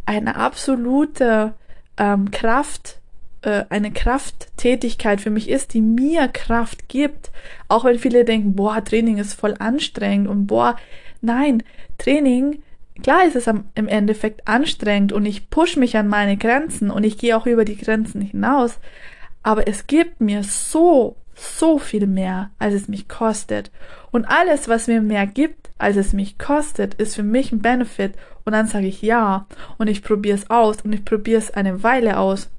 eine 0.06 0.36
absolute 0.36 1.54
ähm, 1.98 2.32
Kraft 2.32 3.00
äh, 3.44 3.66
eine 3.70 3.92
Krafttätigkeit 3.92 5.22
für 5.22 5.30
mich 5.30 5.50
ist, 5.50 5.74
die 5.74 5.82
mir 5.82 6.28
Kraft 6.28 6.88
gibt. 6.88 7.32
Auch 7.68 7.86
wenn 7.86 8.00
viele 8.00 8.26
denken, 8.26 8.56
boah, 8.56 8.84
Training 8.84 9.18
ist 9.18 9.34
voll 9.34 9.56
anstrengend 9.60 10.28
und 10.28 10.48
boah, 10.48 10.78
nein, 11.22 11.64
Training, 11.98 12.64
klar 13.02 13.26
ist 13.26 13.36
es 13.36 13.48
am, 13.48 13.66
im 13.76 13.88
Endeffekt 13.88 14.48
anstrengend 14.48 15.14
und 15.14 15.26
ich 15.26 15.50
push 15.50 15.78
mich 15.78 15.98
an 15.98 16.08
meine 16.08 16.38
Grenzen 16.38 16.92
und 16.92 17.04
ich 17.04 17.18
gehe 17.18 17.36
auch 17.36 17.46
über 17.46 17.66
die 17.66 17.78
Grenzen 17.78 18.22
hinaus. 18.22 18.80
Aber 19.42 19.68
es 19.68 19.88
gibt 19.88 20.22
mir 20.22 20.44
so, 20.44 21.16
so 21.36 21.80
viel 21.80 22.08
mehr, 22.08 22.52
als 22.60 22.74
es 22.74 22.88
mich 22.88 23.10
kostet. 23.10 23.72
Und 24.12 24.26
alles, 24.26 24.70
was 24.70 24.88
mir 24.88 25.02
mehr 25.02 25.28
gibt, 25.28 25.72
als 25.78 25.98
es 25.98 26.14
mich 26.14 26.38
kostet, 26.38 26.94
ist 26.96 27.16
für 27.16 27.24
mich 27.24 27.52
ein 27.52 27.62
Benefit. 27.62 28.14
Und 28.46 28.54
dann 28.54 28.68
sage 28.68 28.88
ich 28.88 29.02
ja 29.02 29.48
und 29.78 29.88
ich 29.88 30.04
probiere 30.04 30.38
es 30.38 30.50
aus 30.50 30.82
und 30.82 30.94
ich 30.94 31.06
probiere 31.06 31.40
es 31.40 31.52
eine 31.52 31.84
Weile 31.84 32.18
aus 32.18 32.50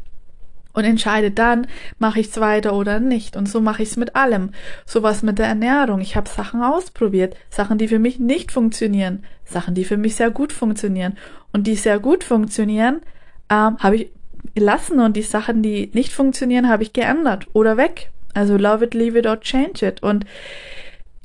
und 0.74 0.84
entscheide 0.84 1.30
dann, 1.30 1.66
mache 1.98 2.20
ich 2.20 2.28
es 2.28 2.40
weiter 2.40 2.74
oder 2.74 3.00
nicht. 3.00 3.36
Und 3.36 3.48
so 3.48 3.60
mache 3.60 3.82
ich 3.82 3.90
es 3.90 3.96
mit 3.96 4.14
allem. 4.16 4.50
Sowas 4.84 5.22
mit 5.22 5.38
der 5.38 5.46
Ernährung. 5.46 6.00
Ich 6.00 6.16
habe 6.16 6.28
Sachen 6.28 6.62
ausprobiert, 6.62 7.36
Sachen, 7.48 7.78
die 7.78 7.88
für 7.88 7.98
mich 7.98 8.18
nicht 8.18 8.52
funktionieren, 8.52 9.24
Sachen, 9.44 9.74
die 9.74 9.84
für 9.84 9.96
mich 9.96 10.16
sehr 10.16 10.30
gut 10.30 10.52
funktionieren. 10.52 11.16
Und 11.52 11.66
die 11.66 11.76
sehr 11.76 12.00
gut 12.00 12.24
funktionieren, 12.24 13.00
ähm, 13.48 13.78
habe 13.78 13.96
ich 13.96 14.10
gelassen 14.54 15.00
und 15.00 15.16
die 15.16 15.22
Sachen, 15.22 15.62
die 15.62 15.90
nicht 15.94 16.12
funktionieren, 16.12 16.68
habe 16.68 16.82
ich 16.82 16.92
geändert 16.92 17.46
oder 17.52 17.76
weg. 17.76 18.10
Also 18.34 18.56
love 18.56 18.84
it, 18.84 18.94
leave 18.94 19.16
it 19.18 19.26
or 19.26 19.40
change 19.40 19.86
it. 19.86 20.02
Und 20.02 20.26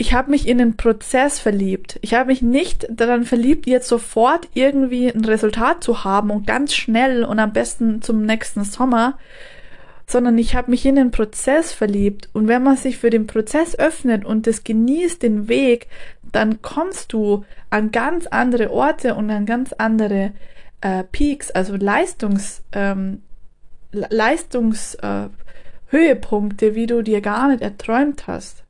ich 0.02 0.14
habe 0.14 0.32
mich 0.32 0.48
in 0.48 0.58
den 0.58 0.78
Prozess 0.78 1.40
verliebt. 1.40 2.00
Ich 2.02 2.14
habe 2.14 2.28
mich 2.28 2.42
nicht 2.42 2.88
daran 2.90 3.26
verliebt, 3.26 3.68
jetzt 3.68 3.90
sofort 3.90 4.48
irgendwie 4.54 5.10
ein 5.10 5.26
Resultat 5.26 5.84
zu 5.84 6.06
haben 6.06 6.32
und 6.32 6.48
ganz 6.48 6.74
schnell 6.74 7.26
und 7.26 7.38
am 7.38 7.52
besten 7.52 8.02
zum 8.02 8.26
nächsten 8.26 8.64
Sommer, 8.64 9.18
sondern 10.08 10.38
ich 10.38 10.56
habe 10.56 10.72
mich 10.72 10.86
in 10.86 10.96
den 10.96 11.12
Prozess 11.12 11.74
verliebt. 11.74 12.30
Und 12.32 12.48
wenn 12.48 12.64
man 12.64 12.78
sich 12.78 12.98
für 12.98 13.10
den 13.10 13.28
Prozess 13.28 13.78
öffnet 13.78 14.24
und 14.24 14.48
das 14.48 14.64
genießt, 14.64 15.22
den 15.22 15.50
Weg, 15.50 15.88
dann 16.32 16.62
kommst 16.62 17.12
du 17.12 17.44
an 17.70 17.92
ganz 17.92 18.26
andere 18.26 18.72
Orte 18.72 19.16
und 19.16 19.30
an 19.30 19.46
ganz 19.46 19.74
andere 19.74 20.32
äh, 20.80 21.04
Peaks, 21.04 21.52
also 21.52 21.76
Leistungs, 21.76 22.64
ähm, 22.72 23.22
Leistungshöhepunkte, 23.92 26.68
äh, 26.68 26.76
wie 26.76 26.88
du 26.88 27.02
dir 27.02 27.20
gar 27.20 27.50
nicht 27.50 27.62
erträumt 27.62 28.28
hast. 28.28 28.64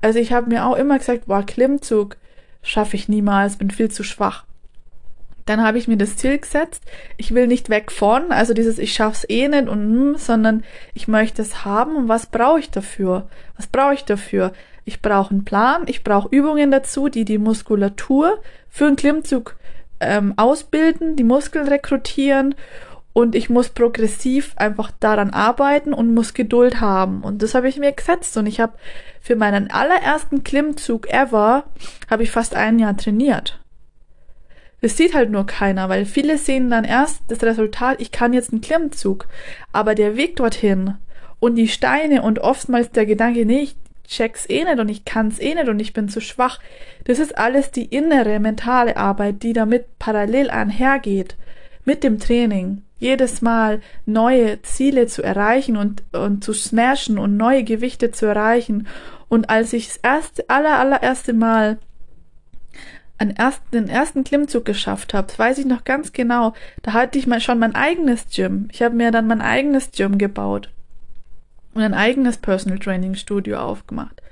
Also 0.00 0.18
ich 0.18 0.32
habe 0.32 0.48
mir 0.48 0.66
auch 0.66 0.76
immer 0.76 0.98
gesagt, 0.98 1.26
boah, 1.26 1.42
Klimmzug 1.44 2.16
schaffe 2.62 2.96
ich 2.96 3.08
niemals, 3.08 3.56
bin 3.56 3.70
viel 3.70 3.90
zu 3.90 4.02
schwach. 4.02 4.44
Dann 5.46 5.62
habe 5.62 5.78
ich 5.78 5.86
mir 5.86 5.96
das 5.96 6.16
Ziel 6.16 6.38
gesetzt, 6.38 6.82
ich 7.16 7.32
will 7.32 7.46
nicht 7.46 7.70
weg 7.70 7.92
von, 7.92 8.32
also 8.32 8.52
dieses 8.52 8.80
ich 8.80 8.92
schaff's 8.94 9.24
eh 9.28 9.46
nicht 9.46 9.68
und 9.68 9.78
hm, 9.78 10.14
sondern 10.16 10.64
ich 10.92 11.06
möchte 11.06 11.40
es 11.40 11.64
haben 11.64 11.94
und 11.94 12.08
was 12.08 12.26
brauche 12.26 12.58
ich 12.58 12.70
dafür? 12.70 13.28
Was 13.56 13.68
brauche 13.68 13.94
ich 13.94 14.04
dafür? 14.04 14.52
Ich 14.84 15.02
brauche 15.02 15.30
einen 15.30 15.44
Plan, 15.44 15.84
ich 15.86 16.02
brauche 16.02 16.28
Übungen 16.34 16.72
dazu, 16.72 17.08
die 17.08 17.24
die 17.24 17.38
Muskulatur 17.38 18.40
für 18.68 18.86
einen 18.86 18.96
Klimmzug 18.96 19.56
ähm, 20.00 20.34
ausbilden, 20.36 21.14
die 21.14 21.24
Muskeln 21.24 21.68
rekrutieren 21.68 22.56
und 23.16 23.34
ich 23.34 23.48
muss 23.48 23.70
progressiv 23.70 24.52
einfach 24.56 24.90
daran 25.00 25.30
arbeiten 25.30 25.94
und 25.94 26.12
muss 26.12 26.34
Geduld 26.34 26.82
haben. 26.82 27.22
Und 27.22 27.40
das 27.40 27.54
habe 27.54 27.66
ich 27.66 27.78
mir 27.78 27.92
gesetzt. 27.92 28.36
Und 28.36 28.44
ich 28.44 28.60
habe 28.60 28.74
für 29.22 29.36
meinen 29.36 29.70
allerersten 29.70 30.44
Klimmzug 30.44 31.08
ever, 31.08 31.64
habe 32.10 32.24
ich 32.24 32.30
fast 32.30 32.54
ein 32.54 32.78
Jahr 32.78 32.94
trainiert. 32.94 33.58
Das 34.82 34.98
sieht 34.98 35.14
halt 35.14 35.30
nur 35.30 35.46
keiner, 35.46 35.88
weil 35.88 36.04
viele 36.04 36.36
sehen 36.36 36.68
dann 36.68 36.84
erst 36.84 37.22
das 37.28 37.42
Resultat, 37.42 38.02
ich 38.02 38.12
kann 38.12 38.34
jetzt 38.34 38.52
einen 38.52 38.60
Klimmzug. 38.60 39.28
Aber 39.72 39.94
der 39.94 40.18
Weg 40.18 40.36
dorthin 40.36 40.98
und 41.40 41.54
die 41.54 41.68
Steine 41.68 42.20
und 42.20 42.40
oftmals 42.40 42.90
der 42.90 43.06
Gedanke, 43.06 43.46
nee, 43.46 43.60
ich 43.60 43.76
check's 44.06 44.44
eh 44.46 44.62
nicht 44.64 44.78
und 44.78 44.90
ich 44.90 45.06
kann's 45.06 45.40
eh 45.40 45.54
nicht 45.54 45.68
und 45.68 45.80
ich 45.80 45.94
bin 45.94 46.10
zu 46.10 46.20
schwach. 46.20 46.60
Das 47.04 47.18
ist 47.18 47.38
alles 47.38 47.70
die 47.70 47.86
innere 47.86 48.40
mentale 48.40 48.98
Arbeit, 48.98 49.42
die 49.42 49.54
damit 49.54 49.98
parallel 49.98 50.50
einhergeht 50.50 51.34
mit 51.86 52.04
dem 52.04 52.18
Training 52.18 52.82
jedes 52.98 53.40
Mal 53.40 53.80
neue 54.04 54.60
Ziele 54.62 55.06
zu 55.06 55.22
erreichen 55.22 55.76
und, 55.76 56.02
und 56.12 56.44
zu 56.44 56.52
smashen 56.52 57.18
und 57.18 57.36
neue 57.36 57.64
Gewichte 57.64 58.10
zu 58.10 58.26
erreichen. 58.26 58.86
Und 59.28 59.48
als 59.48 59.72
ich 59.72 59.88
das 59.88 59.96
erste, 59.98 60.48
aller, 60.48 60.78
allererste 60.78 61.32
Mal 61.32 61.78
einen 63.18 63.34
ersten, 63.34 63.70
den 63.70 63.88
ersten 63.88 64.24
Klimmzug 64.24 64.64
geschafft 64.64 65.14
habe, 65.14 65.32
weiß 65.36 65.58
ich 65.58 65.66
noch 65.66 65.84
ganz 65.84 66.12
genau, 66.12 66.52
da 66.82 66.92
hatte 66.92 67.18
ich 67.18 67.26
mal 67.26 67.40
schon 67.40 67.58
mein 67.58 67.74
eigenes 67.74 68.26
Gym. 68.34 68.68
Ich 68.72 68.82
habe 68.82 68.94
mir 68.94 69.10
dann 69.10 69.26
mein 69.26 69.40
eigenes 69.40 69.90
Gym 69.92 70.18
gebaut 70.18 70.70
und 71.74 71.82
ein 71.82 71.94
eigenes 71.94 72.38
Personal 72.38 72.78
Training 72.78 73.14
Studio 73.14 73.58
aufgemacht. 73.58 74.22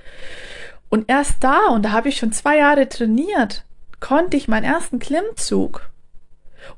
Und 0.88 1.08
erst 1.08 1.42
da, 1.42 1.68
und 1.68 1.84
da 1.84 1.92
habe 1.92 2.08
ich 2.08 2.16
schon 2.16 2.32
zwei 2.32 2.58
Jahre 2.58 2.88
trainiert, 2.88 3.64
konnte 4.00 4.36
ich 4.36 4.48
meinen 4.48 4.64
ersten 4.64 4.98
Klimmzug 4.98 5.88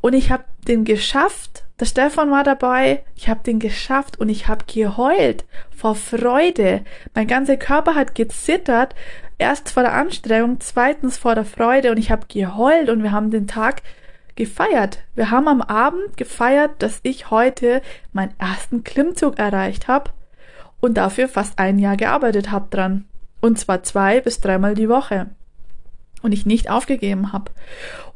Und 0.01 0.13
ich 0.13 0.31
habe 0.31 0.45
den 0.67 0.85
geschafft. 0.85 1.65
Der 1.81 1.87
Stefan 1.87 2.31
war 2.31 2.45
dabei. 2.45 3.05
Ich 3.15 3.29
habe 3.29 3.41
den 3.45 3.59
geschafft 3.59 4.19
und 4.19 4.29
ich 4.29 4.49
habe 4.49 4.65
geheult 4.67 5.45
vor 5.71 5.95
Freude. 5.95 6.83
Mein 7.15 7.27
ganzer 7.27 7.57
Körper 7.57 7.95
hat 7.95 8.15
gezittert. 8.15 8.95
Erst 9.39 9.71
vor 9.71 9.83
der 9.83 9.93
Anstrengung, 9.93 10.61
zweitens 10.61 11.19
vor 11.19 11.35
der 11.35 11.45
Freude 11.45 11.91
und 11.91 11.99
ich 11.99 12.11
habe 12.11 12.27
geheult 12.27 12.89
und 12.89 13.03
wir 13.03 13.13
haben 13.13 13.31
den 13.31 13.47
Tag 13.47 13.83
gefeiert. 14.35 15.01
Wir 15.15 15.31
haben 15.31 15.49
am 15.49 15.61
Abend 15.61 16.17
gefeiert, 16.17 16.83
dass 16.83 17.01
ich 17.03 17.31
heute 17.31 17.83
meinen 18.13 18.35
ersten 18.39 18.83
Klimmzug 18.85 19.39
erreicht 19.39 19.89
habe 19.89 20.11
und 20.81 20.95
dafür 20.95 21.29
fast 21.29 21.59
ein 21.59 21.79
Jahr 21.79 21.97
gearbeitet 21.97 22.51
habe 22.51 22.69
dran. 22.71 23.05
Und 23.41 23.59
zwar 23.59 23.83
zwei 23.83 24.21
bis 24.21 24.41
dreimal 24.41 24.75
die 24.75 24.89
Woche 24.89 25.29
und 26.23 26.33
ich 26.33 26.47
nicht 26.47 26.71
aufgegeben 26.71 27.33
habe. 27.33 27.53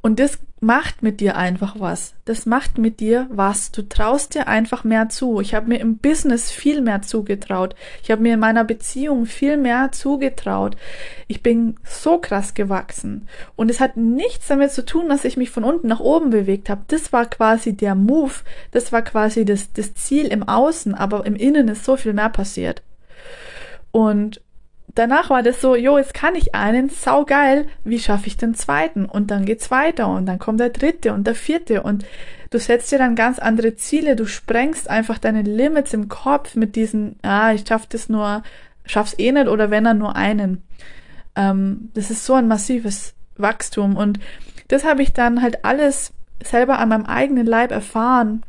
Und 0.02 0.18
das 0.18 0.38
macht 0.60 1.02
mit 1.02 1.20
dir 1.20 1.36
einfach 1.36 1.76
was. 1.78 2.14
Das 2.26 2.44
macht 2.44 2.78
mit 2.78 3.00
dir 3.00 3.26
was. 3.30 3.70
Du 3.70 3.82
traust 3.82 4.34
dir 4.34 4.46
einfach 4.46 4.84
mehr 4.84 5.08
zu. 5.08 5.40
Ich 5.40 5.54
habe 5.54 5.68
mir 5.68 5.80
im 5.80 5.98
Business 5.98 6.50
viel 6.50 6.82
mehr 6.82 7.02
zugetraut. 7.02 7.74
Ich 8.02 8.10
habe 8.10 8.22
mir 8.22 8.34
in 8.34 8.40
meiner 8.40 8.64
Beziehung 8.64 9.26
viel 9.26 9.56
mehr 9.56 9.90
zugetraut. 9.92 10.76
Ich 11.28 11.42
bin 11.42 11.76
so 11.84 12.18
krass 12.18 12.54
gewachsen. 12.54 13.28
Und 13.56 13.70
es 13.70 13.80
hat 13.80 13.96
nichts 13.96 14.48
damit 14.48 14.72
zu 14.72 14.84
tun, 14.84 15.08
dass 15.08 15.24
ich 15.24 15.38
mich 15.38 15.50
von 15.50 15.64
unten 15.64 15.88
nach 15.88 16.00
oben 16.00 16.30
bewegt 16.30 16.68
habe. 16.68 16.82
Das 16.88 17.12
war 17.12 17.26
quasi 17.26 17.74
der 17.74 17.94
Move. 17.94 18.34
Das 18.70 18.92
war 18.92 19.02
quasi 19.02 19.44
das, 19.46 19.72
das 19.72 19.94
Ziel 19.94 20.26
im 20.26 20.42
Außen. 20.42 20.94
Aber 20.94 21.24
im 21.24 21.36
Innen 21.36 21.68
ist 21.68 21.84
so 21.84 21.96
viel 21.96 22.12
mehr 22.12 22.30
passiert. 22.30 22.82
Und 23.92 24.42
danach 24.94 25.30
war 25.30 25.42
das 25.42 25.60
so, 25.60 25.76
jo, 25.76 25.98
jetzt 25.98 26.14
kann 26.14 26.34
ich 26.34 26.54
einen, 26.54 26.88
saugeil, 26.88 27.66
wie 27.84 27.98
schaffe 27.98 28.26
ich 28.26 28.36
den 28.36 28.54
zweiten? 28.54 29.04
Und 29.04 29.30
dann 29.30 29.44
geht's 29.44 29.70
weiter 29.70 30.08
und 30.08 30.26
dann 30.26 30.38
kommt 30.38 30.60
der 30.60 30.70
dritte 30.70 31.12
und 31.12 31.26
der 31.26 31.34
vierte 31.34 31.82
und 31.82 32.04
du 32.50 32.58
setzt 32.58 32.90
dir 32.90 32.98
dann 32.98 33.14
ganz 33.14 33.38
andere 33.38 33.76
Ziele, 33.76 34.16
du 34.16 34.26
sprengst 34.26 34.90
einfach 34.90 35.18
deine 35.18 35.42
Limits 35.42 35.94
im 35.94 36.08
Kopf 36.08 36.56
mit 36.56 36.76
diesen, 36.76 37.16
ah, 37.22 37.52
ich 37.52 37.64
schaff 37.66 37.86
das 37.86 38.08
nur, 38.08 38.42
schaff's 38.84 39.14
eh 39.18 39.32
nicht 39.32 39.48
oder 39.48 39.70
wenn 39.70 39.86
er 39.86 39.94
nur 39.94 40.16
einen. 40.16 40.62
Ähm, 41.36 41.90
das 41.94 42.10
ist 42.10 42.24
so 42.24 42.34
ein 42.34 42.48
massives 42.48 43.14
Wachstum 43.36 43.96
und 43.96 44.18
das 44.68 44.84
habe 44.84 45.02
ich 45.02 45.12
dann 45.12 45.42
halt 45.42 45.64
alles 45.64 46.12
selber 46.42 46.78
an 46.78 46.88
meinem 46.88 47.06
eigenen 47.06 47.46
Leib 47.46 47.70
erfahren 47.70 48.42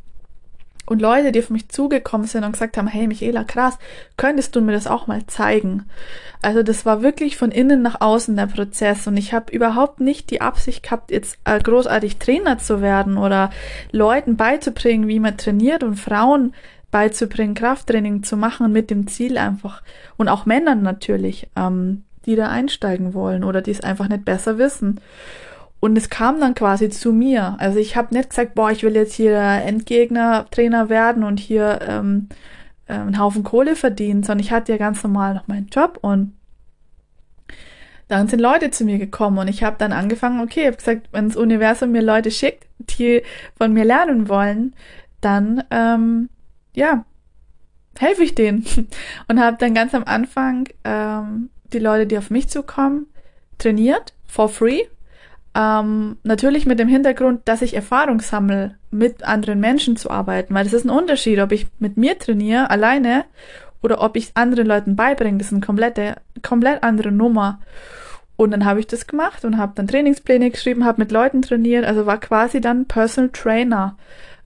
und 0.92 1.02
Leute, 1.02 1.32
die 1.32 1.40
auf 1.40 1.50
mich 1.50 1.70
zugekommen 1.70 2.28
sind 2.28 2.44
und 2.44 2.52
gesagt 2.52 2.76
haben, 2.76 2.88
hey 2.88 3.08
Michaela, 3.08 3.46
krass, 3.46 3.80
könntest 4.18 4.58
du 4.58 4.62
mir 4.62 4.74
das 4.74 4.88
auch 4.88 5.08
mal 5.08 5.26
zeigen? 5.26 5.86
Also 6.42 6.64
das 6.64 6.86
war 6.86 7.02
wirklich 7.02 7.38
von 7.38 7.50
innen 7.50 7.82
nach 7.82 8.02
außen 8.02 8.36
der 8.36 8.48
Prozess 8.48 9.08
und 9.08 9.16
ich 9.16 9.34
habe 9.34 9.54
überhaupt 9.54 10.02
nicht 10.02 10.30
die 10.32 10.42
Absicht 10.42 10.84
gehabt, 10.84 11.10
jetzt 11.10 11.38
äh, 11.46 11.60
großartig 11.60 12.18
Trainer 12.18 12.58
zu 12.58 12.82
werden 12.82 13.18
oder 13.18 13.52
Leuten 13.94 14.36
beizubringen, 14.36 15.08
wie 15.08 15.22
man 15.22 15.38
trainiert 15.38 15.82
und 15.82 15.96
Frauen 15.96 16.54
beizubringen, 16.92 17.54
Krafttraining 17.54 18.24
zu 18.24 18.36
machen 18.36 18.74
mit 18.74 18.90
dem 18.90 19.08
Ziel 19.08 19.38
einfach 19.38 19.84
und 20.18 20.28
auch 20.28 20.46
Männern 20.46 20.82
natürlich, 20.82 21.48
ähm, 21.56 22.04
die 22.26 22.36
da 22.36 22.50
einsteigen 22.50 23.14
wollen 23.14 23.46
oder 23.46 23.62
die 23.62 23.72
es 23.72 23.80
einfach 23.80 24.10
nicht 24.10 24.26
besser 24.26 24.58
wissen. 24.58 25.00
Und 25.82 25.98
es 25.98 26.10
kam 26.10 26.40
dann 26.40 26.56
quasi 26.56 26.90
zu 26.90 27.12
mir. 27.12 27.58
Also 27.60 27.80
ich 27.80 27.98
habe 27.98 28.14
nicht 28.14 28.30
gesagt, 28.30 28.56
boah, 28.56 28.72
ich 28.72 28.84
will 28.84 28.96
jetzt 28.96 29.16
hier 29.16 29.36
Endgegner-Trainer 29.38 30.90
werden 30.90 31.24
und 31.24 31.40
hier 31.40 31.80
ähm, 31.86 32.30
äh, 32.86 32.94
einen 32.94 33.20
Haufen 33.20 33.44
Kohle 33.44 33.76
verdienen, 33.76 34.24
sondern 34.24 34.46
ich 34.46 34.52
hatte 34.52 34.72
ja 34.72 34.78
ganz 34.78 35.04
normal 35.04 35.34
noch 35.34 35.48
meinen 35.48 35.68
Job 35.68 35.98
und 36.02 36.34
dann 38.08 38.28
sind 38.28 38.42
Leute 38.42 38.70
zu 38.72 38.84
mir 38.84 39.00
gekommen 39.00 39.40
und 39.40 39.48
ich 39.48 39.64
habe 39.64 39.78
dann 39.80 39.92
angefangen, 39.92 40.42
okay, 40.42 40.62
ich 40.62 40.68
habe 40.68 40.78
gesagt, 40.78 41.10
wenn 41.14 41.30
das 41.30 41.38
Universum 41.38 41.92
mir 41.92 42.02
Leute 42.02 42.30
schickt, 42.30 42.68
die 42.78 43.24
von 43.58 43.74
mir 43.74 43.86
lernen 43.86 44.30
wollen, 44.30 44.76
dann 45.22 45.64
ähm, 45.72 46.30
ja, 46.76 47.06
helfe 47.98 48.24
ich 48.24 48.36
denen. 48.36 48.66
Und 49.28 49.40
habe 49.40 49.58
dann 49.58 49.74
ganz 49.74 49.94
am 49.96 50.04
Anfang 50.04 50.68
ähm, 50.84 51.50
die 51.74 51.80
Leute, 51.80 52.06
die 52.06 52.18
auf 52.18 52.30
mich 52.30 52.50
zukommen, 52.50 53.08
trainiert, 53.58 54.14
for 54.28 54.50
free, 54.50 54.82
ähm, 55.54 56.18
natürlich 56.24 56.66
mit 56.66 56.80
dem 56.80 56.88
Hintergrund, 56.88 57.42
dass 57.46 57.62
ich 57.62 57.76
Erfahrung 57.76 58.22
sammle, 58.22 58.76
mit 58.90 59.24
anderen 59.24 59.60
Menschen 59.60 59.96
zu 59.96 60.10
arbeiten, 60.10 60.54
weil 60.54 60.64
das 60.64 60.74
ist 60.74 60.86
ein 60.86 60.90
Unterschied, 60.90 61.40
ob 61.40 61.52
ich 61.52 61.68
mit 61.80 61.98
mir 61.98 62.18
trainiere, 62.18 62.70
alleine, 62.70 63.26
oder 63.82 64.02
ob 64.02 64.16
ich 64.16 64.32
anderen 64.36 64.68
Leuten 64.68 64.96
beibringe. 64.96 65.40
Das 65.40 65.48
ist 65.48 65.54
eine 65.54 65.66
komplette, 65.66 66.16
komplett 66.44 66.84
andere 66.84 67.12
Nummer. 67.12 67.60
Und 68.36 68.52
dann 68.52 68.66
habe 68.66 68.80
ich 68.80 68.88
das 68.88 69.08
gemacht 69.08 69.44
und 69.44 69.58
habe 69.58 69.74
dann 69.76 69.88
Trainingspläne 69.88 70.52
geschrieben, 70.52 70.86
habe 70.86 71.02
mit 71.02 71.12
Leuten 71.12 71.42
trainiert, 71.42 71.86
also 71.86 72.06
war 72.06 72.20
quasi 72.20 72.62
dann 72.62 72.86
Personal 72.86 73.30
Trainer. 73.32 73.98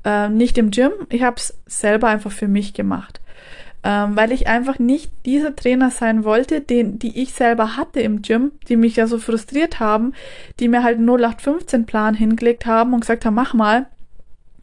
Äh, 0.03 0.30
nicht 0.30 0.58
im 0.58 0.72
Gym, 0.72 0.91
ich 1.10 1.24
habe 1.24 1.38
es 1.38 1.58
selber 1.66 2.08
einfach 2.08 2.32
für 2.32 2.47
mich 2.47 2.74
gemacht 2.74 3.20
ähm, 3.86 4.18
weil 4.18 4.32
ich 4.32 4.48
einfach 4.48 4.80
nicht 4.80 5.12
dieser 5.28 5.56
Trainer 5.56 5.92
sein 5.92 6.24
wollte, 6.24 6.60
den, 6.60 6.98
die 6.98 7.22
ich 7.22 7.34
selber 7.34 7.78
hatte 7.78 8.00
im 8.00 8.24
Gym, 8.24 8.52
die 8.68 8.78
mich 8.78 8.96
ja 8.96 9.06
so 9.06 9.20
frustriert 9.20 9.80
haben, 9.80 10.14
die 10.60 10.68
mir 10.68 10.82
halt 10.84 10.98
einen 10.98 11.08
0815 11.08 11.86
Plan 11.86 12.16
hingelegt 12.16 12.66
haben 12.66 12.94
und 12.94 13.02
gesagt 13.02 13.26
haben, 13.26 13.36
mach 13.36 13.54
mal. 13.54 13.86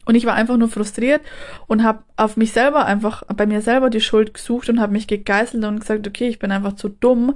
Und 0.05 0.15
ich 0.15 0.25
war 0.25 0.33
einfach 0.33 0.57
nur 0.57 0.67
frustriert 0.67 1.21
und 1.67 1.83
habe 1.83 2.03
auf 2.17 2.35
mich 2.35 2.51
selber 2.51 2.85
einfach, 2.85 3.23
bei 3.37 3.45
mir 3.45 3.61
selber 3.61 3.89
die 3.89 4.01
Schuld 4.01 4.33
gesucht 4.33 4.67
und 4.67 4.81
habe 4.81 4.91
mich 4.91 5.07
gegeißelt 5.07 5.63
und 5.63 5.79
gesagt, 5.79 6.05
okay, 6.05 6.27
ich 6.27 6.39
bin 6.39 6.51
einfach 6.51 6.73
zu 6.73 6.89
dumm. 6.89 7.35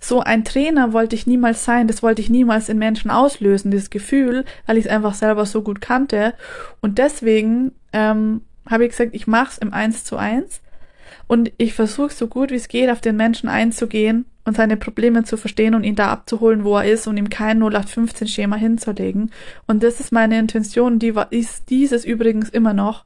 So 0.00 0.20
ein 0.22 0.42
Trainer 0.42 0.94
wollte 0.94 1.14
ich 1.14 1.26
niemals 1.26 1.66
sein, 1.66 1.86
das 1.86 2.02
wollte 2.02 2.22
ich 2.22 2.30
niemals 2.30 2.70
in 2.70 2.78
Menschen 2.78 3.10
auslösen, 3.10 3.70
dieses 3.70 3.90
Gefühl, 3.90 4.46
weil 4.64 4.78
ich 4.78 4.86
es 4.86 4.90
einfach 4.90 5.12
selber 5.12 5.44
so 5.44 5.60
gut 5.60 5.82
kannte. 5.82 6.32
Und 6.80 6.96
deswegen 6.96 7.72
ähm, 7.92 8.40
habe 8.66 8.86
ich 8.86 8.92
gesagt, 8.92 9.14
ich 9.14 9.26
mach's 9.26 9.58
im 9.58 9.74
1 9.74 10.04
zu 10.04 10.16
1 10.16 10.62
und 11.26 11.52
ich 11.56 11.74
versuche 11.74 12.12
so 12.12 12.28
gut 12.28 12.50
wie 12.50 12.56
es 12.56 12.68
geht, 12.68 12.90
auf 12.90 13.00
den 13.00 13.16
Menschen 13.16 13.48
einzugehen 13.48 14.26
und 14.44 14.56
seine 14.56 14.76
Probleme 14.76 15.24
zu 15.24 15.36
verstehen 15.36 15.74
und 15.74 15.84
ihn 15.84 15.96
da 15.96 16.08
abzuholen, 16.08 16.64
wo 16.64 16.76
er 16.76 16.90
ist 16.90 17.06
und 17.06 17.16
ihm 17.16 17.28
kein 17.28 17.62
0815-Schema 17.62 18.56
hinzulegen. 18.56 19.32
Und 19.66 19.82
das 19.82 20.00
ist 20.00 20.12
meine 20.12 20.38
Intention, 20.38 20.98
die 20.98 21.14
war, 21.14 21.32
ist 21.32 21.68
dieses 21.70 22.04
übrigens 22.04 22.48
immer 22.48 22.72
noch. 22.72 23.04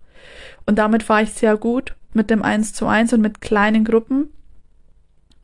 Und 0.67 0.79
damit 0.79 1.03
fahre 1.03 1.23
ich 1.23 1.33
sehr 1.33 1.57
gut 1.57 1.95
mit 2.13 2.31
dem 2.31 2.43
1 2.43 2.75
zu 2.75 2.87
1 2.87 3.13
und 3.15 3.21
mit 3.21 3.41
kleinen 3.41 3.85
Gruppen. 3.85 4.31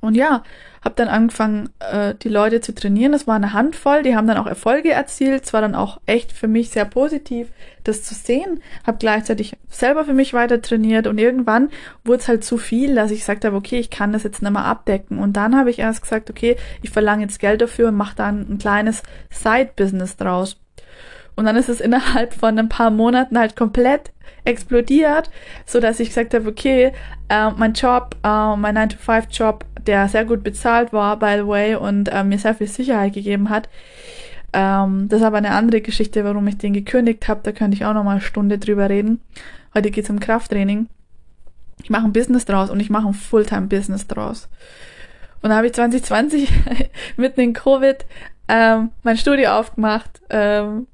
Und 0.06 0.14
ja, 0.14 0.42
habe 0.82 0.94
dann 0.94 1.08
angefangen, 1.08 1.70
äh, 1.80 2.14
die 2.14 2.28
Leute 2.28 2.60
zu 2.60 2.74
trainieren. 2.74 3.12
Das 3.12 3.26
war 3.26 3.34
eine 3.34 3.52
Handvoll, 3.52 4.02
die 4.02 4.14
haben 4.14 4.26
dann 4.26 4.38
auch 4.38 4.46
Erfolge 4.46 4.92
erzielt. 4.92 5.44
Es 5.44 5.52
war 5.52 5.60
dann 5.60 5.74
auch 5.74 6.00
echt 6.06 6.32
für 6.32 6.46
mich 6.48 6.70
sehr 6.70 6.84
positiv, 6.84 7.48
das 7.84 8.02
zu 8.04 8.14
sehen. 8.14 8.62
Habe 8.86 8.98
gleichzeitig 8.98 9.56
selber 9.68 10.04
für 10.04 10.14
mich 10.14 10.32
weiter 10.32 10.62
trainiert 10.62 11.06
und 11.06 11.18
irgendwann 11.18 11.70
wurde 12.04 12.20
es 12.20 12.28
halt 12.28 12.44
zu 12.44 12.56
viel, 12.56 12.94
dass 12.94 13.10
ich 13.10 13.20
gesagt 13.20 13.44
habe, 13.44 13.56
okay, 13.56 13.78
ich 13.78 13.90
kann 13.90 14.12
das 14.12 14.22
jetzt 14.22 14.42
nicht 14.42 14.52
mehr 14.52 14.64
abdecken. 14.64 15.18
Und 15.18 15.36
dann 15.36 15.56
habe 15.56 15.70
ich 15.70 15.80
erst 15.80 16.02
gesagt, 16.02 16.30
okay, 16.30 16.56
ich 16.82 16.90
verlange 16.90 17.22
jetzt 17.22 17.40
Geld 17.40 17.60
dafür 17.60 17.88
und 17.88 17.96
mache 17.96 18.16
dann 18.16 18.46
ein 18.48 18.58
kleines 18.58 19.02
Side-Business 19.30 20.16
draus. 20.16 20.56
Und 21.36 21.44
dann 21.44 21.56
ist 21.56 21.68
es 21.68 21.80
innerhalb 21.80 22.34
von 22.34 22.58
ein 22.58 22.68
paar 22.68 22.90
Monaten 22.90 23.38
halt 23.38 23.56
komplett 23.56 24.10
explodiert, 24.44 25.30
so 25.66 25.80
dass 25.80 26.00
ich 26.00 26.08
gesagt 26.08 26.34
habe, 26.34 26.48
okay, 26.48 26.92
äh, 27.28 27.50
mein 27.50 27.74
Job, 27.74 28.16
äh, 28.22 28.56
mein 28.56 28.76
9-to-5-Job 28.76 29.64
der 29.86 30.08
sehr 30.08 30.24
gut 30.24 30.42
bezahlt 30.42 30.92
war, 30.92 31.18
by 31.18 31.36
the 31.38 31.46
way, 31.46 31.74
und 31.76 32.08
äh, 32.08 32.24
mir 32.24 32.38
sehr 32.38 32.54
viel 32.54 32.66
Sicherheit 32.66 33.12
gegeben 33.12 33.50
hat. 33.50 33.68
Ähm, 34.52 35.08
das 35.08 35.20
ist 35.20 35.26
aber 35.26 35.38
eine 35.38 35.52
andere 35.52 35.80
Geschichte, 35.80 36.24
warum 36.24 36.46
ich 36.48 36.58
den 36.58 36.72
gekündigt 36.72 37.28
habe. 37.28 37.40
Da 37.42 37.52
könnte 37.52 37.76
ich 37.76 37.84
auch 37.84 37.94
noch 37.94 38.04
mal 38.04 38.12
eine 38.12 38.20
Stunde 38.20 38.58
drüber 38.58 38.88
reden. 38.90 39.20
Heute 39.74 39.90
geht's 39.90 40.10
um 40.10 40.20
Krafttraining. 40.20 40.88
Ich 41.82 41.90
mache 41.90 42.04
ein 42.04 42.12
Business 42.12 42.46
draus 42.46 42.70
und 42.70 42.80
ich 42.80 42.90
mache 42.90 43.06
ein 43.08 43.14
Fulltime-Business 43.14 44.06
draus. 44.06 44.48
Und 45.42 45.50
da 45.50 45.56
habe 45.56 45.66
ich 45.66 45.74
2020 45.74 46.50
mitten 47.16 47.40
in 47.40 47.52
Covid 47.52 48.04
ähm, 48.48 48.90
mein 49.02 49.16
Studio 49.16 49.50
aufgemacht 49.50 50.20
ähm, 50.30 50.86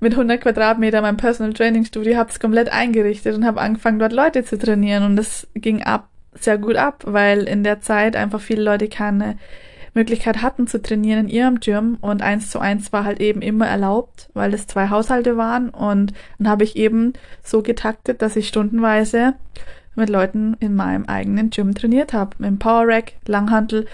mit 0.00 0.12
100 0.12 0.40
Quadratmeter, 0.40 1.00
mein 1.00 1.16
Personal 1.16 1.52
Training 1.52 1.84
Studio, 1.84 2.16
habe 2.16 2.30
es 2.30 2.40
komplett 2.40 2.70
eingerichtet 2.70 3.34
und 3.36 3.44
habe 3.44 3.60
angefangen, 3.60 3.98
dort 3.98 4.12
Leute 4.12 4.44
zu 4.44 4.58
trainieren. 4.58 5.04
Und 5.04 5.16
das 5.16 5.46
ging 5.54 5.82
ab 5.82 6.08
sehr 6.34 6.58
gut 6.58 6.76
ab, 6.76 7.02
weil 7.06 7.44
in 7.44 7.64
der 7.64 7.80
Zeit 7.80 8.16
einfach 8.16 8.40
viele 8.40 8.62
Leute 8.62 8.88
keine 8.88 9.36
Möglichkeit 9.94 10.42
hatten 10.42 10.66
zu 10.66 10.80
trainieren 10.80 11.26
in 11.26 11.28
ihrem 11.28 11.60
Gym. 11.60 11.98
Und 12.00 12.22
eins 12.22 12.50
zu 12.50 12.58
eins 12.60 12.92
war 12.92 13.04
halt 13.04 13.20
eben 13.20 13.42
immer 13.42 13.66
erlaubt, 13.66 14.30
weil 14.34 14.54
es 14.54 14.66
zwei 14.66 14.90
Haushalte 14.90 15.36
waren. 15.36 15.70
Und 15.70 16.12
dann 16.38 16.48
habe 16.48 16.64
ich 16.64 16.76
eben 16.76 17.14
so 17.42 17.62
getaktet, 17.62 18.22
dass 18.22 18.36
ich 18.36 18.48
stundenweise 18.48 19.34
mit 19.94 20.08
Leuten 20.08 20.56
in 20.60 20.76
meinem 20.76 21.06
eigenen 21.06 21.50
Gym 21.50 21.74
trainiert 21.74 22.12
habe. 22.12 22.36
Mit 22.38 22.58
Power 22.60 22.86
Rack, 22.86 23.14
Langhantel, 23.26 23.86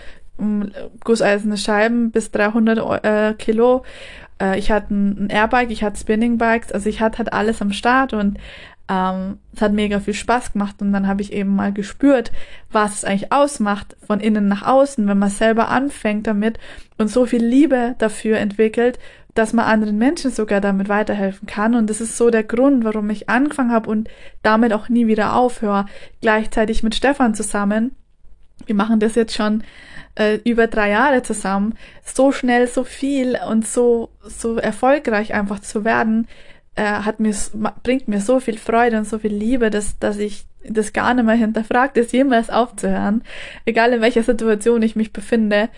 gusseiserne 1.02 1.56
Scheiben 1.56 2.10
bis 2.10 2.30
300 2.30 3.04
äh, 3.04 3.34
Kilo. 3.34 3.84
Äh, 4.40 4.58
ich 4.58 4.70
hatte 4.70 4.94
ein 4.94 5.30
Airbike, 5.30 5.70
ich 5.70 5.84
hatte 5.84 5.98
Spinning 5.98 6.38
Bikes, 6.38 6.72
also 6.72 6.88
ich 6.88 7.00
hatte 7.00 7.18
halt 7.18 7.32
alles 7.32 7.62
am 7.62 7.72
Start 7.72 8.12
und 8.12 8.38
ähm, 8.88 9.38
es 9.54 9.62
hat 9.62 9.72
mega 9.72 9.98
viel 10.00 10.14
Spaß 10.14 10.52
gemacht 10.52 10.76
und 10.80 10.92
dann 10.92 11.06
habe 11.06 11.22
ich 11.22 11.32
eben 11.32 11.54
mal 11.54 11.72
gespürt, 11.72 12.32
was 12.70 12.94
es 12.94 13.04
eigentlich 13.04 13.32
ausmacht, 13.32 13.96
von 14.06 14.20
innen 14.20 14.48
nach 14.48 14.62
außen, 14.62 15.06
wenn 15.06 15.18
man 15.18 15.30
selber 15.30 15.68
anfängt 15.68 16.26
damit 16.26 16.58
und 16.98 17.08
so 17.08 17.24
viel 17.24 17.42
Liebe 17.42 17.94
dafür 17.98 18.38
entwickelt, 18.38 18.98
dass 19.34 19.52
man 19.52 19.64
anderen 19.64 19.98
Menschen 19.98 20.30
sogar 20.30 20.60
damit 20.60 20.88
weiterhelfen 20.88 21.46
kann. 21.46 21.74
Und 21.74 21.90
das 21.90 22.00
ist 22.00 22.16
so 22.16 22.30
der 22.30 22.44
Grund, 22.44 22.84
warum 22.84 23.10
ich 23.10 23.28
angefangen 23.28 23.72
habe 23.72 23.90
und 23.90 24.08
damit 24.42 24.72
auch 24.72 24.88
nie 24.88 25.06
wieder 25.06 25.34
aufhöre. 25.34 25.86
Gleichzeitig 26.20 26.82
mit 26.82 26.94
Stefan 26.94 27.34
zusammen. 27.34 27.96
Wir 28.66 28.74
machen 28.74 29.00
das 29.00 29.14
jetzt 29.14 29.34
schon 29.34 29.64
äh, 30.14 30.38
über 30.44 30.66
drei 30.66 30.90
Jahre 30.90 31.22
zusammen. 31.22 31.74
So 32.04 32.32
schnell, 32.32 32.66
so 32.66 32.84
viel 32.84 33.38
und 33.48 33.66
so, 33.66 34.10
so 34.22 34.56
erfolgreich 34.56 35.34
einfach 35.34 35.60
zu 35.60 35.84
werden, 35.84 36.28
äh, 36.76 36.82
hat 36.84 37.20
mir, 37.20 37.34
bringt 37.82 38.08
mir 38.08 38.20
so 38.20 38.40
viel 38.40 38.58
Freude 38.58 38.98
und 38.98 39.08
so 39.08 39.18
viel 39.18 39.34
Liebe, 39.34 39.70
dass, 39.70 39.98
dass 39.98 40.18
ich 40.18 40.46
das 40.68 40.92
gar 40.92 41.14
nicht 41.14 41.24
mehr 41.24 41.34
hinterfragt 41.34 41.96
ist, 41.96 42.12
jemals 42.12 42.50
aufzuhören, 42.50 43.22
egal 43.64 43.92
in 43.92 44.00
welcher 44.00 44.22
Situation 44.22 44.82
ich 44.82 44.96
mich 44.96 45.12
befinde, 45.12 45.68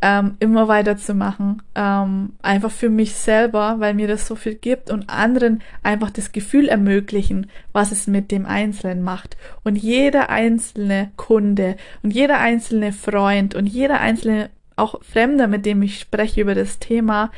ähm, 0.00 0.36
immer 0.38 0.68
weiterzumachen. 0.68 1.62
Ähm, 1.74 2.32
einfach 2.42 2.70
für 2.70 2.90
mich 2.90 3.14
selber, 3.14 3.76
weil 3.78 3.94
mir 3.94 4.08
das 4.08 4.26
so 4.26 4.36
viel 4.36 4.54
gibt 4.54 4.90
und 4.90 5.08
anderen 5.08 5.62
einfach 5.82 6.10
das 6.10 6.32
Gefühl 6.32 6.68
ermöglichen, 6.68 7.48
was 7.72 7.92
es 7.92 8.06
mit 8.06 8.30
dem 8.30 8.46
Einzelnen 8.46 9.02
macht. 9.02 9.36
Und 9.62 9.76
jeder 9.76 10.30
einzelne 10.30 11.10
Kunde 11.16 11.76
und 12.02 12.12
jeder 12.12 12.38
einzelne 12.38 12.92
Freund 12.92 13.54
und 13.54 13.66
jeder 13.66 14.00
einzelne 14.00 14.50
auch 14.76 15.02
Fremder, 15.02 15.46
mit 15.46 15.66
dem 15.66 15.82
ich 15.82 16.00
spreche 16.00 16.40
über 16.40 16.54
das 16.54 16.78
Thema, 16.78 17.30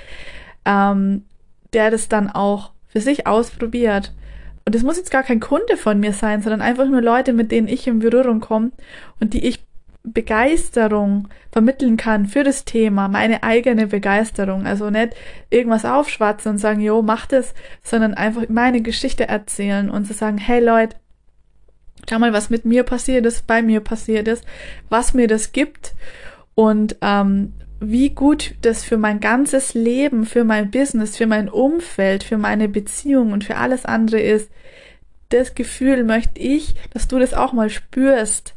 ähm, 0.64 1.24
der 1.72 1.90
das 1.90 2.09
dann 2.09 2.30
auch 2.30 2.70
für 2.88 3.00
sich 3.00 3.26
ausprobiert 3.26 4.12
und 4.66 4.74
es 4.74 4.82
muss 4.82 4.96
jetzt 4.96 5.12
gar 5.12 5.22
kein 5.22 5.40
Kunde 5.40 5.76
von 5.76 6.00
mir 6.00 6.12
sein, 6.12 6.42
sondern 6.42 6.60
einfach 6.60 6.86
nur 6.86 7.00
Leute, 7.00 7.32
mit 7.32 7.52
denen 7.52 7.68
ich 7.68 7.86
in 7.86 8.00
Berührung 8.00 8.40
komme 8.40 8.72
und 9.20 9.32
die 9.32 9.46
ich 9.46 9.64
Begeisterung 10.02 11.28
vermitteln 11.50 11.96
kann 11.96 12.26
für 12.26 12.44
das 12.44 12.64
Thema, 12.64 13.08
meine 13.08 13.42
eigene 13.42 13.86
Begeisterung. 13.88 14.66
Also 14.66 14.90
nicht 14.90 15.14
irgendwas 15.50 15.84
aufschwatzen 15.84 16.52
und 16.52 16.58
sagen, 16.58 16.80
jo, 16.80 17.02
mach 17.02 17.26
das, 17.26 17.54
sondern 17.82 18.14
einfach 18.14 18.48
meine 18.48 18.82
Geschichte 18.82 19.28
erzählen 19.28 19.88
und 19.90 20.06
zu 20.06 20.14
sagen, 20.14 20.38
hey 20.38 20.64
Leute, 20.64 20.96
schau 22.08 22.18
mal, 22.18 22.32
was 22.32 22.50
mit 22.50 22.64
mir 22.64 22.82
passiert 22.82 23.26
ist, 23.26 23.46
bei 23.46 23.62
mir 23.62 23.80
passiert 23.80 24.28
ist, 24.28 24.44
was 24.88 25.14
mir 25.14 25.28
das 25.28 25.52
gibt 25.52 25.94
und 26.54 26.96
ähm, 27.02 27.52
wie 27.81 28.11
gut 28.11 28.55
das 28.62 28.85
für 28.85 28.97
mein 28.97 29.20
ganzes 29.20 29.74
Leben, 29.74 30.24
für 30.24 30.45
mein 30.45 30.70
Business, 30.70 31.16
für 31.16 31.27
mein 31.27 31.49
Umfeld, 31.49 32.22
für 32.24 32.39
meine 32.39 32.68
Beziehung 32.68 33.33
und 33.33 33.45
für 33.45 33.57
alles 33.57 33.85
andere 33.85 34.20
ist, 34.20 34.51
das 35.29 35.55
Gefühl 35.55 36.05
möchte 36.05 36.41
ich, 36.41 36.74
dass 36.91 37.09
du 37.09 37.18
das 37.18 37.35
auch 37.35 37.53
mal 37.53 37.70
spürst. 37.70 38.55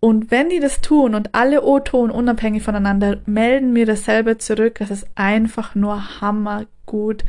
Und 0.00 0.30
wenn 0.30 0.50
die 0.50 0.60
das 0.60 0.80
tun 0.80 1.14
und 1.14 1.34
alle 1.34 1.62
O-Ton 1.62 2.10
unabhängig 2.10 2.62
voneinander 2.62 3.20
melden 3.26 3.72
mir 3.72 3.86
dasselbe 3.86 4.36
zurück, 4.38 4.76
dass 4.78 4.90
es 4.90 5.06
einfach 5.14 5.74
nur 5.74 6.20
hammergut 6.20 7.24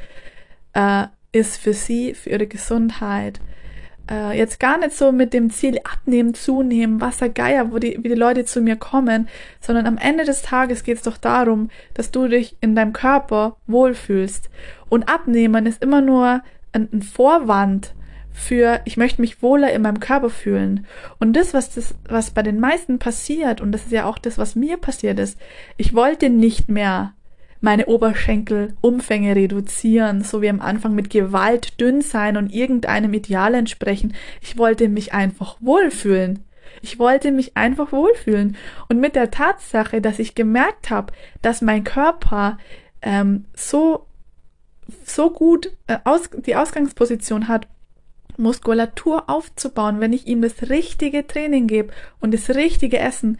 äh, 0.74 1.05
ist 1.32 1.58
für 1.58 1.74
sie, 1.74 2.14
für 2.14 2.32
ihre 2.32 2.47
Gesundheit, 2.47 3.39
äh, 4.10 4.38
jetzt 4.38 4.60
gar 4.60 4.78
nicht 4.78 4.95
so 4.95 5.12
mit 5.12 5.34
dem 5.34 5.49
Ziel 5.49 5.80
abnehmen, 5.84 6.34
zunehmen, 6.34 7.01
Wasser 7.01 7.30
Geier, 7.30 7.72
wo 7.72 7.80
die, 7.80 7.97
wie 8.01 8.10
die 8.10 8.16
Leute 8.16 8.45
zu 8.45 8.62
mir 8.62 8.76
kommen, 8.76 9.28
sondern 9.60 9.86
am 9.86 9.97
Ende 9.97 10.24
des 10.24 10.41
Tages 10.41 10.84
geht 10.84 10.97
es 10.97 11.03
doch 11.03 11.18
darum, 11.18 11.70
dass 11.93 12.12
du 12.12 12.28
dich 12.28 12.58
in 12.62 12.76
deinem 12.76 12.93
Körper 12.93 13.58
wohlfühlst. 13.68 14.49
Und 14.89 15.10
abnehmen 15.10 15.66
ist 15.66 15.82
immer 15.84 16.01
nur 16.01 16.41
ein, 16.72 16.89
ein 16.91 17.01
Vorwand 17.01 17.93
für, 18.32 18.82
ich 18.86 18.97
möchte 18.97 19.20
mich 19.20 19.41
wohler 19.41 19.74
in 19.74 19.82
meinem 19.82 19.99
Körper 19.99 20.30
fühlen. 20.30 20.86
Und 21.20 21.34
das, 21.34 21.53
was 21.53 21.74
das, 21.74 21.95
was 22.08 22.32
bei 22.32 22.43
den 22.43 22.60
meisten 22.60 22.99
passiert, 22.99 23.62
und 23.62 23.72
das 23.72 23.86
ist 23.86 23.91
ja 23.91 24.05
auch 24.05 24.20
das, 24.20 24.38
was 24.38 24.55
mir 24.55 24.78
passiert 24.78 25.20
ist, 25.20 25.39
ich 25.76 25.95
wollte 25.95 26.30
nicht 26.30 26.70
mehr 26.70 27.14
meine 27.62 27.88
Oberschenkelumfänge 27.88 29.36
reduzieren, 29.36 30.24
so 30.24 30.41
wie 30.41 30.49
am 30.49 30.62
Anfang 30.62 30.95
mit 30.95 31.10
Gewalt 31.10 31.80
dünn 31.80 32.01
sein 32.01 32.38
und 32.38 32.53
irgendeinem 32.53 33.14
Ideal 33.14 33.53
entsprechen. 33.53 34.14
Ich 34.41 34.58
wollte 34.58 34.89
mich 34.89 35.14
einfach 35.14 35.58
wohlfühlen. 35.60 36.43
Ich 36.82 36.99
wollte 36.99 37.32
mich 37.32 37.58
einfach 37.58 37.91
wohlfühlen. 37.91 38.55
Und 38.89 38.99
mit 38.99 39.16
der 39.16 39.32
Tatsache, 39.32 40.01
dass 40.01 40.20
ich 40.20 40.36
gemerkt 40.36 40.89
habe, 40.89 41.14
dass 41.41 41.62
mein 41.62 41.84
Körper 41.84 42.58
ähm, 43.01 43.45
so, 43.55 44.05
so 45.03 45.32
gut 45.32 45.72
äh, 45.88 45.97
aus, 46.03 46.30
die 46.45 46.55
Ausgangsposition 46.55 47.47
hat, 47.47 47.68
Muskulatur 48.38 49.30
aufzubauen, 49.30 49.99
wenn 49.99 50.14
ich 50.14 50.28
ihm 50.28 50.41
das 50.41 50.70
richtige 50.70 51.26
Training 51.26 51.68
gebe 51.68 51.91
und 52.20 52.34
das 52.34 52.51
richtige 52.51 52.99
Essen, 52.99 53.39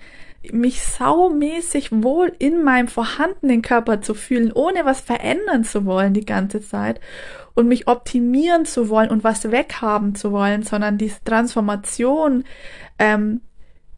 mich 0.52 0.82
saumäßig 0.84 1.90
wohl 1.92 2.32
in 2.40 2.64
meinem 2.64 2.88
vorhandenen 2.88 3.62
Körper 3.62 4.02
zu 4.02 4.14
fühlen, 4.14 4.52
ohne 4.52 4.86
was 4.86 5.02
verändern 5.02 5.64
zu 5.64 5.86
wollen 5.86 6.14
die 6.14 6.26
ganze 6.26 6.62
Zeit 6.62 7.00
und 7.54 7.68
mich 7.68 7.88
optimieren 7.88 8.66
zu 8.66 8.90
wollen 8.90 9.10
und 9.10 9.24
was 9.24 9.52
weghaben 9.52 10.16
zu 10.16 10.32
wollen, 10.32 10.64
sondern 10.64 10.98
diese 10.98 11.24
Transformation 11.24 12.44
ähm, 13.00 13.42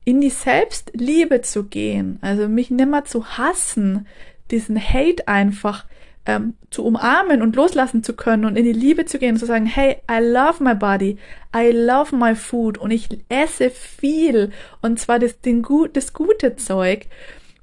in 0.05 0.21
die 0.21 0.29
Selbstliebe 0.29 1.41
zu 1.41 1.65
gehen, 1.65 2.17
also 2.21 2.47
mich 2.47 2.71
nimmer 2.71 3.05
zu 3.05 3.37
hassen, 3.37 4.07
diesen 4.49 4.79
Hate 4.81 5.27
einfach 5.27 5.85
ähm, 6.25 6.55
zu 6.69 6.85
umarmen 6.85 7.41
und 7.41 7.55
loslassen 7.55 8.03
zu 8.03 8.13
können 8.13 8.45
und 8.45 8.55
in 8.55 8.65
die 8.65 8.73
Liebe 8.73 9.05
zu 9.05 9.19
gehen 9.19 9.33
und 9.33 9.39
zu 9.39 9.45
sagen, 9.45 9.65
hey, 9.65 9.97
I 10.09 10.19
love 10.21 10.63
my 10.63 10.75
body, 10.75 11.17
I 11.55 11.71
love 11.71 12.15
my 12.15 12.35
food 12.35 12.77
und 12.77 12.91
ich 12.91 13.09
esse 13.29 13.69
viel 13.69 14.51
und 14.81 14.99
zwar 14.99 15.19
das, 15.19 15.39
den, 15.41 15.65
das 15.93 16.13
gute 16.13 16.55
Zeug 16.55 17.07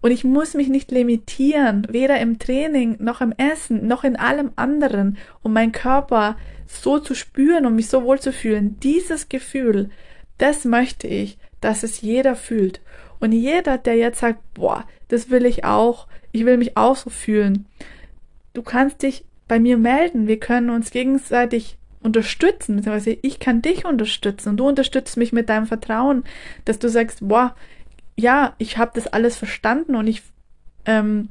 und 0.00 0.10
ich 0.10 0.24
muss 0.24 0.54
mich 0.54 0.68
nicht 0.68 0.90
limitieren, 0.90 1.86
weder 1.90 2.18
im 2.20 2.38
Training 2.38 2.96
noch 3.00 3.20
im 3.20 3.32
Essen 3.32 3.86
noch 3.86 4.04
in 4.04 4.16
allem 4.16 4.52
anderen, 4.56 5.18
um 5.42 5.52
meinen 5.52 5.72
Körper 5.72 6.36
so 6.66 6.98
zu 6.98 7.14
spüren 7.14 7.66
und 7.66 7.76
mich 7.76 7.88
so 7.88 8.04
wohl 8.04 8.20
zu 8.20 8.32
fühlen. 8.32 8.78
Dieses 8.80 9.28
Gefühl, 9.28 9.90
das 10.38 10.64
möchte 10.64 11.06
ich, 11.06 11.38
dass 11.60 11.82
es 11.82 12.00
jeder 12.00 12.36
fühlt. 12.36 12.80
Und 13.18 13.32
jeder, 13.32 13.78
der 13.78 13.96
jetzt 13.96 14.20
sagt, 14.20 14.40
boah, 14.54 14.84
das 15.08 15.30
will 15.30 15.46
ich 15.46 15.64
auch, 15.64 16.06
ich 16.32 16.44
will 16.44 16.56
mich 16.56 16.76
auch 16.76 16.96
so 16.96 17.10
fühlen, 17.10 17.66
du 18.56 18.62
kannst 18.62 19.02
dich 19.02 19.24
bei 19.48 19.60
mir 19.60 19.76
melden. 19.76 20.26
Wir 20.26 20.40
können 20.40 20.70
uns 20.70 20.90
gegenseitig 20.90 21.76
unterstützen, 22.02 22.76
beziehungsweise 22.76 23.18
ich 23.22 23.38
kann 23.38 23.62
dich 23.62 23.84
unterstützen 23.84 24.50
und 24.50 24.56
du 24.58 24.68
unterstützt 24.68 25.16
mich 25.16 25.32
mit 25.32 25.48
deinem 25.48 25.66
Vertrauen, 25.66 26.24
dass 26.64 26.78
du 26.78 26.88
sagst, 26.88 27.18
boah, 27.20 27.54
ja, 28.16 28.54
ich 28.58 28.78
habe 28.78 28.92
das 28.94 29.06
alles 29.08 29.36
verstanden 29.36 29.94
und 29.94 30.06
ich, 30.06 30.22
ähm, 30.84 31.28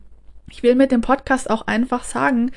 ich 0.50 0.64
will 0.64 0.76
mit 0.76 0.92
dem 0.92 1.02
Podcast 1.02 1.50
auch 1.50 1.66
einfach 1.66 2.04
sagen, 2.04 2.52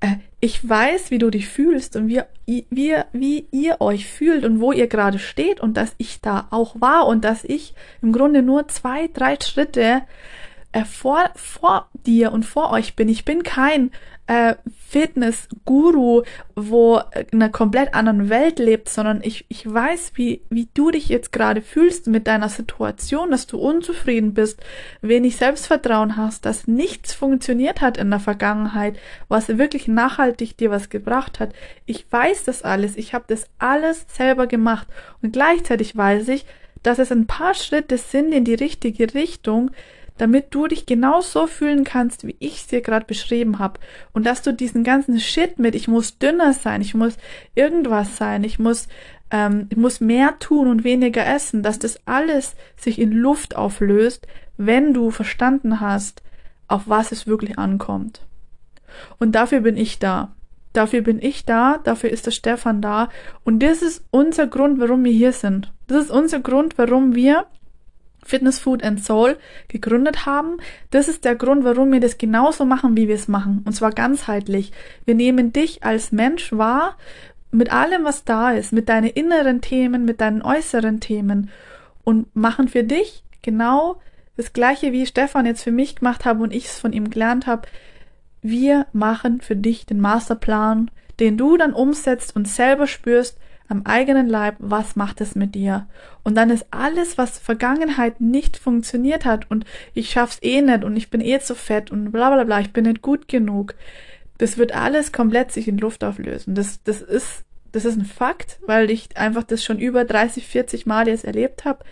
äh, 0.00 0.16
ich 0.40 0.66
weiß, 0.66 1.10
wie 1.10 1.18
du 1.18 1.30
dich 1.30 1.48
fühlst 1.48 1.96
und 1.96 2.08
wie, 2.08 2.22
wie, 2.46 2.96
wie 3.12 3.46
ihr 3.50 3.80
euch 3.80 4.06
fühlt 4.06 4.44
und 4.44 4.60
wo 4.60 4.72
ihr 4.72 4.86
gerade 4.86 5.18
steht 5.18 5.60
und 5.60 5.76
dass 5.76 5.94
ich 5.98 6.20
da 6.20 6.48
auch 6.50 6.80
war 6.80 7.06
und 7.06 7.24
dass 7.24 7.44
ich 7.44 7.74
im 8.02 8.12
Grunde 8.12 8.42
nur 8.42 8.68
zwei, 8.68 9.08
drei 9.12 9.36
Schritte 9.40 10.02
äh, 10.78 10.84
vor, 10.84 11.30
vor 11.34 11.88
dir 12.06 12.32
und 12.32 12.44
vor 12.44 12.70
euch 12.72 12.94
bin. 12.94 13.08
Ich 13.08 13.24
bin 13.24 13.42
kein 13.42 13.90
äh, 14.26 14.56
Fitness-Guru, 14.88 16.22
wo 16.54 17.00
in 17.30 17.42
einer 17.42 17.50
komplett 17.50 17.94
anderen 17.94 18.28
Welt 18.28 18.58
lebt, 18.58 18.88
sondern 18.88 19.20
ich, 19.22 19.46
ich 19.48 19.70
weiß, 19.72 20.12
wie, 20.14 20.42
wie 20.50 20.68
du 20.74 20.90
dich 20.90 21.08
jetzt 21.08 21.32
gerade 21.32 21.62
fühlst 21.62 22.06
mit 22.06 22.26
deiner 22.26 22.50
Situation, 22.50 23.30
dass 23.30 23.46
du 23.46 23.58
unzufrieden 23.58 24.34
bist, 24.34 24.60
wenig 25.00 25.36
Selbstvertrauen 25.36 26.16
hast, 26.16 26.44
dass 26.44 26.66
nichts 26.66 27.14
funktioniert 27.14 27.80
hat 27.80 27.96
in 27.96 28.10
der 28.10 28.20
Vergangenheit, 28.20 28.98
was 29.28 29.48
wirklich 29.48 29.88
nachhaltig 29.88 30.56
dir 30.58 30.70
was 30.70 30.90
gebracht 30.90 31.40
hat. 31.40 31.54
Ich 31.86 32.10
weiß 32.10 32.44
das 32.44 32.62
alles, 32.62 32.96
ich 32.96 33.14
habe 33.14 33.24
das 33.28 33.48
alles 33.58 34.04
selber 34.08 34.46
gemacht 34.46 34.86
und 35.22 35.32
gleichzeitig 35.32 35.96
weiß 35.96 36.28
ich, 36.28 36.44
dass 36.82 36.98
es 36.98 37.10
ein 37.10 37.26
paar 37.26 37.54
Schritte 37.54 37.98
sind 37.98 38.32
in 38.32 38.44
die 38.44 38.54
richtige 38.54 39.14
Richtung, 39.14 39.70
damit 40.18 40.54
du 40.54 40.66
dich 40.66 40.86
genau 40.86 41.20
so 41.20 41.46
fühlen 41.46 41.84
kannst, 41.84 42.26
wie 42.26 42.36
ich 42.38 42.56
es 42.56 42.66
dir 42.66 42.82
gerade 42.82 43.06
beschrieben 43.06 43.58
habe. 43.58 43.80
Und 44.12 44.26
dass 44.26 44.42
du 44.42 44.52
diesen 44.52 44.84
ganzen 44.84 45.18
Shit 45.18 45.58
mit, 45.58 45.74
ich 45.74 45.88
muss 45.88 46.18
dünner 46.18 46.52
sein, 46.52 46.82
ich 46.82 46.94
muss 46.94 47.16
irgendwas 47.54 48.16
sein, 48.16 48.44
ich 48.44 48.58
muss, 48.58 48.88
ähm, 49.30 49.66
ich 49.70 49.76
muss 49.76 50.00
mehr 50.00 50.38
tun 50.38 50.68
und 50.68 50.84
weniger 50.84 51.26
essen, 51.26 51.62
dass 51.62 51.78
das 51.78 51.98
alles 52.06 52.54
sich 52.76 52.98
in 53.00 53.12
Luft 53.12 53.56
auflöst, 53.56 54.26
wenn 54.56 54.92
du 54.92 55.10
verstanden 55.10 55.80
hast, 55.80 56.22
auf 56.66 56.82
was 56.86 57.12
es 57.12 57.26
wirklich 57.26 57.58
ankommt. 57.58 58.20
Und 59.18 59.32
dafür 59.32 59.60
bin 59.60 59.76
ich 59.76 59.98
da. 59.98 60.34
Dafür 60.72 61.00
bin 61.00 61.20
ich 61.20 61.44
da, 61.44 61.78
dafür 61.82 62.10
ist 62.10 62.26
der 62.26 62.30
Stefan 62.30 62.82
da. 62.82 63.08
Und 63.42 63.62
das 63.62 63.82
ist 63.82 64.04
unser 64.10 64.46
Grund, 64.46 64.78
warum 64.78 65.02
wir 65.02 65.12
hier 65.12 65.32
sind. 65.32 65.72
Das 65.86 66.04
ist 66.04 66.10
unser 66.10 66.40
Grund, 66.40 66.76
warum 66.76 67.14
wir 67.14 67.46
Fitness, 68.28 68.58
Food 68.58 68.82
and 68.84 69.02
Soul 69.02 69.38
gegründet 69.68 70.26
haben. 70.26 70.58
Das 70.90 71.08
ist 71.08 71.24
der 71.24 71.34
Grund, 71.34 71.64
warum 71.64 71.90
wir 71.90 72.00
das 72.00 72.18
genauso 72.18 72.64
machen, 72.64 72.96
wie 72.96 73.08
wir 73.08 73.14
es 73.14 73.28
machen. 73.28 73.62
Und 73.64 73.72
zwar 73.72 73.90
ganzheitlich. 73.92 74.72
Wir 75.04 75.14
nehmen 75.14 75.52
dich 75.52 75.82
als 75.82 76.12
Mensch 76.12 76.52
wahr, 76.52 76.96
mit 77.50 77.72
allem, 77.72 78.04
was 78.04 78.24
da 78.24 78.50
ist, 78.52 78.72
mit 78.72 78.88
deinen 78.88 79.08
inneren 79.08 79.60
Themen, 79.60 80.04
mit 80.04 80.20
deinen 80.20 80.42
äußeren 80.42 81.00
Themen 81.00 81.50
und 82.04 82.34
machen 82.36 82.68
für 82.68 82.84
dich 82.84 83.24
genau 83.42 84.00
das 84.36 84.52
gleiche, 84.52 84.92
wie 84.92 85.06
Stefan 85.06 85.46
jetzt 85.46 85.62
für 85.62 85.72
mich 85.72 85.96
gemacht 85.96 86.24
habe 86.24 86.42
und 86.42 86.52
ich 86.52 86.66
es 86.66 86.78
von 86.78 86.92
ihm 86.92 87.10
gelernt 87.10 87.46
habe. 87.46 87.66
Wir 88.42 88.86
machen 88.92 89.40
für 89.40 89.56
dich 89.56 89.86
den 89.86 90.00
Masterplan, 90.00 90.90
den 91.18 91.36
du 91.36 91.56
dann 91.56 91.72
umsetzt 91.72 92.36
und 92.36 92.46
selber 92.46 92.86
spürst 92.86 93.38
am 93.68 93.84
eigenen 93.84 94.28
Leib, 94.28 94.56
was 94.58 94.96
macht 94.96 95.20
es 95.20 95.34
mit 95.34 95.54
dir. 95.54 95.86
Und 96.22 96.36
dann 96.36 96.50
ist 96.50 96.66
alles, 96.70 97.18
was 97.18 97.38
Vergangenheit 97.38 98.20
nicht 98.20 98.56
funktioniert 98.56 99.24
hat 99.24 99.50
und 99.50 99.64
ich 99.94 100.10
schaff's 100.10 100.38
eh 100.42 100.62
nicht 100.62 100.84
und 100.84 100.96
ich 100.96 101.10
bin 101.10 101.20
eh 101.20 101.38
zu 101.40 101.54
fett 101.54 101.90
und 101.90 102.10
bla 102.10 102.30
bla 102.30 102.44
bla, 102.44 102.60
ich 102.60 102.72
bin 102.72 102.84
nicht 102.84 103.02
gut 103.02 103.28
genug. 103.28 103.74
Das 104.38 104.56
wird 104.56 104.74
alles 104.74 105.12
komplett 105.12 105.52
sich 105.52 105.68
in 105.68 105.78
Luft 105.78 106.02
auflösen. 106.02 106.54
Das, 106.54 106.82
das 106.82 107.02
ist, 107.02 107.44
das 107.72 107.84
ist 107.84 107.98
ein 107.98 108.06
Fakt, 108.06 108.58
weil 108.64 108.90
ich 108.90 109.16
einfach 109.16 109.42
das 109.42 109.62
schon 109.62 109.78
über 109.78 110.04
30, 110.04 110.46
40 110.46 110.86
Mal 110.86 111.08
jetzt 111.08 111.24
erlebt 111.24 111.64
habe 111.64 111.84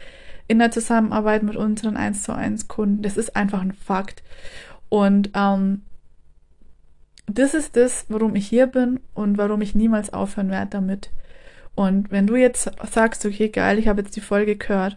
in 0.48 0.58
der 0.58 0.70
Zusammenarbeit 0.70 1.42
mit 1.42 1.56
unseren 1.56 1.96
1 1.96 2.22
zu 2.22 2.32
1 2.32 2.68
Kunden. 2.68 3.02
Das 3.02 3.16
ist 3.16 3.36
einfach 3.36 3.60
ein 3.60 3.72
Fakt. 3.72 4.22
Und 4.88 5.30
ähm, 5.34 5.82
das 7.26 7.54
ist 7.54 7.76
das, 7.76 8.06
warum 8.08 8.36
ich 8.36 8.46
hier 8.46 8.68
bin 8.68 9.00
und 9.12 9.36
warum 9.36 9.60
ich 9.60 9.74
niemals 9.74 10.12
aufhören 10.12 10.50
werde 10.50 10.70
damit. 10.70 11.10
Und 11.76 12.10
wenn 12.10 12.26
du 12.26 12.34
jetzt 12.34 12.68
sagst, 12.90 13.24
okay, 13.24 13.48
geil, 13.48 13.78
ich 13.78 13.86
habe 13.86 14.02
jetzt 14.02 14.16
die 14.16 14.20
Folge 14.20 14.56
gehört, 14.56 14.96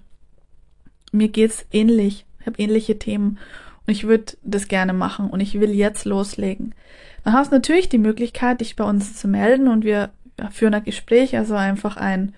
mir 1.12 1.28
geht's 1.28 1.66
ähnlich, 1.72 2.26
ich 2.40 2.48
habe 2.48 2.60
ähnliche 2.60 2.98
Themen 2.98 3.38
und 3.86 3.92
ich 3.92 4.08
würde 4.08 4.34
das 4.42 4.68
gerne 4.68 4.94
machen 4.94 5.30
und 5.30 5.42
ich 5.42 5.60
will 5.60 5.72
jetzt 5.72 6.06
loslegen, 6.06 6.74
dann 7.24 7.34
hast 7.34 7.52
du 7.52 7.56
natürlich 7.56 7.90
die 7.90 7.98
Möglichkeit, 7.98 8.62
dich 8.62 8.76
bei 8.76 8.86
uns 8.86 9.16
zu 9.16 9.28
melden 9.28 9.68
und 9.68 9.84
wir 9.84 10.10
führen 10.52 10.74
ein 10.74 10.84
Gespräch, 10.84 11.38
also 11.38 11.54
einfach 11.56 11.98
ein 11.98 12.34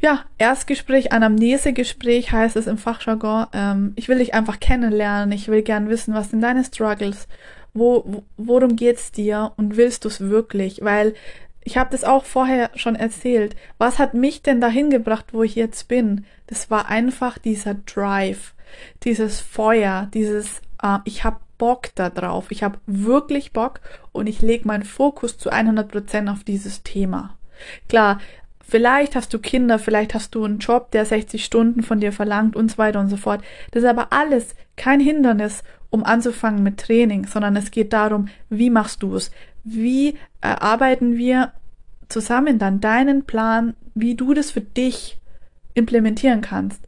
ja, 0.00 0.24
Erstgespräch, 0.36 1.12
Anamnesegespräch 1.12 2.32
heißt 2.32 2.56
es 2.56 2.66
im 2.66 2.76
Fachjargon. 2.76 3.46
Ähm, 3.54 3.92
ich 3.96 4.08
will 4.08 4.18
dich 4.18 4.34
einfach 4.34 4.60
kennenlernen. 4.60 5.32
Ich 5.32 5.48
will 5.48 5.62
gern 5.62 5.88
wissen, 5.88 6.12
was 6.12 6.30
sind 6.30 6.42
deine 6.42 6.62
Struggles? 6.62 7.26
Wo, 7.72 8.22
worum 8.36 8.76
geht's 8.76 9.12
dir? 9.12 9.52
Und 9.56 9.78
willst 9.78 10.04
du 10.04 10.08
es 10.08 10.20
wirklich? 10.20 10.82
Weil 10.82 11.14
ich 11.64 11.76
habe 11.76 11.90
das 11.90 12.04
auch 12.04 12.24
vorher 12.24 12.70
schon 12.74 12.94
erzählt. 12.94 13.56
Was 13.78 13.98
hat 13.98 14.14
mich 14.14 14.42
denn 14.42 14.60
dahin 14.60 14.90
gebracht, 14.90 15.26
wo 15.32 15.42
ich 15.42 15.54
jetzt 15.54 15.88
bin? 15.88 16.24
Das 16.46 16.70
war 16.70 16.88
einfach 16.88 17.38
dieser 17.38 17.74
Drive, 17.74 18.54
dieses 19.02 19.40
Feuer, 19.40 20.08
dieses 20.12 20.60
äh, 20.82 20.98
ich 21.04 21.24
habe 21.24 21.38
Bock 21.58 21.94
da 21.94 22.10
drauf. 22.10 22.46
Ich 22.50 22.62
habe 22.62 22.78
wirklich 22.86 23.52
Bock 23.52 23.80
und 24.12 24.26
ich 24.26 24.42
lege 24.42 24.66
meinen 24.66 24.84
Fokus 24.84 25.38
zu 25.38 25.50
100 25.50 25.90
Prozent 25.90 26.28
auf 26.28 26.44
dieses 26.44 26.82
Thema. 26.82 27.36
Klar, 27.88 28.18
Vielleicht 28.66 29.14
hast 29.14 29.32
du 29.34 29.38
Kinder, 29.38 29.78
vielleicht 29.78 30.14
hast 30.14 30.34
du 30.34 30.42
einen 30.42 30.58
Job, 30.58 30.90
der 30.90 31.04
60 31.04 31.44
Stunden 31.44 31.82
von 31.82 32.00
dir 32.00 32.12
verlangt 32.12 32.56
und 32.56 32.70
so 32.70 32.78
weiter 32.78 32.98
und 32.98 33.10
so 33.10 33.18
fort. 33.18 33.44
Das 33.72 33.82
ist 33.82 33.88
aber 33.88 34.10
alles 34.10 34.54
kein 34.76 35.00
Hindernis, 35.00 35.62
um 35.90 36.02
anzufangen 36.02 36.62
mit 36.62 36.78
Training, 36.80 37.26
sondern 37.26 37.56
es 37.56 37.70
geht 37.70 37.92
darum, 37.92 38.28
wie 38.48 38.70
machst 38.70 39.02
du 39.02 39.16
es? 39.16 39.30
Wie 39.64 40.16
erarbeiten 40.40 41.16
wir 41.16 41.52
zusammen 42.08 42.58
dann 42.58 42.80
deinen 42.80 43.24
Plan, 43.24 43.74
wie 43.94 44.14
du 44.14 44.34
das 44.34 44.50
für 44.50 44.60
dich 44.60 45.18
implementieren 45.74 46.42
kannst? 46.42 46.86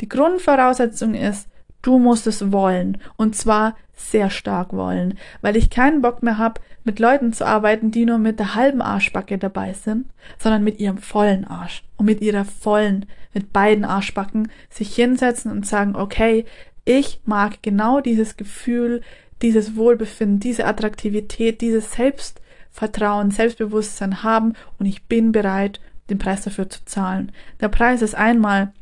Die 0.00 0.08
Grundvoraussetzung 0.08 1.14
ist, 1.14 1.48
du 1.82 1.98
musst 1.98 2.26
es 2.26 2.52
wollen. 2.52 2.98
Und 3.16 3.34
zwar 3.34 3.76
sehr 3.94 4.30
stark 4.30 4.72
wollen, 4.72 5.18
weil 5.40 5.56
ich 5.56 5.70
keinen 5.70 6.02
Bock 6.02 6.22
mehr 6.22 6.38
habe, 6.38 6.60
mit 6.84 7.00
Leuten 7.00 7.32
zu 7.32 7.44
arbeiten, 7.46 7.90
die 7.90 8.06
nur 8.06 8.18
mit 8.18 8.38
der 8.38 8.54
halben 8.54 8.80
Arschbacke 8.80 9.38
dabei 9.38 9.72
sind, 9.72 10.06
sondern 10.38 10.64
mit 10.64 10.78
ihrem 10.78 10.98
vollen 10.98 11.44
Arsch 11.44 11.82
und 11.96 12.06
mit 12.06 12.20
ihrer 12.20 12.44
vollen, 12.44 13.06
mit 13.34 13.52
beiden 13.52 13.84
Arschbacken 13.84 14.50
sich 14.70 14.94
hinsetzen 14.94 15.50
und 15.50 15.66
sagen, 15.66 15.96
okay, 15.96 16.46
ich 16.84 17.20
mag 17.26 17.62
genau 17.62 18.00
dieses 18.00 18.36
Gefühl, 18.36 19.02
dieses 19.42 19.76
Wohlbefinden, 19.76 20.40
diese 20.40 20.66
Attraktivität, 20.66 21.60
dieses 21.60 21.92
Selbstvertrauen, 21.92 23.30
Selbstbewusstsein 23.30 24.22
haben 24.22 24.54
und 24.78 24.86
ich 24.86 25.04
bin 25.04 25.32
bereit, 25.32 25.80
den 26.10 26.18
Preis 26.18 26.42
dafür 26.42 26.68
zu 26.68 26.84
zahlen. 26.84 27.32
Der 27.60 27.68
Preis 27.68 28.02
ist 28.02 28.14
einmal, 28.14 28.72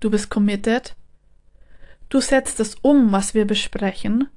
du 0.00 0.10
bist 0.10 0.30
committed, 0.30 0.94
du 2.08 2.20
setzt 2.20 2.60
es 2.60 2.76
um, 2.82 3.12
was 3.12 3.34
wir 3.34 3.46
besprechen 3.46 4.28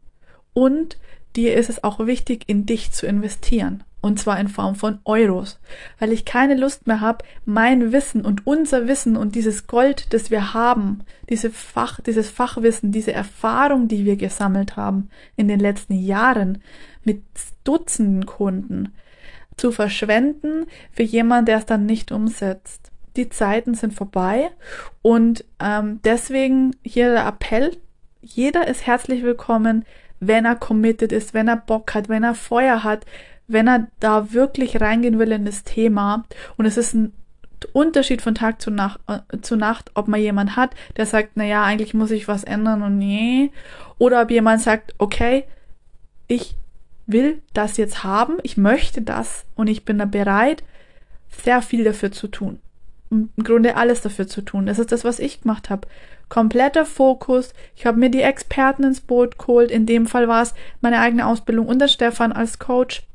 und 0.53 0.97
dir 1.35 1.55
ist 1.55 1.69
es 1.69 1.83
auch 1.83 2.05
wichtig, 2.05 2.43
in 2.47 2.65
dich 2.65 2.91
zu 2.91 3.05
investieren. 3.05 3.83
Und 3.99 4.19
zwar 4.19 4.39
in 4.39 4.47
Form 4.47 4.75
von 4.75 4.99
Euros. 5.05 5.59
Weil 5.99 6.13
ich 6.13 6.23
keine 6.23 6.55
Lust 6.55 6.87
mehr 6.87 7.01
habe, 7.01 7.25
mein 7.45 7.91
Wissen 7.91 8.25
und 8.25 8.45
unser 8.45 8.87
Wissen 8.87 9.17
und 9.17 9.35
dieses 9.35 9.67
Gold, 9.67 10.13
das 10.13 10.29
wir 10.29 10.53
haben, 10.53 10.99
diese 11.29 11.49
Fach, 11.49 11.99
dieses 11.99 12.29
Fachwissen, 12.29 12.91
diese 12.91 13.11
Erfahrung, 13.11 13.87
die 13.87 14.05
wir 14.05 14.15
gesammelt 14.15 14.75
haben 14.77 15.09
in 15.35 15.47
den 15.47 15.59
letzten 15.59 15.93
Jahren 15.93 16.61
mit 17.03 17.23
Dutzenden 17.63 18.25
Kunden, 18.25 18.93
zu 19.57 19.71
verschwenden 19.71 20.67
für 20.91 21.03
jemanden, 21.03 21.47
der 21.47 21.57
es 21.57 21.65
dann 21.65 21.85
nicht 21.85 22.11
umsetzt. 22.11 22.91
Die 23.15 23.29
Zeiten 23.29 23.73
sind 23.73 23.93
vorbei 23.95 24.51
und 25.01 25.43
ähm, 25.59 25.99
deswegen 26.03 26.75
hier 26.83 27.11
der 27.11 27.25
Appell, 27.25 27.75
jeder 28.21 28.67
ist 28.67 28.85
herzlich 28.85 29.23
willkommen, 29.23 29.85
wenn 30.19 30.45
er 30.45 30.55
committed 30.55 31.11
ist, 31.11 31.33
wenn 31.33 31.47
er 31.47 31.57
Bock 31.57 31.93
hat, 31.95 32.09
wenn 32.09 32.23
er 32.23 32.35
Feuer 32.35 32.83
hat, 32.83 33.05
wenn 33.47 33.67
er 33.67 33.87
da 33.99 34.33
wirklich 34.33 34.79
reingehen 34.81 35.19
will 35.19 35.31
in 35.31 35.45
das 35.45 35.63
Thema. 35.63 36.25
Und 36.57 36.65
es 36.65 36.77
ist 36.77 36.93
ein 36.93 37.13
Unterschied 37.73 38.21
von 38.21 38.35
Tag 38.35 38.61
zu 38.61 38.69
Nacht, 38.69 38.99
äh, 39.07 39.39
zu 39.41 39.55
Nacht, 39.55 39.91
ob 39.95 40.07
man 40.07 40.19
jemand 40.19 40.55
hat, 40.55 40.75
der 40.97 41.05
sagt, 41.05 41.31
na 41.35 41.45
ja, 41.45 41.63
eigentlich 41.63 41.93
muss 41.93 42.11
ich 42.11 42.27
was 42.27 42.43
ändern 42.43 42.83
und 42.83 42.97
nee. 42.97 43.51
Oder 43.97 44.21
ob 44.21 44.31
jemand 44.31 44.61
sagt, 44.61 44.93
okay, 44.97 45.45
ich 46.27 46.55
will 47.07 47.41
das 47.53 47.77
jetzt 47.77 48.03
haben, 48.03 48.37
ich 48.43 48.57
möchte 48.57 49.01
das 49.01 49.45
und 49.55 49.67
ich 49.67 49.85
bin 49.85 49.97
da 49.97 50.05
bereit, 50.05 50.63
sehr 51.43 51.61
viel 51.61 51.83
dafür 51.83 52.11
zu 52.11 52.27
tun. 52.27 52.59
Im 53.09 53.29
Grunde 53.41 53.77
alles 53.77 54.01
dafür 54.01 54.27
zu 54.27 54.41
tun. 54.41 54.65
Das 54.65 54.79
ist 54.79 54.91
das, 54.91 55.05
was 55.05 55.19
ich 55.19 55.41
gemacht 55.41 55.69
habe 55.69 55.87
kompletter 56.29 56.85
Fokus. 56.85 57.53
Ich 57.75 57.85
habe 57.85 57.99
mir 57.99 58.09
die 58.09 58.21
Experten 58.21 58.83
ins 58.83 59.01
Boot 59.01 59.37
geholt. 59.39 59.71
In 59.71 59.85
dem 59.85 60.07
Fall 60.07 60.27
war 60.27 60.41
es 60.41 60.53
meine 60.81 60.99
eigene 60.99 61.25
Ausbildung 61.25 61.67
unter 61.67 61.87
Stefan 61.87 62.31
als 62.31 62.59
Coach 62.59 63.06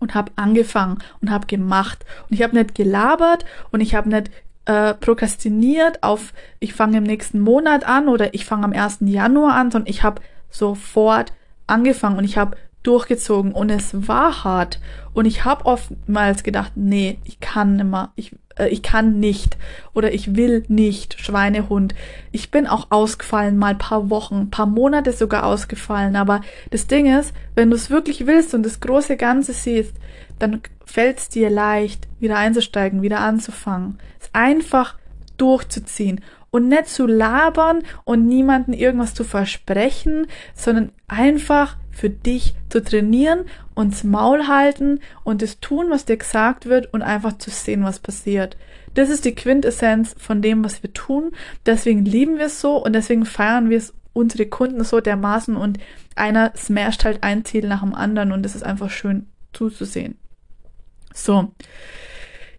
und 0.00 0.14
habe 0.14 0.32
angefangen 0.34 0.98
und 1.20 1.30
habe 1.30 1.46
gemacht. 1.46 2.04
Und 2.28 2.34
ich 2.34 2.42
habe 2.42 2.56
nicht 2.56 2.74
gelabert 2.74 3.44
und 3.70 3.80
ich 3.80 3.94
habe 3.94 4.08
nicht 4.08 4.30
äh, 4.64 4.94
prokrastiniert 4.94 6.02
auf, 6.02 6.32
ich 6.58 6.74
fange 6.74 6.98
im 6.98 7.04
nächsten 7.04 7.40
Monat 7.40 7.84
an 7.84 8.08
oder 8.08 8.34
ich 8.34 8.44
fange 8.44 8.64
am 8.64 8.72
1. 8.72 8.98
Januar 9.02 9.54
an, 9.54 9.70
sondern 9.70 9.90
ich 9.90 10.02
habe 10.02 10.20
sofort 10.50 11.32
angefangen 11.66 12.18
und 12.18 12.24
ich 12.24 12.36
habe 12.36 12.56
durchgezogen 12.82 13.52
und 13.52 13.70
es 13.70 14.08
war 14.08 14.44
hart 14.44 14.80
und 15.12 15.26
ich 15.26 15.44
habe 15.44 15.66
oftmals 15.66 16.42
gedacht, 16.42 16.72
nee, 16.76 17.18
ich 17.24 17.40
kann 17.40 17.76
nimmer, 17.76 18.12
ich 18.16 18.34
ich 18.68 18.82
kann 18.82 19.20
nicht 19.20 19.56
oder 19.94 20.12
ich 20.12 20.36
will 20.36 20.64
nicht, 20.68 21.20
Schweinehund. 21.20 21.94
Ich 22.32 22.50
bin 22.50 22.66
auch 22.66 22.88
ausgefallen, 22.90 23.56
mal 23.56 23.74
paar 23.74 24.10
Wochen, 24.10 24.50
paar 24.50 24.66
Monate 24.66 25.12
sogar 25.12 25.44
ausgefallen. 25.46 26.16
Aber 26.16 26.40
das 26.70 26.86
Ding 26.86 27.06
ist, 27.06 27.32
wenn 27.54 27.70
du 27.70 27.76
es 27.76 27.90
wirklich 27.90 28.26
willst 28.26 28.54
und 28.54 28.64
das 28.64 28.80
große 28.80 29.16
Ganze 29.16 29.52
siehst, 29.52 29.94
dann 30.38 30.60
fällt 30.84 31.18
es 31.18 31.28
dir 31.28 31.50
leicht, 31.50 32.08
wieder 32.18 32.36
einzusteigen, 32.36 33.02
wieder 33.02 33.20
anzufangen. 33.20 33.98
Es 34.20 34.30
einfach 34.32 34.96
durchzuziehen 35.36 36.20
und 36.50 36.68
nicht 36.68 36.88
zu 36.88 37.06
labern 37.06 37.82
und 38.04 38.26
niemanden 38.26 38.72
irgendwas 38.72 39.14
zu 39.14 39.24
versprechen, 39.24 40.26
sondern 40.54 40.92
einfach 41.08 41.76
für 41.90 42.10
dich 42.10 42.54
zu 42.68 42.82
trainieren 42.82 43.46
und 43.74 44.04
Maul 44.04 44.46
halten 44.46 45.00
und 45.24 45.42
das 45.42 45.60
tun, 45.60 45.86
was 45.90 46.04
dir 46.04 46.16
gesagt 46.16 46.66
wird 46.66 46.92
und 46.92 47.02
einfach 47.02 47.38
zu 47.38 47.50
sehen, 47.50 47.84
was 47.84 47.98
passiert. 47.98 48.56
Das 48.94 49.10
ist 49.10 49.24
die 49.24 49.34
Quintessenz 49.34 50.14
von 50.18 50.42
dem, 50.42 50.64
was 50.64 50.82
wir 50.82 50.92
tun. 50.92 51.32
Deswegen 51.66 52.04
lieben 52.04 52.38
wir 52.38 52.46
es 52.46 52.60
so 52.60 52.82
und 52.82 52.92
deswegen 52.92 53.24
feiern 53.24 53.70
wir 53.70 53.78
es 53.78 53.94
unsere 54.12 54.46
Kunden 54.46 54.82
so 54.84 55.00
dermaßen 55.00 55.56
und 55.56 55.78
einer 56.16 56.52
smasht 56.56 57.04
halt 57.04 57.22
ein 57.22 57.44
Ziel 57.44 57.66
nach 57.68 57.80
dem 57.80 57.94
anderen 57.94 58.32
und 58.32 58.44
es 58.44 58.54
ist 58.54 58.64
einfach 58.64 58.90
schön 58.90 59.26
zuzusehen. 59.52 60.18
So. 61.14 61.52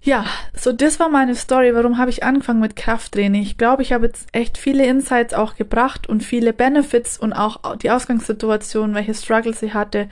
Ja, 0.04 0.26
so 0.58 0.72
das 0.72 1.00
war 1.00 1.10
meine 1.10 1.36
Story. 1.36 1.76
Warum 1.76 2.00
habe 2.00 2.10
ich 2.10 2.24
angefangen 2.24 2.60
mit 2.60 2.76
Krafttraining? 2.76 3.44
Ich 3.44 3.60
glaube, 3.60 3.84
ich 3.84 3.94
habe 3.94 4.08
jetzt 4.08 4.28
echt 4.32 4.58
viele 4.58 4.84
Insights 4.88 5.36
auch 5.36 5.56
gebracht 5.56 6.10
und 6.10 6.24
viele 6.24 6.54
Benefits 6.54 7.20
und 7.20 7.34
auch 7.34 7.76
die 7.78 7.92
Ausgangssituation, 7.92 8.96
welche 8.96 9.14
Struggles 9.14 9.60
sie 9.60 9.76
hatte. 9.76 10.10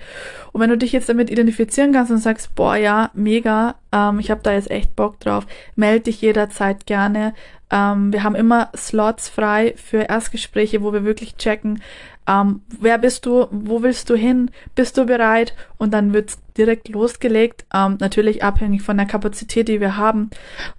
Und 0.52 0.62
wenn 0.62 0.70
du 0.70 0.78
dich 0.78 0.92
jetzt 0.92 1.10
damit 1.10 1.32
identifizieren 1.32 1.92
kannst 1.92 2.12
und 2.12 2.20
sagst, 2.20 2.54
boah, 2.54 2.76
ja, 2.76 3.10
mega, 3.16 3.76
ähm, 3.92 4.20
ich 4.20 4.30
habe 4.30 4.42
da 4.44 4.54
jetzt 4.54 4.70
echt 4.70 4.96
Bock 4.96 5.20
drauf, 5.22 5.48
melde 5.76 6.02
dich 6.02 6.22
jederzeit 6.22 6.86
gerne. 6.86 7.34
Ähm, 7.72 8.14
wir 8.14 8.24
haben 8.24 8.36
immer 8.36 8.70
Slots 8.78 9.28
frei 9.28 9.74
für 9.76 10.04
Erstgespräche, 10.04 10.84
wo 10.84 10.94
wir 10.94 11.04
wirklich 11.04 11.36
checken, 11.38 11.82
ähm, 12.30 12.62
wer 12.80 13.00
bist 13.00 13.26
du, 13.26 13.48
wo 13.50 13.82
willst 13.82 14.08
du 14.12 14.16
hin, 14.16 14.52
bist 14.76 14.98
du 14.98 15.06
bereit 15.06 15.56
und 15.78 15.92
dann 15.92 16.14
wird 16.14 16.38
direkt 16.60 16.89
losgelegt, 16.89 17.66
ähm, 17.74 17.97
natürlich 17.99 18.43
abhängig 18.43 18.84
von 18.84 18.97
der 18.97 19.07
Kapazität, 19.07 19.68
die 19.68 19.80
wir 19.80 19.97
haben 19.97 20.30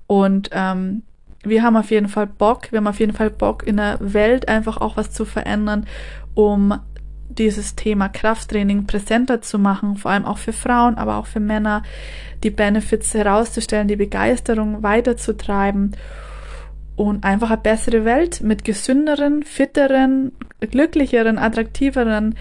und 0.06 0.50
ähm, 0.52 1.02
wir 1.42 1.62
haben 1.62 1.76
auf 1.76 1.90
jeden 1.90 2.08
Fall 2.08 2.26
Bock, 2.26 2.70
wir 2.70 2.78
haben 2.78 2.86
auf 2.86 3.00
jeden 3.00 3.14
Fall 3.14 3.30
Bock 3.30 3.66
in 3.66 3.78
der 3.78 3.96
Welt 4.00 4.48
einfach 4.48 4.76
auch 4.76 4.96
was 4.96 5.10
zu 5.10 5.24
verändern, 5.24 5.86
um 6.34 6.78
dieses 7.30 7.76
Thema 7.76 8.08
Krafttraining 8.08 8.86
präsenter 8.86 9.40
zu 9.40 9.58
machen, 9.58 9.96
vor 9.96 10.10
allem 10.10 10.24
auch 10.24 10.38
für 10.38 10.52
Frauen, 10.52 10.96
aber 10.96 11.16
auch 11.16 11.26
für 11.26 11.40
Männer, 11.40 11.82
die 12.42 12.50
Benefits 12.50 13.14
herauszustellen, 13.14 13.88
die 13.88 13.96
Begeisterung 13.96 14.82
weiterzutreiben 14.82 15.96
und 16.96 17.24
einfach 17.24 17.50
eine 17.50 17.60
bessere 17.60 18.04
Welt 18.04 18.40
mit 18.42 18.64
gesünderen, 18.64 19.42
fitteren, 19.42 20.32
glücklicheren, 20.60 21.38
attraktiveren 21.38 22.34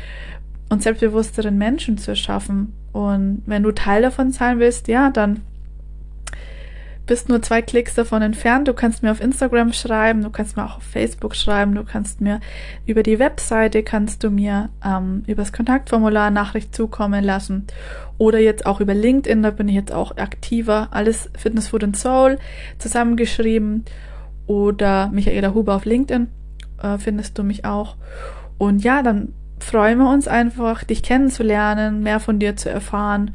und 0.69 0.83
selbstbewussteren 0.83 1.57
Menschen 1.57 1.97
zu 1.97 2.11
erschaffen. 2.11 2.73
Und 2.91 3.43
wenn 3.45 3.63
du 3.63 3.71
Teil 3.71 4.01
davon 4.01 4.31
sein 4.31 4.59
willst, 4.59 4.87
ja, 4.87 5.09
dann 5.09 5.41
bist 7.09 7.27
nur 7.27 7.41
zwei 7.41 7.63
Klicks 7.63 7.95
davon 7.95 8.21
entfernt. 8.21 8.67
Du 8.67 8.73
kannst 8.73 9.01
mir 9.01 9.11
auf 9.11 9.19
Instagram 9.19 9.73
schreiben, 9.73 10.21
du 10.21 10.29
kannst 10.29 10.55
mir 10.55 10.63
auch 10.63 10.77
auf 10.77 10.83
Facebook 10.83 11.35
schreiben, 11.35 11.73
du 11.73 11.83
kannst 11.83 12.21
mir 12.21 12.39
über 12.85 13.01
die 13.01 13.17
Webseite, 13.17 13.81
kannst 13.81 14.23
du 14.23 14.29
mir 14.29 14.69
ähm, 14.85 15.23
übers 15.25 15.51
Kontaktformular 15.51 16.29
Nachricht 16.29 16.75
zukommen 16.75 17.23
lassen 17.23 17.65
oder 18.19 18.37
jetzt 18.37 18.67
auch 18.67 18.79
über 18.79 18.93
LinkedIn, 18.93 19.41
da 19.41 19.49
bin 19.49 19.67
ich 19.67 19.75
jetzt 19.75 19.91
auch 19.91 20.17
aktiver. 20.17 20.89
Alles 20.91 21.31
Fitness, 21.35 21.69
Food 21.69 21.83
and 21.83 21.97
Soul 21.97 22.37
zusammengeschrieben 22.77 23.85
oder 24.45 25.09
Michaela 25.09 25.55
Huber 25.55 25.75
auf 25.75 25.85
LinkedIn 25.85 26.27
äh, 26.83 26.99
findest 26.99 27.39
du 27.39 27.43
mich 27.43 27.65
auch. 27.65 27.95
Und 28.59 28.83
ja, 28.83 29.01
dann 29.01 29.33
freuen 29.63 29.99
wir 29.99 30.09
uns 30.09 30.27
einfach, 30.27 30.83
dich 30.83 31.03
kennenzulernen, 31.03 32.01
mehr 32.01 32.19
von 32.19 32.39
dir 32.39 32.55
zu 32.55 32.69
erfahren 32.69 33.31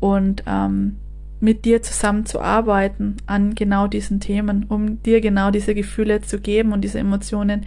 und 0.00 0.44
ähm, 0.46 0.96
mit 1.40 1.64
dir 1.64 1.82
zusammenzuarbeiten 1.82 3.16
an 3.26 3.54
genau 3.54 3.86
diesen 3.86 4.20
Themen, 4.20 4.64
um 4.68 5.02
dir 5.02 5.20
genau 5.20 5.50
diese 5.50 5.74
Gefühle 5.74 6.20
zu 6.20 6.40
geben 6.40 6.72
und 6.72 6.80
diese 6.82 6.98
Emotionen, 6.98 7.66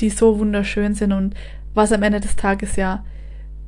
die 0.00 0.10
so 0.10 0.38
wunderschön 0.38 0.94
sind 0.94 1.12
und 1.12 1.34
was 1.74 1.92
am 1.92 2.02
Ende 2.02 2.20
des 2.20 2.36
Tages 2.36 2.76
ja 2.76 3.04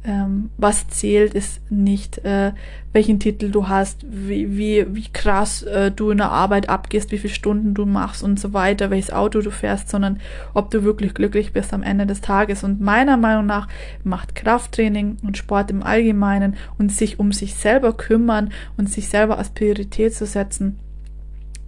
ähm, 0.07 0.51
was 0.59 0.87
zählt, 0.89 1.33
ist 1.33 1.71
nicht, 1.71 2.19
äh, 2.25 2.53
welchen 2.93 3.19
Titel 3.19 3.51
du 3.51 3.69
hast, 3.69 4.05
wie, 4.07 4.57
wie, 4.57 4.87
wie 4.95 5.09
krass 5.11 5.63
äh, 5.63 5.91
du 5.91 6.11
in 6.11 6.19
der 6.19 6.31
Arbeit 6.31 6.69
abgehst, 6.69 7.11
wie 7.11 7.19
viele 7.19 7.33
Stunden 7.33 7.73
du 7.73 7.87
machst 7.87 8.23
und 8.23 8.39
so 8.39 8.53
weiter, 8.53 8.91
welches 8.91 9.11
Auto 9.11 9.41
du 9.41 9.51
fährst, 9.51 9.89
sondern 9.89 10.21
ob 10.53 10.71
du 10.71 10.85
wirklich 10.85 11.15
glücklich 11.15 11.55
bist 11.55 11.73
am 11.73 11.83
Ende 11.83 12.07
des 12.07 12.21
Tages. 12.21 12.65
Und 12.65 12.83
meiner 12.83 13.17
Meinung 13.17 13.47
nach 13.47 13.67
macht 14.05 14.35
Krafttraining 14.35 15.17
und 15.23 15.39
Sport 15.39 15.71
im 15.71 15.83
Allgemeinen 15.83 16.57
und 16.77 16.93
sich 16.93 17.19
um 17.19 17.33
sich 17.33 17.55
selber 17.55 17.95
kümmern 17.95 18.51
und 18.77 18.91
sich 18.91 19.09
selber 19.09 19.39
als 19.39 19.51
Priorität 19.51 20.15
zu 20.15 20.27
setzen, 20.27 20.79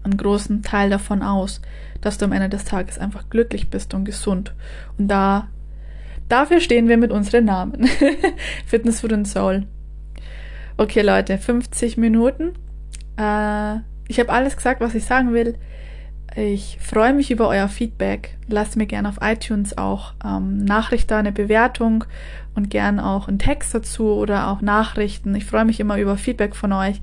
einen 0.03 0.19
großen 0.19 0.63
Teil 0.63 0.91
davon 0.91 1.23
aus, 1.23 1.63
dass 2.03 2.19
du 2.19 2.27
am 2.27 2.33
Ende 2.33 2.51
des 2.51 2.65
Tages 2.65 2.99
einfach 2.99 3.31
glücklich 3.31 3.71
bist 3.71 3.95
und 3.95 4.05
gesund. 4.05 4.55
Und 4.99 5.09
da 5.09 5.49
Dafür 6.29 6.61
stehen 6.61 6.89
wir 6.89 6.97
mit 6.97 7.13
unseren 7.13 7.45
Namen. 7.45 7.89
Fitness 8.67 9.01
Food 9.01 9.13
and 9.13 9.29
Soul. 9.29 9.67
Okay, 10.77 11.03
Leute, 11.03 11.39
50 11.39 11.97
Minuten. 11.97 12.53
Äh, 13.17 13.77
ich 14.09 14.21
habe 14.21 14.31
alles 14.31 14.57
gesagt, 14.57 14.81
was 14.81 14.95
ich 14.95 15.05
sagen 15.05 15.33
will. 15.33 15.57
Ich 16.35 16.79
freue 16.83 17.15
mich 17.15 17.31
über 17.31 17.49
euer 17.49 17.69
Feedback. 17.69 18.37
Lasst 18.47 18.77
mir 18.77 18.87
gerne 18.87 19.09
auf 19.09 19.19
iTunes 19.23 19.79
auch 19.79 20.13
ähm, 20.23 20.59
Nachricht 20.65 21.11
da, 21.11 21.19
eine 21.19 21.33
Bewertung 21.33 22.05
und 22.55 22.69
gern 22.69 23.01
auch 23.01 23.29
einen 23.29 23.39
Text 23.39 23.75
dazu 23.75 24.09
oder 24.13 24.49
auch 24.49 24.61
Nachrichten. 24.61 25.35
Ich 25.35 25.47
freue 25.47 25.65
mich 25.65 25.81
immer 25.81 25.97
über 25.97 26.19
Feedback 26.19 26.55
von 26.55 26.73
euch. 26.73 27.01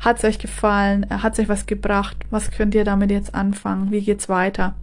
Hat 0.00 0.18
es 0.18 0.24
euch 0.24 0.38
gefallen? 0.38 1.06
Hat 1.08 1.32
es 1.32 1.38
euch 1.38 1.48
was 1.48 1.64
gebracht? 1.64 2.18
Was 2.30 2.50
könnt 2.50 2.74
ihr 2.74 2.84
damit 2.84 3.10
jetzt 3.10 3.34
anfangen? 3.34 3.90
Wie 3.92 4.02
geht's 4.02 4.28
weiter? 4.28 4.74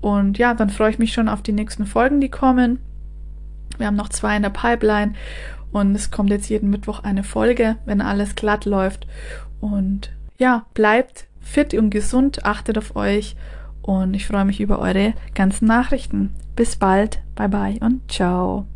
Und 0.00 0.38
ja, 0.38 0.54
dann 0.54 0.70
freue 0.70 0.90
ich 0.90 0.98
mich 1.00 1.12
schon 1.12 1.28
auf 1.28 1.42
die 1.42 1.52
nächsten 1.52 1.86
Folgen, 1.86 2.20
die 2.20 2.30
kommen. 2.30 2.78
Wir 3.78 3.86
haben 3.86 3.96
noch 3.96 4.08
zwei 4.08 4.36
in 4.36 4.42
der 4.42 4.50
Pipeline 4.50 5.14
und 5.72 5.94
es 5.94 6.10
kommt 6.10 6.30
jetzt 6.30 6.48
jeden 6.48 6.70
Mittwoch 6.70 7.00
eine 7.00 7.24
Folge, 7.24 7.76
wenn 7.84 8.00
alles 8.00 8.34
glatt 8.34 8.64
läuft. 8.64 9.06
Und 9.60 10.12
ja, 10.38 10.66
bleibt 10.74 11.26
fit 11.40 11.74
und 11.74 11.90
gesund, 11.90 12.44
achtet 12.44 12.78
auf 12.78 12.96
euch 12.96 13.36
und 13.82 14.14
ich 14.14 14.26
freue 14.26 14.44
mich 14.44 14.60
über 14.60 14.78
eure 14.78 15.14
ganzen 15.34 15.66
Nachrichten. 15.66 16.34
Bis 16.56 16.76
bald, 16.76 17.20
bye 17.34 17.48
bye 17.48 17.78
und 17.80 18.10
ciao. 18.10 18.66